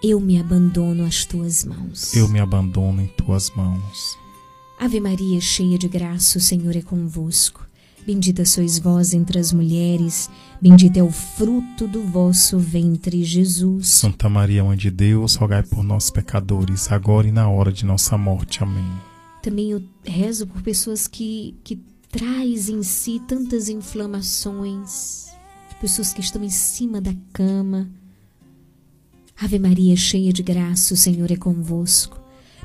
Eu 0.03 0.19
me 0.19 0.37
abandono 0.37 1.05
às 1.05 1.23
tuas 1.23 1.63
mãos. 1.63 2.13
Eu 2.13 2.27
me 2.27 2.41
abandono 2.41 3.01
em 3.01 3.07
tuas 3.07 3.49
mãos. 3.51 4.17
Ave 4.77 4.99
Maria, 4.99 5.39
cheia 5.39 5.77
de 5.77 5.87
graça, 5.87 6.37
o 6.39 6.41
Senhor 6.41 6.75
é 6.75 6.81
convosco. 6.81 7.65
Bendita 8.05 8.43
sois 8.43 8.79
vós 8.79 9.13
entre 9.13 9.37
as 9.39 9.53
mulheres, 9.53 10.29
bendito 10.61 10.97
é 10.97 11.03
o 11.03 11.11
fruto 11.11 11.87
do 11.87 12.03
vosso 12.03 12.59
ventre, 12.59 13.23
Jesus. 13.23 13.87
Santa 13.87 14.29
Maria, 14.29 14.63
Mãe 14.63 14.77
de 14.77 14.91
Deus, 14.91 15.35
rogai 15.35 15.63
por 15.63 15.83
nós 15.83 16.11
pecadores, 16.11 16.91
agora 16.91 17.27
e 17.27 17.31
na 17.31 17.49
hora 17.49 17.71
de 17.71 17.83
nossa 17.83 18.17
morte. 18.17 18.61
Amém. 18.61 18.87
Também 19.41 19.71
eu 19.71 19.81
rezo 20.05 20.45
por 20.45 20.61
pessoas 20.61 21.07
que, 21.07 21.55
que 21.63 21.81
traz 22.11 22.69
em 22.69 22.83
si 22.83 23.19
tantas 23.27 23.69
inflamações, 23.69 25.31
pessoas 25.79 26.13
que 26.13 26.21
estão 26.21 26.43
em 26.43 26.49
cima 26.49 27.01
da 27.01 27.15
cama. 27.33 27.89
Ave 29.35 29.57
Maria, 29.57 29.95
cheia 29.95 30.31
de 30.31 30.43
graça, 30.43 30.93
o 30.93 30.97
Senhor 30.97 31.31
é 31.31 31.35
convosco. 31.35 32.20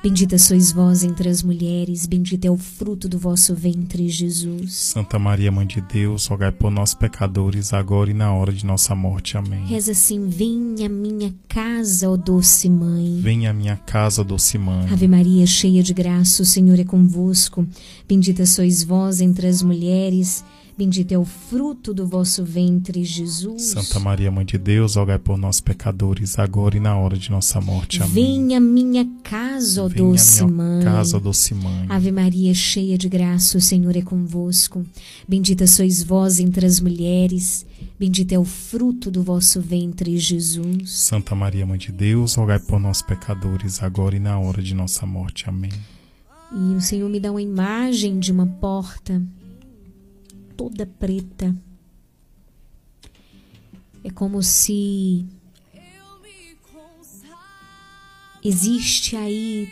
Bendita 0.06 0.38
sois 0.38 0.70
vós 0.70 1.02
entre 1.02 1.28
as 1.28 1.42
mulheres, 1.42 2.06
bendito 2.06 2.44
é 2.44 2.50
o 2.50 2.56
fruto 2.56 3.08
do 3.08 3.18
vosso 3.18 3.56
ventre, 3.56 4.08
Jesus. 4.08 4.72
Santa 4.72 5.18
Maria, 5.18 5.50
Mãe 5.50 5.66
de 5.66 5.80
Deus, 5.80 6.26
rogai 6.26 6.52
por 6.52 6.70
nós 6.70 6.94
pecadores, 6.94 7.72
agora 7.72 8.08
e 8.08 8.14
na 8.14 8.32
hora 8.32 8.52
de 8.52 8.64
nossa 8.64 8.94
morte. 8.94 9.36
Amém. 9.36 9.66
Reza 9.66 9.90
assim: 9.90 10.28
Venha 10.28 10.88
minha 10.88 11.34
casa, 11.48 12.08
ó 12.08 12.16
doce 12.16 12.70
mãe. 12.70 13.18
Venha 13.20 13.50
à 13.50 13.52
minha 13.52 13.76
casa, 13.78 14.22
doce 14.22 14.56
mãe. 14.56 14.88
Ave 14.92 15.08
Maria, 15.08 15.44
cheia 15.44 15.82
de 15.82 15.92
graça, 15.92 16.40
o 16.40 16.46
Senhor 16.46 16.78
é 16.78 16.84
convosco. 16.84 17.66
Bendita 18.08 18.46
sois 18.46 18.84
vós 18.84 19.20
entre 19.20 19.48
as 19.48 19.60
mulheres, 19.60 20.44
bendito 20.76 21.12
é 21.12 21.18
o 21.18 21.24
fruto 21.24 21.94
do 21.94 22.06
vosso 22.06 22.44
ventre, 22.44 23.02
Jesus. 23.04 23.62
Santa 23.62 23.98
Maria, 23.98 24.30
Mãe 24.30 24.44
de 24.44 24.58
Deus, 24.58 24.96
rogai 24.96 25.18
por 25.18 25.38
nós 25.38 25.60
pecadores, 25.60 26.38
agora 26.38 26.76
e 26.76 26.80
na 26.80 26.96
hora 26.96 27.16
de 27.16 27.30
nossa 27.30 27.60
morte. 27.60 28.02
Amém. 28.02 28.14
Venha 28.14 28.60
minha 28.60 29.06
casa, 29.22 29.84
ó 29.84 29.88
Venha 29.88 30.04
doce 30.04 30.44
minha 30.44 30.56
mãe. 30.56 30.84
casa, 30.84 31.18
doce 31.18 31.54
mãe. 31.54 31.86
Ave 31.88 32.12
Maria, 32.12 32.52
cheia 32.54 32.98
de 32.98 33.08
graça, 33.08 33.56
o 33.58 33.60
Senhor 33.60 33.96
é 33.96 34.02
convosco. 34.02 34.84
Bendita 35.26 35.66
sois 35.66 36.02
vós 36.02 36.38
entre 36.38 36.66
as 36.66 36.80
mulheres, 36.80 37.64
bendito 37.98 38.32
é 38.32 38.38
o 38.38 38.44
fruto 38.44 39.10
do 39.10 39.22
vosso 39.22 39.60
ventre, 39.60 40.18
Jesus. 40.18 40.90
Santa 40.90 41.34
Maria, 41.34 41.64
Mãe 41.66 41.78
de 41.78 41.90
Deus, 41.92 42.34
rogai 42.34 42.58
por 42.58 42.78
nós 42.78 43.00
pecadores, 43.02 43.82
agora 43.82 44.14
e 44.16 44.20
na 44.20 44.38
hora 44.38 44.62
de 44.62 44.74
nossa 44.74 45.06
morte. 45.06 45.48
Amém. 45.48 45.72
E 46.52 46.74
o 46.74 46.80
Senhor 46.80 47.08
me 47.10 47.18
dá 47.18 47.30
uma 47.30 47.42
imagem 47.42 48.20
de 48.20 48.30
uma 48.30 48.46
porta 48.46 49.20
toda 50.56 50.86
preta. 50.86 51.54
É 54.02 54.10
como 54.10 54.42
se 54.42 55.26
existe 58.42 59.16
aí 59.16 59.68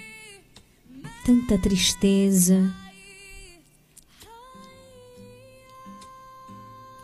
tanta 1.24 1.56
tristeza, 1.58 2.74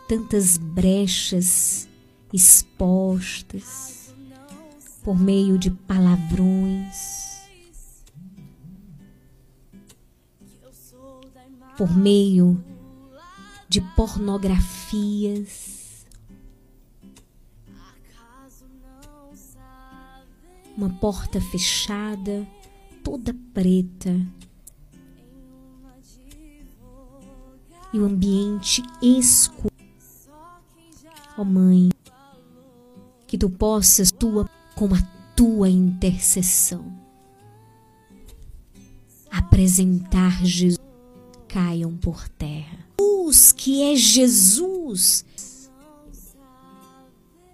tantas 0.07 0.57
brechas 0.57 1.87
expostas 2.33 4.13
por 5.03 5.17
meio 5.17 5.57
de 5.57 5.71
palavrões. 5.71 7.21
Por 11.77 11.97
meio 11.97 12.63
de 13.71 13.79
pornografias. 13.95 16.05
Uma 20.75 20.89
porta 20.89 21.39
fechada, 21.39 22.45
toda 23.01 23.33
preta. 23.53 24.13
E 27.93 27.99
o 27.99 28.03
ambiente 28.03 28.83
escuro. 29.01 29.71
Ó 31.37 31.45
Mãe, 31.45 31.91
que 33.25 33.37
tu 33.37 33.49
possas 33.49 34.11
tua 34.11 34.49
com 34.75 34.93
a 34.93 35.01
tua 35.33 35.69
intercessão 35.69 36.99
apresentar 39.31 40.43
Jesus 40.43 40.77
caiam 41.47 41.95
por 41.95 42.27
terra. 42.27 42.80
Luz 43.01 43.51
que 43.51 43.81
é 43.81 43.95
Jesus, 43.95 45.25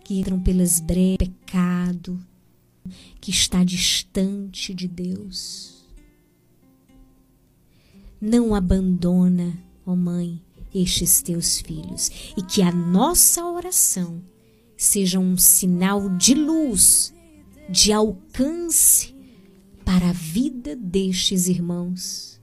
que 0.03 0.19
entram 0.19 0.39
pelas 0.39 0.79
brechas 0.79 1.17
pecado, 1.17 2.19
que 3.21 3.31
está 3.31 3.63
distante 3.63 4.73
de 4.73 4.87
Deus. 4.87 5.85
Não 8.19 8.53
abandona, 8.53 9.57
ó 9.85 9.95
Mãe, 9.95 10.41
estes 10.73 11.21
teus 11.21 11.61
filhos 11.61 12.11
e 12.35 12.41
que 12.41 12.61
a 12.61 12.71
nossa 12.71 13.45
oração 13.45 14.21
seja 14.75 15.19
um 15.19 15.37
sinal 15.37 16.09
de 16.17 16.33
luz, 16.33 17.13
de 17.69 17.93
alcance 17.93 19.15
para 19.85 20.09
a 20.09 20.13
vida 20.13 20.75
destes 20.75 21.47
irmãos. 21.47 22.36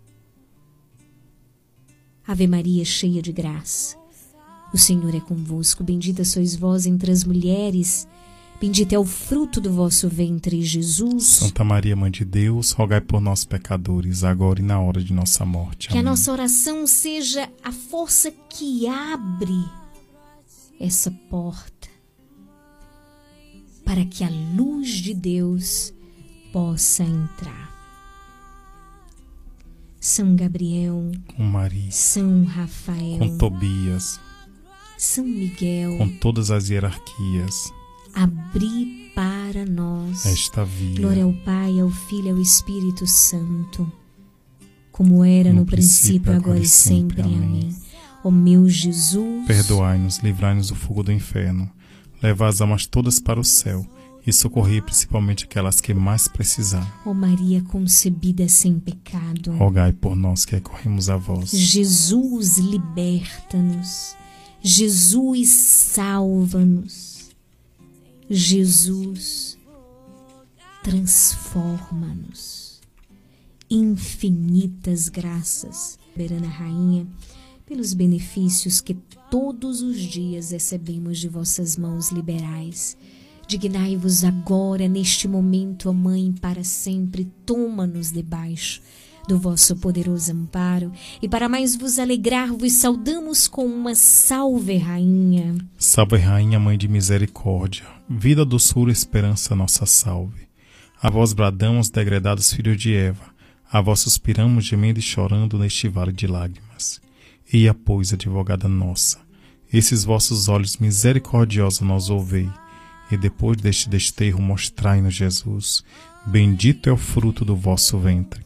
Ave 2.27 2.47
Maria, 2.47 2.85
cheia 2.85 3.21
de 3.21 3.33
graça, 3.33 3.97
o 4.73 4.79
Senhor 4.79 5.15
é 5.15 5.21
convosco. 5.21 5.85
Bendita 5.85 6.25
sois 6.25 6.57
vós 6.57 6.87
entre 6.87 7.11
as 7.11 7.25
mulheres, 7.25 8.09
Bendito 8.61 8.93
é 8.95 8.99
o 8.99 9.05
fruto 9.05 9.61
do 9.61 9.71
vosso 9.71 10.09
ventre, 10.09 10.63
Jesus. 10.63 11.25
Santa 11.25 11.65
Maria, 11.65 11.95
Mãe 11.95 12.11
de 12.11 12.25
Deus, 12.25 12.71
rogai 12.71 13.01
por 13.01 13.21
nós 13.21 13.45
pecadores, 13.45 14.25
agora 14.25 14.61
e 14.61 14.63
na 14.63 14.81
hora 14.81 15.03
de 15.03 15.13
nossa 15.13 15.45
morte. 15.45 15.89
Que 15.89 15.95
a 15.99 16.01
Amém. 16.01 16.11
nossa 16.11 16.33
oração 16.33 16.87
seja 16.87 17.51
a 17.63 17.73
força 17.73 18.31
que 18.49 18.87
abre 18.87 19.69
essa 20.81 21.11
porta 21.29 21.89
para 23.85 24.05
que 24.07 24.25
a 24.25 24.31
luz 24.57 24.89
de 24.89 25.13
Deus 25.13 25.93
possa 26.53 27.03
entrar. 27.03 27.64
São 30.05 30.37
Gabriel, 30.37 31.11
Com 31.35 31.45
Maria, 31.45 31.91
São 31.91 32.45
Rafael, 32.45 33.19
com 33.21 33.39
Tobias, 33.39 34.21
São 34.99 35.25
Miguel, 35.25 35.97
com 35.97 36.07
todas 36.19 36.51
as 36.51 36.69
hierarquias, 36.69 37.73
abri 38.13 39.11
para 39.15 39.65
nós 39.65 40.27
esta 40.27 40.63
via. 40.63 41.01
Glória 41.01 41.25
ao 41.25 41.33
Pai, 41.33 41.81
ao 41.81 41.89
Filho 41.89 42.27
e 42.27 42.31
ao 42.33 42.39
Espírito 42.39 43.07
Santo, 43.07 43.91
como 44.93 45.25
era 45.25 45.55
no, 45.55 45.61
No 45.61 45.67
princípio, 45.67 46.21
princípio, 46.21 46.33
agora 46.35 46.59
e 46.59 46.69
sempre. 46.69 47.23
Amém. 47.23 47.37
Amém. 47.39 47.77
Ó 48.23 48.31
meu 48.31 48.69
Jesus, 48.69 49.47
Perdoai-nos, 49.47 50.19
livrai-nos 50.19 50.69
do 50.69 50.75
fogo 50.75 51.03
do 51.03 51.13
inferno, 51.13 51.71
levai 52.23 52.51
as 52.51 52.61
almas 52.61 52.85
todas 52.85 53.19
para 53.19 53.41
o 53.41 53.45
céu 53.45 53.87
e 54.27 54.33
socorrei 54.33 54.81
principalmente 54.81 55.45
aquelas 55.45 55.81
que 55.81 55.93
mais 55.93 56.27
precisarem. 56.29 56.89
ó 57.05 57.13
Maria 57.13 57.63
concebida 57.63 58.49
sem 58.49 58.79
pecado, 58.79 59.53
Rogai 59.53 59.93
por 59.93 60.17
nós 60.17 60.45
que 60.45 60.55
recorremos 60.55 61.09
a 61.09 61.17
vós. 61.17 61.51
Jesus 61.51 62.59
liberta-nos, 62.59 64.17
Jesus 64.63 65.49
salva-nos, 65.51 67.31
Jesus 68.31 69.59
transforma-nos. 70.83 72.81
Infinitas 73.71 75.09
graças, 75.09 75.99
soberana 76.13 76.49
Rainha, 76.49 77.07
pelos 77.67 77.93
benefícios 77.95 78.81
que 78.81 78.95
todos 79.31 79.81
os 79.83 79.99
dias 79.99 80.51
recebemos 80.51 81.19
de 81.19 81.29
vossas 81.29 81.77
mãos 81.77 82.11
liberais. 82.11 82.97
Dignai-vos 83.47 84.25
agora, 84.25 84.89
neste 84.89 85.29
momento, 85.29 85.91
ó 85.91 85.93
Mãe, 85.93 86.33
para 86.41 86.65
sempre, 86.65 87.31
toma-nos 87.45 88.11
debaixo 88.11 88.81
do 89.27 89.39
vosso 89.39 89.77
poderoso 89.77 90.33
amparo, 90.33 90.93
e 91.21 91.29
para 91.29 91.49
mais 91.49 91.75
vos 91.77 91.99
alegrar, 91.99 92.53
vos 92.53 92.73
saudamos 92.73 93.49
com 93.49 93.65
uma 93.65 93.95
salve, 93.95 94.77
Rainha. 94.77 95.55
Salve, 95.79 96.17
Rainha, 96.17 96.61
Mãe 96.61 96.77
de 96.77 96.89
Misericórdia, 96.89 97.85
vida, 98.09 98.45
doçura, 98.45 98.93
esperança, 98.93 99.55
nossa 99.55 99.87
salve. 99.87 100.45
A 101.01 101.11
vós 101.11 101.33
bradamos, 101.33 101.91
degredados 101.91 102.53
filhos 102.53 102.77
de 102.77 102.95
Eva, 102.95 103.25
a 103.71 103.81
vós 103.81 104.01
suspiramos, 104.01 104.65
gemendo 104.65 104.99
e 104.99 105.03
chorando 105.03 105.59
neste 105.59 105.89
vale 105.89 106.13
de 106.13 106.27
lágrimas. 106.27 107.01
Eia, 107.53 107.75
pois, 107.75 108.13
advogada 108.13 108.69
nossa, 108.69 109.19
esses 109.73 110.05
vossos 110.05 110.49
olhos 110.49 110.77
misericordiosos 110.77 111.81
nos 111.81 112.11
ouvei, 112.11 112.49
e 113.11 113.17
depois 113.17 113.57
deste 113.57 113.89
desterro 113.89 114.41
mostrai-nos 114.41 115.15
Jesus. 115.15 115.85
Bendito 116.27 116.89
é 116.89 116.93
o 116.93 116.97
fruto 116.97 117.45
do 117.45 117.55
vosso 117.57 117.99
ventre. 117.99 118.43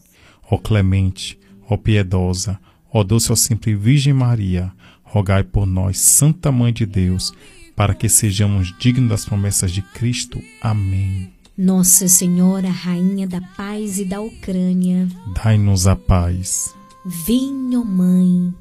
Ó 0.50 0.58
clemente, 0.58 1.38
ó 1.68 1.76
piedosa, 1.76 2.58
ó 2.92 3.02
doce, 3.04 3.30
ó 3.30 3.36
sempre 3.36 3.74
Virgem 3.74 4.12
Maria, 4.12 4.72
rogai 5.02 5.42
por 5.44 5.66
nós, 5.66 5.98
Santa 5.98 6.50
Mãe 6.50 6.72
de 6.72 6.84
Deus, 6.86 7.32
para 7.76 7.94
que 7.94 8.08
sejamos 8.08 8.74
dignos 8.78 9.08
das 9.10 9.24
promessas 9.24 9.70
de 9.70 9.82
Cristo. 9.82 10.40
Amém. 10.60 11.30
Nossa 11.56 12.08
Senhora, 12.08 12.70
Rainha 12.70 13.26
da 13.26 13.40
Paz 13.40 13.98
e 13.98 14.04
da 14.04 14.20
Ucrânia, 14.20 15.08
Dai-nos 15.42 15.86
a 15.86 15.96
paz. 15.96 16.74
vem, 17.04 17.76
ó 17.76 17.84
Mãe, 17.84 18.54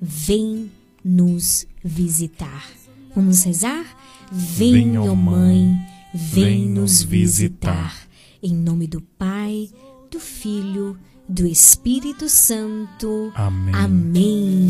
vem 0.00 0.70
nos 1.04 1.66
visitar. 1.84 2.64
Vamos 3.14 3.44
rezar? 3.44 3.84
Vem, 4.30 4.98
ó 4.98 5.14
Mãe, 5.14 5.78
vem, 6.12 6.68
nos 6.68 7.02
visitar. 7.02 7.94
Em 8.42 8.54
nome 8.54 8.86
do 8.86 9.00
Pai, 9.00 9.68
do 10.10 10.18
Filho, 10.18 10.98
do 11.28 11.46
Espírito 11.46 12.28
Santo. 12.28 13.32
Amém. 13.34 13.74
Amém. 13.74 14.66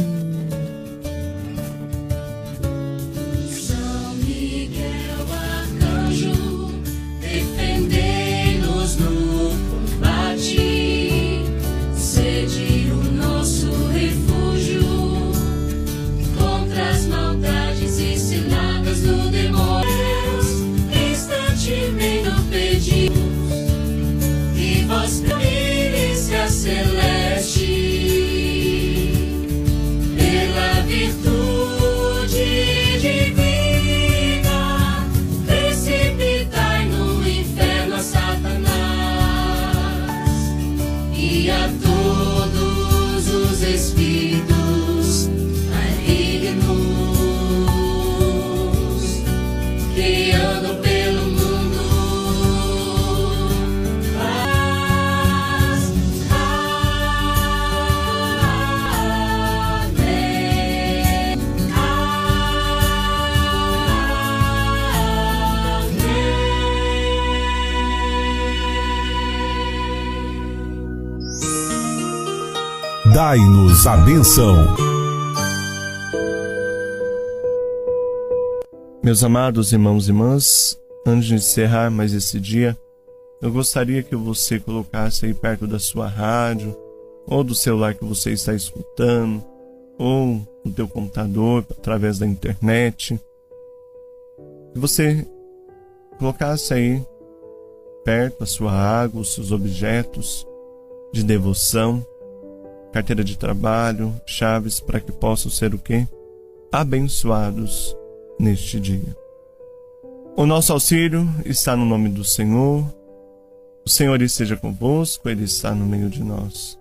Dai-nos 73.36 73.86
a. 73.86 73.96
Meus 79.04 79.22
amados 79.22 79.74
irmãos 79.74 80.08
e 80.08 80.10
irmãs, 80.10 80.80
antes 81.06 81.26
de 81.26 81.34
encerrar 81.34 81.90
mais 81.90 82.14
esse 82.14 82.40
dia, 82.40 82.74
eu 83.42 83.52
gostaria 83.52 84.02
que 84.02 84.16
você 84.16 84.58
colocasse 84.58 85.26
aí 85.26 85.34
perto 85.34 85.66
da 85.66 85.78
sua 85.78 86.08
rádio, 86.08 86.74
ou 87.26 87.44
do 87.44 87.54
celular 87.54 87.92
que 87.92 88.06
você 88.06 88.32
está 88.32 88.54
escutando, 88.54 89.44
ou 89.98 90.40
do 90.64 90.72
teu 90.72 90.88
computador 90.88 91.62
através 91.70 92.18
da 92.18 92.26
internet, 92.26 93.20
que 94.72 94.78
você 94.78 95.28
colocasse 96.18 96.72
aí 96.72 97.06
perto 98.02 98.44
a 98.44 98.46
sua 98.46 98.72
água, 98.72 99.20
os 99.20 99.34
seus 99.34 99.52
objetos 99.52 100.46
de 101.12 101.22
devoção, 101.22 102.02
carteira 102.96 103.22
de 103.22 103.36
trabalho, 103.36 104.18
chaves 104.24 104.80
para 104.80 104.98
que 104.98 105.12
possam 105.12 105.50
ser 105.50 105.74
o 105.74 105.78
quê? 105.78 106.08
Abençoados 106.72 107.94
neste 108.40 108.80
dia. 108.80 109.14
O 110.34 110.46
nosso 110.46 110.72
auxílio 110.72 111.28
está 111.44 111.76
no 111.76 111.84
nome 111.84 112.08
do 112.08 112.24
Senhor. 112.24 112.82
O 113.84 113.90
Senhor 113.90 114.22
esteja 114.22 114.56
convosco, 114.56 115.28
Ele 115.28 115.44
está 115.44 115.74
no 115.74 115.84
meio 115.84 116.08
de 116.08 116.24
nós. 116.24 116.78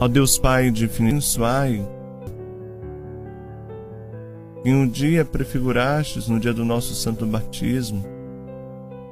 Ó 0.00 0.08
Deus 0.08 0.38
Pai 0.38 0.70
de 0.70 0.86
infinito, 0.86 1.26
em 4.64 4.74
um 4.74 4.88
dia 4.88 5.22
prefigurastes 5.22 6.28
no 6.28 6.40
dia 6.40 6.54
do 6.54 6.64
nosso 6.64 6.94
santo 6.94 7.26
batismo, 7.26 8.02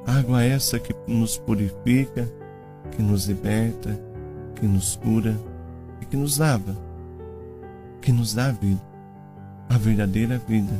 água 0.07 0.43
essa 0.43 0.79
que 0.79 0.93
nos 1.05 1.37
purifica, 1.37 2.27
que 2.95 3.01
nos 3.03 3.27
liberta, 3.27 4.14
que 4.55 4.65
nos 4.65 4.95
cura 4.95 5.37
e 6.01 6.05
que 6.05 6.17
nos 6.17 6.37
lava, 6.37 6.75
que 8.01 8.11
nos 8.11 8.33
dá 8.33 8.47
a 8.47 8.51
vida, 8.51 8.81
a 9.69 9.77
verdadeira 9.77 10.37
vida. 10.37 10.73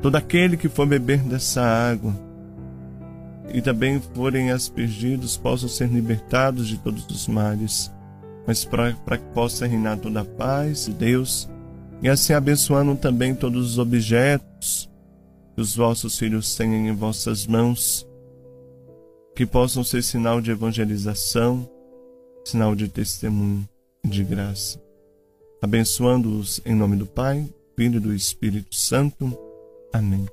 Todo 0.00 0.16
aquele 0.16 0.56
que 0.56 0.68
for 0.68 0.86
beber 0.86 1.20
dessa 1.20 1.62
água 1.62 2.14
e 3.52 3.60
também 3.60 4.00
forem 4.14 4.50
aspergidos 4.50 5.36
possam 5.36 5.68
ser 5.68 5.88
libertados 5.88 6.68
de 6.68 6.78
todos 6.78 7.06
os 7.06 7.28
males, 7.28 7.90
mas 8.46 8.64
para 8.64 8.92
que 8.92 9.32
possa 9.34 9.66
reinar 9.66 9.98
toda 9.98 10.20
a 10.20 10.24
paz 10.24 10.86
de 10.86 10.92
Deus 10.92 11.48
e 12.02 12.08
assim 12.08 12.32
abençoando 12.32 12.94
também 12.96 13.34
todos 13.34 13.72
os 13.72 13.78
objetos 13.78 14.90
que 15.54 15.60
os 15.60 15.74
vossos 15.74 16.18
filhos 16.18 16.54
tenham 16.56 16.86
em 16.86 16.94
vossas 16.94 17.46
mãos, 17.46 18.06
que 19.34 19.46
possam 19.46 19.82
ser 19.84 20.02
sinal 20.02 20.40
de 20.40 20.50
evangelização, 20.50 21.68
sinal 22.44 22.74
de 22.74 22.88
testemunho 22.88 23.68
de 24.04 24.22
graça. 24.22 24.80
Abençoando-os 25.62 26.60
em 26.64 26.74
nome 26.74 26.96
do 26.96 27.06
Pai, 27.06 27.48
Filho 27.74 27.96
e 27.96 28.00
do 28.00 28.14
Espírito 28.14 28.74
Santo. 28.74 29.36
Amém. 29.92 30.26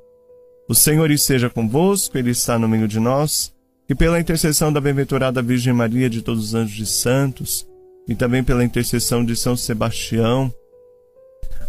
O 0.68 0.76
Senhor 0.76 1.10
esteja 1.10 1.50
convosco, 1.50 2.18
Ele 2.18 2.32
está 2.32 2.60
no 2.60 2.68
meio 2.68 2.88
de 2.88 3.00
nós, 3.00 3.54
e 3.90 3.96
pela 3.96 4.20
intercessão 4.20 4.72
da 4.72 4.82
bem-aventurada 4.82 5.42
Virgem 5.42 5.74
Maria 5.74 6.10
de 6.10 6.22
todos 6.22 6.46
os 6.46 6.54
anjos 6.54 6.88
e 6.88 6.92
santos, 6.92 7.68
e 8.08 8.16
também 8.16 8.44
pela 8.44 8.64
intercessão 8.64 9.24
de 9.24 9.36
São 9.36 9.56
Sebastião, 9.56 10.54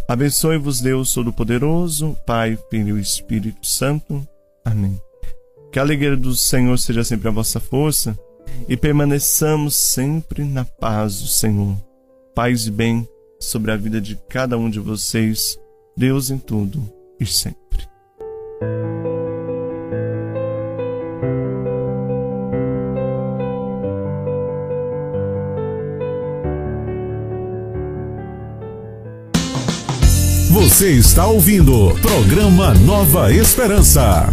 abençoe-vos 0.07 0.81
Deus 0.81 1.13
Todo-Poderoso, 1.13 2.17
Pai, 2.25 2.57
Filho 2.69 2.97
e 2.97 3.01
Espírito 3.01 3.65
Santo. 3.65 4.25
Amém. 4.65 4.99
Que 5.71 5.79
a 5.79 5.81
alegria 5.81 6.15
do 6.15 6.35
Senhor 6.35 6.77
seja 6.77 7.03
sempre 7.03 7.27
a 7.27 7.31
vossa 7.31 7.59
força 7.59 8.17
e 8.67 8.77
permaneçamos 8.77 9.75
sempre 9.75 10.43
na 10.43 10.65
paz 10.65 11.21
do 11.21 11.27
Senhor. 11.27 11.75
Paz 12.35 12.65
e 12.67 12.71
bem 12.71 13.07
sobre 13.39 13.71
a 13.71 13.77
vida 13.77 13.99
de 13.99 14.17
cada 14.29 14.57
um 14.57 14.69
de 14.69 14.79
vocês, 14.79 15.57
Deus 15.95 16.29
em 16.29 16.37
tudo 16.37 16.83
e 17.19 17.25
sempre. 17.25 17.87
Você 30.49 30.91
está 30.91 31.27
ouvindo 31.27 31.95
programa 32.01 32.73
Nova 32.73 33.31
Esperança. 33.33 34.27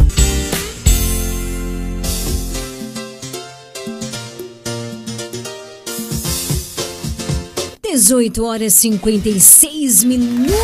18 7.90 8.44
horas 8.44 8.74
56 8.74 10.04
minutos. 10.04 10.54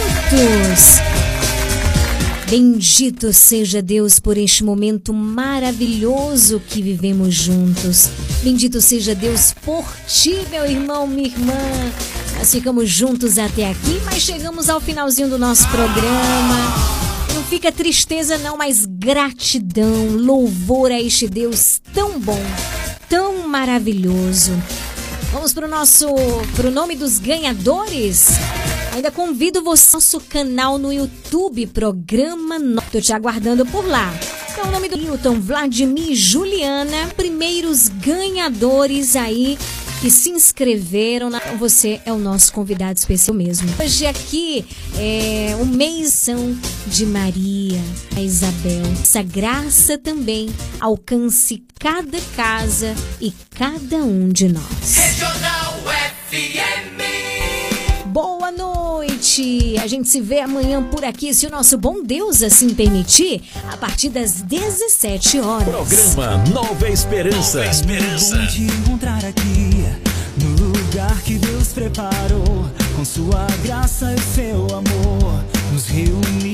Bendito 2.48 3.32
seja 3.32 3.82
Deus 3.82 4.20
por 4.20 4.38
este 4.38 4.62
momento 4.62 5.12
maravilhoso 5.12 6.62
que 6.68 6.80
vivemos 6.80 7.34
juntos. 7.34 8.08
Bendito 8.44 8.80
seja 8.80 9.12
Deus 9.12 9.52
por 9.64 9.84
ti, 10.06 10.36
meu 10.52 10.64
irmão, 10.66 11.04
minha 11.08 11.26
irmã. 11.26 11.52
Nós 12.38 12.52
ficamos 12.52 12.88
juntos 12.88 13.38
até 13.38 13.70
aqui, 13.70 14.00
mas 14.04 14.22
chegamos 14.22 14.68
ao 14.68 14.80
finalzinho 14.80 15.28
do 15.28 15.36
nosso 15.36 15.68
programa. 15.68 16.56
Não 17.34 17.42
fica 17.42 17.72
tristeza, 17.72 18.38
não, 18.38 18.56
mas 18.56 18.86
gratidão, 18.86 20.10
louvor 20.10 20.92
a 20.92 21.00
este 21.00 21.26
Deus 21.26 21.80
tão 21.92 22.20
bom, 22.20 22.40
tão 23.08 23.48
maravilhoso. 23.48 24.52
Vamos 25.36 25.52
para 25.52 25.66
o 25.66 25.68
nosso, 25.68 26.06
para 26.56 26.68
o 26.68 26.70
nome 26.70 26.96
dos 26.96 27.18
ganhadores. 27.18 28.28
Ainda 28.94 29.10
convido 29.10 29.62
você 29.62 29.94
ao 29.94 30.00
nosso 30.00 30.18
canal 30.18 30.78
no 30.78 30.90
YouTube, 30.90 31.66
programa 31.66 32.56
Estou 32.82 33.02
te 33.02 33.12
aguardando 33.12 33.66
por 33.66 33.86
lá. 33.86 34.10
Então, 34.50 34.66
o 34.66 34.72
nome 34.72 34.88
do 34.88 34.96
Hilton, 34.96 35.38
Vladimir 35.38 36.14
Juliana, 36.14 37.08
primeiros 37.14 37.90
ganhadores 37.90 39.14
aí 39.14 39.58
que 40.00 40.10
se 40.10 40.30
inscreveram. 40.30 41.30
Na... 41.30 41.38
Você 41.58 42.00
é 42.04 42.12
o 42.12 42.18
nosso 42.18 42.52
convidado 42.52 42.98
especial 42.98 43.36
mesmo. 43.36 43.68
Hoje 43.82 44.06
aqui 44.06 44.64
é 44.98 45.56
o 45.60 45.66
mêsão 45.66 46.56
de 46.86 47.06
Maria, 47.06 47.80
a 48.16 48.20
Isabel. 48.20 48.82
Essa 49.00 49.22
graça 49.22 49.98
também 49.98 50.48
alcance 50.80 51.62
cada 51.78 52.18
casa 52.34 52.94
e 53.20 53.32
cada 53.50 53.96
um 53.98 54.28
de 54.28 54.48
nós. 54.48 54.96
Regional 54.96 55.74
FM. 56.20 56.96
Boa 58.06 58.50
noite! 58.50 59.76
A 59.78 59.86
gente 59.86 60.08
se 60.08 60.22
vê 60.22 60.40
amanhã 60.40 60.82
por 60.82 61.04
aqui, 61.04 61.34
se 61.34 61.46
o 61.46 61.50
nosso 61.50 61.76
bom 61.76 62.02
Deus 62.02 62.42
assim 62.42 62.72
permitir, 62.72 63.42
a 63.70 63.76
partir 63.76 64.08
das 64.08 64.40
17 64.40 65.40
horas. 65.40 65.68
Programa 65.68 66.44
Nova 66.48 66.88
Esperança. 66.88 67.58
Nova 67.58 67.70
Esperança. 67.70 68.38
Bom 68.38 68.46
te 68.46 68.62
encontrar 68.62 69.22
aqui, 69.22 69.65
lugar 71.06 71.22
que 71.22 71.38
Deus 71.38 71.68
preparou, 71.72 72.66
com 72.96 73.04
sua 73.04 73.46
graça 73.62 74.12
e 74.12 74.20
seu 74.20 74.66
amor, 74.66 75.44
nos 75.72 75.86
reunimos. 75.86 76.45